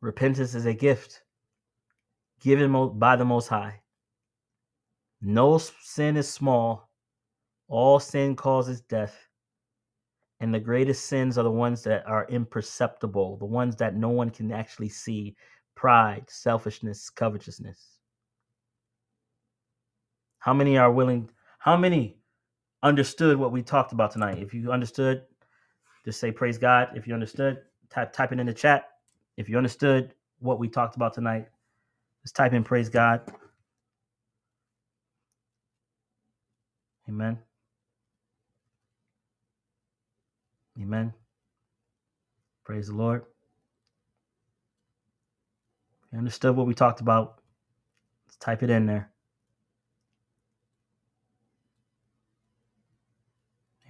[0.00, 1.20] Repentance is a gift
[2.38, 3.80] given by the Most High.
[5.20, 6.90] No sin is small.
[7.68, 9.16] All sin causes death.
[10.40, 14.30] And the greatest sins are the ones that are imperceptible, the ones that no one
[14.30, 15.34] can actually see
[15.74, 17.98] pride, selfishness, covetousness.
[20.38, 21.28] How many are willing?
[21.58, 22.18] How many
[22.84, 24.38] understood what we talked about tonight?
[24.38, 25.22] If you understood,
[26.04, 26.90] just say praise God.
[26.94, 27.58] If you understood,
[27.90, 28.90] type, type it in the chat.
[29.36, 31.48] If you understood what we talked about tonight,
[32.22, 33.20] just type in praise God.
[37.08, 37.38] Amen.
[40.80, 41.12] Amen.
[42.64, 43.24] Praise the Lord.
[46.12, 47.40] You understood what we talked about?
[48.26, 49.10] Let's type it in there.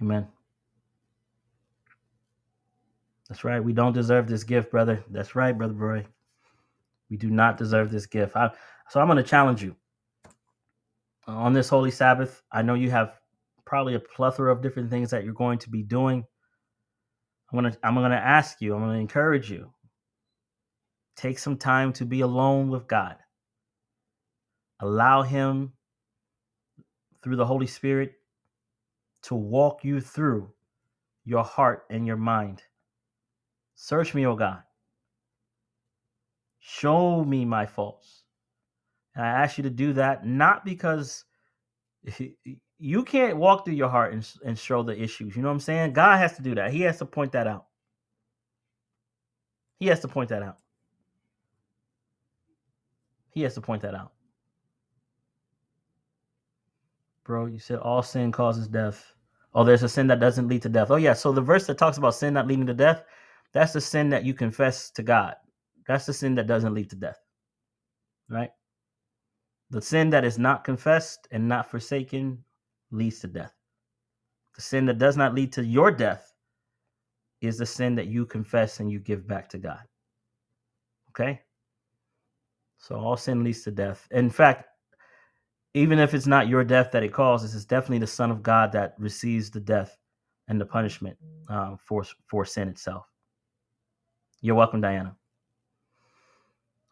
[0.01, 0.27] Amen.
[3.27, 3.63] That's right.
[3.63, 5.03] We don't deserve this gift, brother.
[5.09, 6.05] That's right, brother Roy.
[7.09, 8.35] We do not deserve this gift.
[8.35, 8.51] I,
[8.89, 9.75] so I'm going to challenge you
[11.29, 12.41] on this holy Sabbath.
[12.51, 13.19] I know you have
[13.65, 16.25] probably a plethora of different things that you're going to be doing.
[17.51, 18.75] I'm gonna I'm gonna ask you.
[18.75, 19.71] I'm gonna encourage you
[21.19, 23.17] Take some time to be alone with God.
[24.79, 25.73] Allow Him,
[27.21, 28.13] through the Holy Spirit,
[29.23, 30.49] to walk you through
[31.25, 32.63] your heart and your mind.
[33.75, 34.63] Search me, O God.
[36.59, 38.23] Show me my faults.
[39.19, 41.25] And I ask you to do that not because
[42.79, 45.35] you can't walk through your heart and, and show the issues.
[45.35, 45.91] You know what I'm saying?
[45.91, 46.71] God has to do that.
[46.71, 47.65] He has to point that out.
[49.77, 50.59] He has to point that out.
[53.31, 54.13] He has to point that out.
[57.25, 59.05] Bro, you said all sin causes death.
[59.53, 60.91] Oh, there's a sin that doesn't lead to death.
[60.91, 61.11] Oh, yeah.
[61.11, 63.03] So the verse that talks about sin not leading to death,
[63.51, 65.35] that's the sin that you confess to God.
[65.89, 67.19] That's the sin that doesn't lead to death.
[68.29, 68.51] Right?
[69.71, 72.43] The sin that is not confessed and not forsaken
[72.91, 73.53] leads to death.
[74.55, 76.33] The sin that does not lead to your death
[77.41, 79.81] is the sin that you confess and you give back to God.
[81.11, 81.41] Okay?
[82.77, 84.07] So all sin leads to death.
[84.11, 84.65] In fact,
[85.73, 88.71] even if it's not your death that it causes, it's definitely the Son of God
[88.71, 89.95] that receives the death
[90.47, 91.15] and the punishment
[91.49, 93.05] uh, for for sin itself.
[94.41, 95.15] You're welcome, Diana.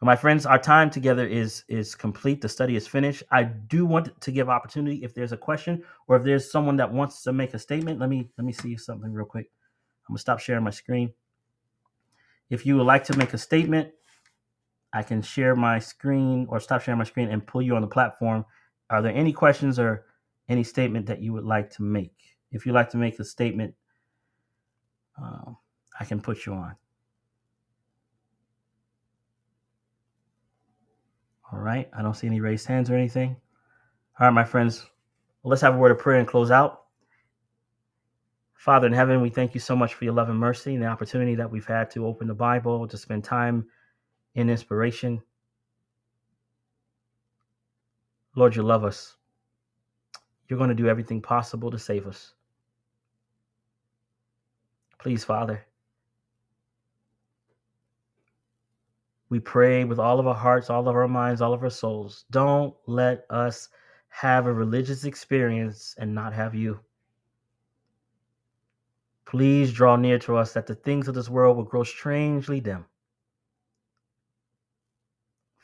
[0.02, 2.40] My friends, our time together is is complete.
[2.42, 3.24] The study is finished.
[3.32, 6.94] I do want to give opportunity if there's a question or if there's someone that
[6.94, 8.00] wants to make a statement.
[8.00, 9.50] Let me let me see something real quick.
[10.08, 11.14] I'm gonna stop sharing my screen.
[12.52, 13.90] If you would like to make a statement,
[14.94, 17.88] I can share my screen or stop sharing my screen and pull you on the
[17.88, 18.46] platform.
[18.92, 20.06] Are there any questions or
[20.48, 22.14] any statement that you would like to make?
[22.52, 23.74] If you'd like to make a statement,
[25.22, 25.54] uh,
[26.00, 26.76] I can put you on.
[31.52, 31.90] All right.
[31.98, 33.38] I don't see any raised hands or anything.
[34.20, 34.86] All right, my friends.
[35.42, 36.84] Well, let's have a word of prayer and close out.
[38.56, 40.88] Father in heaven, we thank you so much for your love and mercy and the
[40.88, 43.68] opportunity that we've had to open the Bible, to spend time
[44.36, 45.22] in inspiration.
[48.36, 49.16] Lord, you love us.
[50.48, 52.34] You're going to do everything possible to save us.
[55.00, 55.66] Please, Father,
[59.30, 62.26] we pray with all of our hearts, all of our minds, all of our souls.
[62.32, 63.70] Don't let us
[64.10, 66.80] have a religious experience and not have you.
[69.26, 72.86] Please draw near to us that the things of this world will grow strangely dim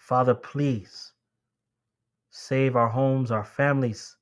[0.04, 1.14] Father, please
[2.30, 4.18] save our homes, our families.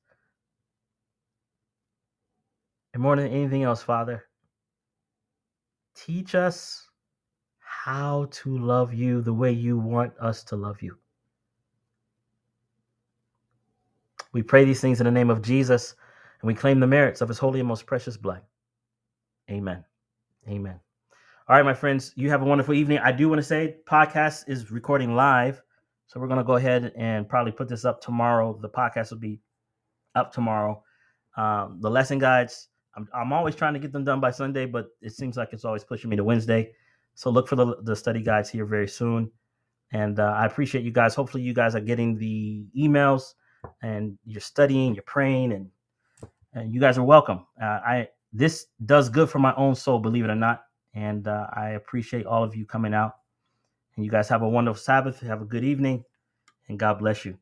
[2.94, 4.26] And more than anything else, Father,
[5.96, 6.88] teach us
[7.84, 10.96] how to love you the way you want us to love you.
[14.32, 15.96] We pray these things in the name of Jesus,
[16.40, 18.42] and we claim the merits of his holy and most precious blood.
[19.50, 19.84] Amen.
[20.48, 20.78] Amen.
[21.48, 22.98] All right, my friends, you have a wonderful evening.
[22.98, 25.60] I do want to say podcast is recording live
[26.06, 28.58] so we're gonna go ahead and probably put this up tomorrow.
[28.60, 29.40] The podcast will be
[30.14, 30.84] up tomorrow.
[31.38, 34.88] Um, the lesson guides, I'm, I'm always trying to get them done by Sunday, but
[35.00, 36.74] it seems like it's always pushing me to Wednesday.
[37.14, 39.30] So look for the, the study guides here very soon.
[39.92, 41.14] And uh, I appreciate you guys.
[41.14, 43.34] Hopefully, you guys are getting the emails
[43.82, 45.68] and you're studying, you're praying, and
[46.54, 47.46] and you guys are welcome.
[47.60, 50.64] Uh, I this does good for my own soul, believe it or not.
[50.94, 53.16] And uh, I appreciate all of you coming out
[53.96, 55.20] and you guys have a wonderful Sabbath.
[55.20, 56.04] Have a good evening,
[56.68, 57.38] and God bless you.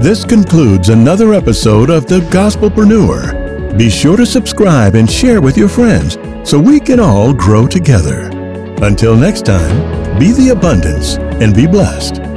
[0.00, 3.76] This concludes another episode of The Gospelpreneur.
[3.76, 8.30] Be sure to subscribe and share with your friends so we can all grow together.
[8.82, 12.29] Until next time, be the abundance and be blessed.